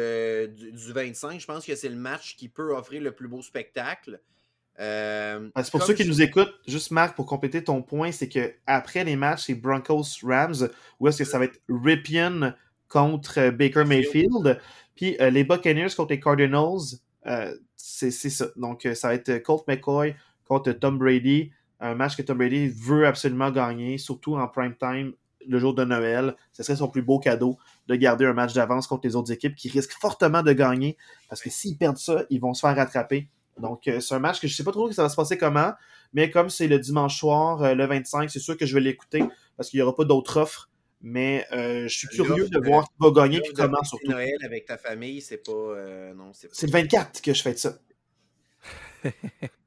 [0.49, 3.41] du, du 25, je pense que c'est le match qui peut offrir le plus beau
[3.41, 4.19] spectacle.
[4.79, 8.53] Euh, c'est pour ceux qui nous écoutent, juste Marc, pour compléter ton point, c'est que
[8.65, 10.69] après les matchs, c'est Broncos Rams,
[10.99, 12.55] où est-ce que ça va être Ripien
[12.87, 14.59] contre euh, Baker Mayfield,
[14.95, 16.99] puis euh, les Buccaneers contre les Cardinals,
[17.75, 18.47] c'est ça.
[18.55, 20.15] Donc ça va être Colt McCoy
[20.45, 25.13] contre Tom Brady, un match que Tom Brady veut absolument gagner, surtout en prime time
[25.47, 26.35] le jour de Noël.
[26.51, 27.57] Ce serait son plus beau cadeau
[27.87, 30.97] de garder un match d'avance contre les autres équipes qui risquent fortement de gagner
[31.29, 33.29] parce que s'ils perdent ça, ils vont se faire rattraper.
[33.59, 35.37] Donc, euh, c'est un match que je sais pas trop que ça va se passer
[35.37, 35.73] comment,
[36.13, 39.23] mais comme c'est le dimanche soir, euh, le 25, c'est sûr que je vais l'écouter
[39.57, 40.69] parce qu'il n'y aura pas d'autres offres.
[41.05, 44.09] Mais euh, je suis curieux de voir qui va gagner et comment surtout.
[44.09, 45.51] Noël avec ta famille, c'est pas.
[46.15, 47.77] non, c'est le 24 que je fais de ça.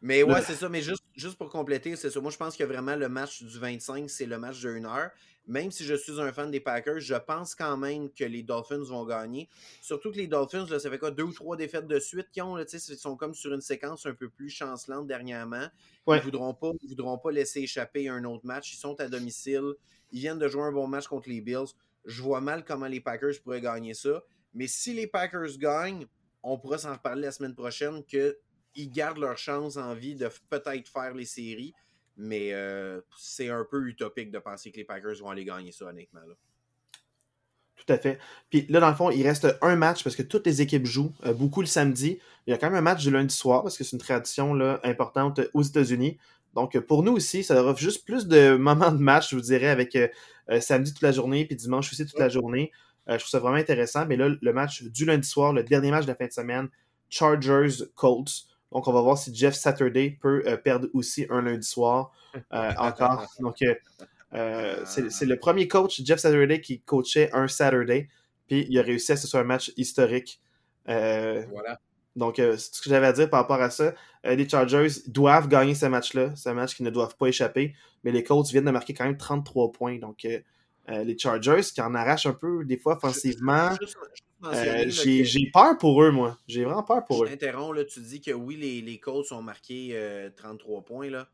[0.00, 0.68] mais ouais, c'est ça.
[0.68, 2.20] Mais juste, juste pour compléter, c'est ça.
[2.20, 5.10] Moi, je pense que vraiment le match du 25, c'est le match de 1 heure
[5.48, 8.84] même si je suis un fan des Packers, je pense quand même que les Dolphins
[8.84, 9.48] vont gagner.
[9.80, 12.42] Surtout que les Dolphins, là, ça fait quoi, deux ou trois défaites de suite qu'ils
[12.42, 15.66] ont, là, ils sont comme sur une séquence un peu plus chancelante dernièrement.
[16.06, 18.74] Ils ne voudront pas, voudront pas laisser échapper un autre match.
[18.74, 19.72] Ils sont à domicile.
[20.12, 21.72] Ils viennent de jouer un bon match contre les Bills.
[22.04, 24.22] Je vois mal comment les Packers pourraient gagner ça.
[24.52, 26.06] Mais si les Packers gagnent,
[26.42, 28.04] on pourra s'en reparler la semaine prochaine
[28.72, 31.74] qu'ils gardent leur chance en vie de peut-être faire les séries.
[32.18, 35.86] Mais euh, c'est un peu utopique de penser que les Packers vont aller gagner ça,
[35.86, 36.20] honnêtement.
[36.26, 36.34] Là.
[37.76, 38.18] Tout à fait.
[38.50, 41.12] Puis là, dans le fond, il reste un match parce que toutes les équipes jouent,
[41.24, 42.18] euh, beaucoup le samedi.
[42.46, 44.52] Il y a quand même un match du lundi soir parce que c'est une tradition
[44.52, 46.18] là, importante aux États-Unis.
[46.54, 49.68] Donc, pour nous aussi, ça offre juste plus de moments de match, je vous dirais,
[49.68, 50.08] avec euh,
[50.60, 52.72] samedi toute la journée, puis dimanche aussi toute la journée.
[53.06, 54.06] je trouve ça vraiment intéressant.
[54.06, 56.68] Mais là, le match du lundi soir, le dernier match de la fin de semaine,
[57.10, 58.47] Chargers-Colts.
[58.72, 62.12] Donc, on va voir si Jeff Saturday peut euh, perdre aussi un lundi soir
[62.52, 63.26] euh, encore.
[63.40, 63.62] Donc,
[64.34, 68.08] euh, c'est le premier coach, Jeff Saturday, qui coachait un Saturday.
[68.46, 70.40] Puis, il a réussi à ce soit un match historique.
[70.86, 71.80] voilà.
[72.16, 73.94] Donc, c'est ce que j'avais à dire par rapport à ça.
[74.24, 76.34] les Chargers doivent gagner ce match-là.
[76.34, 77.74] C'est un match qu'ils ne doivent pas échapper.
[78.02, 79.98] Mais les Colts viennent de marquer quand même 33 points.
[79.98, 80.26] Donc,
[80.88, 83.70] les Chargers qui en arrachent un peu des fois offensivement.
[84.44, 86.38] Euh, j'ai peur pour eux, moi.
[86.46, 87.74] J'ai vraiment peur pour je eux.
[87.74, 91.28] là, tu dis que oui, les, les Colts ont marqué 33 euh, points, là.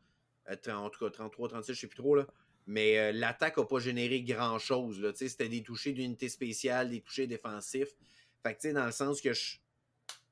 [0.49, 2.25] Euh, en tout cas, 33, 36, je sais plus trop, là.
[2.67, 5.11] Mais l'attaque n'a pas généré grand-chose, là.
[5.13, 7.95] C'était des touchés d'unité spéciale, des touchés défensifs.
[8.41, 9.57] Fait que, tu sais, dans le sens que je,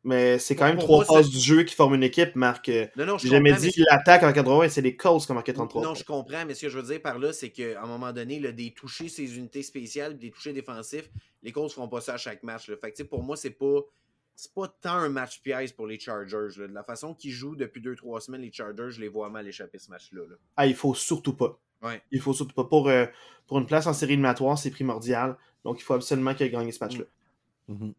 [0.03, 2.69] mais c'est quand même trois phases du jeu qui forment une équipe, Marc.
[2.97, 5.53] Non, non, J'ai jamais dit que l'attaque en 80 c'est les Colts qui ont marqué
[5.53, 5.81] 33.
[5.81, 8.11] Non, je comprends, mais ce que je veux dire par là, c'est qu'à un moment
[8.11, 11.09] donné, le des toucher ces unités spéciales, des touchés défensifs,
[11.41, 12.69] les Colts ne feront pas ça à chaque match.
[12.81, 13.81] Fait que, pour moi, c'est pas.
[14.35, 16.57] C'est pas tant un match pièce pour les Chargers.
[16.57, 19.77] De la façon qu'ils jouent depuis 2-3 semaines, les Chargers, je les vois mal échapper
[19.77, 20.23] ce match-là.
[20.57, 21.59] Ah, il faut surtout pas.
[21.83, 22.01] Ouais.
[22.09, 22.63] Il faut surtout pas.
[22.63, 23.05] Pour, euh,
[23.45, 25.37] pour une place en série éliminatoire, c'est primordial.
[25.63, 27.05] Donc, il faut absolument qu'il gagne ce match-là.
[27.69, 27.93] Mm-hmm.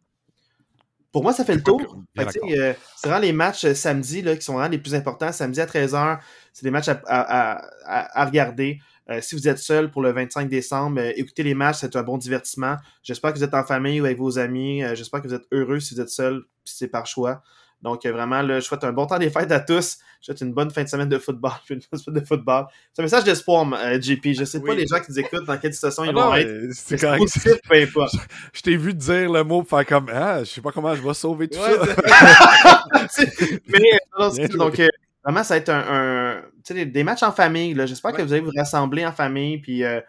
[1.14, 2.02] Pour moi, ça fait le tour.
[2.18, 5.30] Euh, c'est vraiment les matchs euh, samedi là, qui sont vraiment les plus importants.
[5.30, 6.18] Samedi à 13h,
[6.52, 8.80] c'est des matchs à, regarder.
[9.08, 12.18] Euh, si vous êtes seul pour le 25 décembre, écoutez les matchs, c'est un bon
[12.18, 12.78] divertissement.
[13.04, 14.82] J'espère que vous êtes en famille ou avec vos amis.
[14.94, 17.44] J'espère que vous êtes heureux si vous êtes seul, si c'est par choix.
[17.84, 19.98] Donc, euh, vraiment, là, je souhaite un bon temps des fêtes à tous.
[20.22, 21.52] Je souhaite une bonne fin de semaine de football.
[21.68, 22.64] Une bonne semaine de football.
[22.94, 24.32] C'est un message d'espoir, euh, JP.
[24.32, 26.34] Je ne sais pas les gens qui nous écoutent dans quelle situation ah ils vont
[26.34, 26.72] être.
[26.72, 28.14] C'est quand positif, peu importe.
[28.54, 31.02] Je, t'ai vu dire le mot pour faire comme Ah, je sais pas comment je
[31.02, 31.70] vais sauver tout ça.
[33.68, 34.88] Mais, donc, euh,
[35.22, 36.40] vraiment, ça va être un,
[36.70, 37.76] des, des, matchs en famille.
[37.86, 39.58] J'espère que vous allez vous rassembler en famille.
[39.58, 40.00] Puis, euh,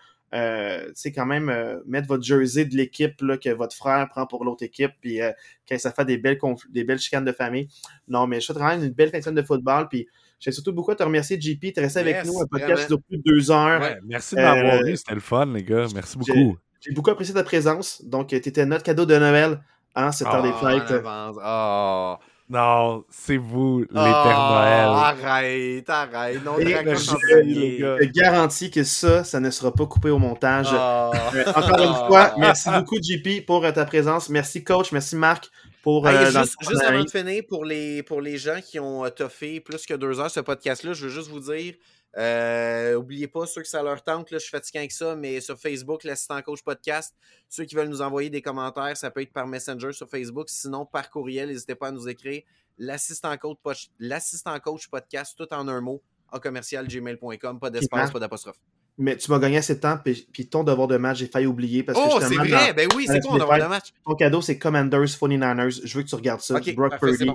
[1.14, 4.92] quand même euh, mettre votre jersey de l'équipe que votre frère prend pour l'autre équipe,
[5.02, 5.32] puis euh,
[5.68, 6.38] quand ça fait des belles,
[6.70, 7.68] des belles chicanes de famille.
[8.08, 10.08] Non, mais je souhaite vraiment une belle fin de football, puis
[10.40, 11.74] j'ai surtout beaucoup à te remercier, JP.
[11.74, 13.98] Tu resté avec nous, un podcast de plus de deux heures.
[14.04, 15.88] merci de m'avoir vu, c'était le fun, les gars.
[15.94, 16.58] Merci beaucoup.
[16.82, 18.04] J'ai beaucoup apprécié ta présence.
[18.06, 19.60] Donc, tu étais notre cadeau de Noël
[19.96, 22.30] en hein, cette heure des ah, fêtes.
[22.48, 24.86] Non, c'est vous, les Pères Noël.
[24.88, 26.46] Arrête, arrête.
[26.46, 30.68] Non, Et je, te garantis que ça, ça ne sera pas coupé au montage.
[30.70, 31.12] Ah.
[31.34, 34.30] Euh, encore une fois, merci beaucoup, JP, pour euh, ta présence.
[34.30, 34.92] Merci, coach.
[34.92, 35.50] Merci, Marc,
[35.82, 36.06] pour.
[36.06, 39.84] Euh, juste, juste avant de finir, pour les, pour les gens qui ont toffé plus
[39.88, 41.74] que deux heures ce podcast-là, je veux juste vous dire
[42.18, 45.42] Euh, oubliez pas, ceux que ça leur tente, là, je suis fatigué avec ça, mais
[45.42, 47.14] sur Facebook, l'assistant coach podcast,
[47.50, 50.86] ceux qui veulent nous envoyer des commentaires, ça peut être par Messenger sur Facebook, sinon
[50.86, 52.42] par courriel, n'hésitez pas à nous écrire
[52.78, 56.02] l'assistant coach, podcast, tout en un mot,
[56.32, 58.60] en commercial gmail.com, pas d'espace, pas d'apostrophe.
[58.98, 61.84] Mais tu m'as gagné assez de temps, puis ton devoir de match, j'ai failli oublier.
[61.84, 62.74] Parce oh, c'est vrai!
[62.74, 63.90] ben oui, c'est quoi mon devoir de match?
[64.06, 65.86] Ton cadeau, c'est Commanders 49ers.
[65.86, 66.60] Je veux que tu regardes ça.
[66.76, 67.30] Brock Purdy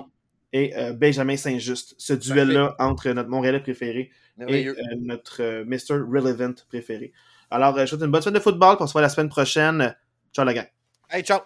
[0.53, 1.95] et euh, Benjamin Saint-Just.
[1.97, 4.11] Ce duel-là entre notre Montréalais préféré
[4.47, 6.01] et euh, notre euh, Mr.
[6.01, 7.13] Relevant préféré.
[7.49, 8.77] Alors, je vous souhaite une bonne semaine de football.
[8.79, 9.95] On se voit la semaine prochaine.
[10.33, 10.67] Ciao, la gang.
[11.09, 11.39] Hey, ciao!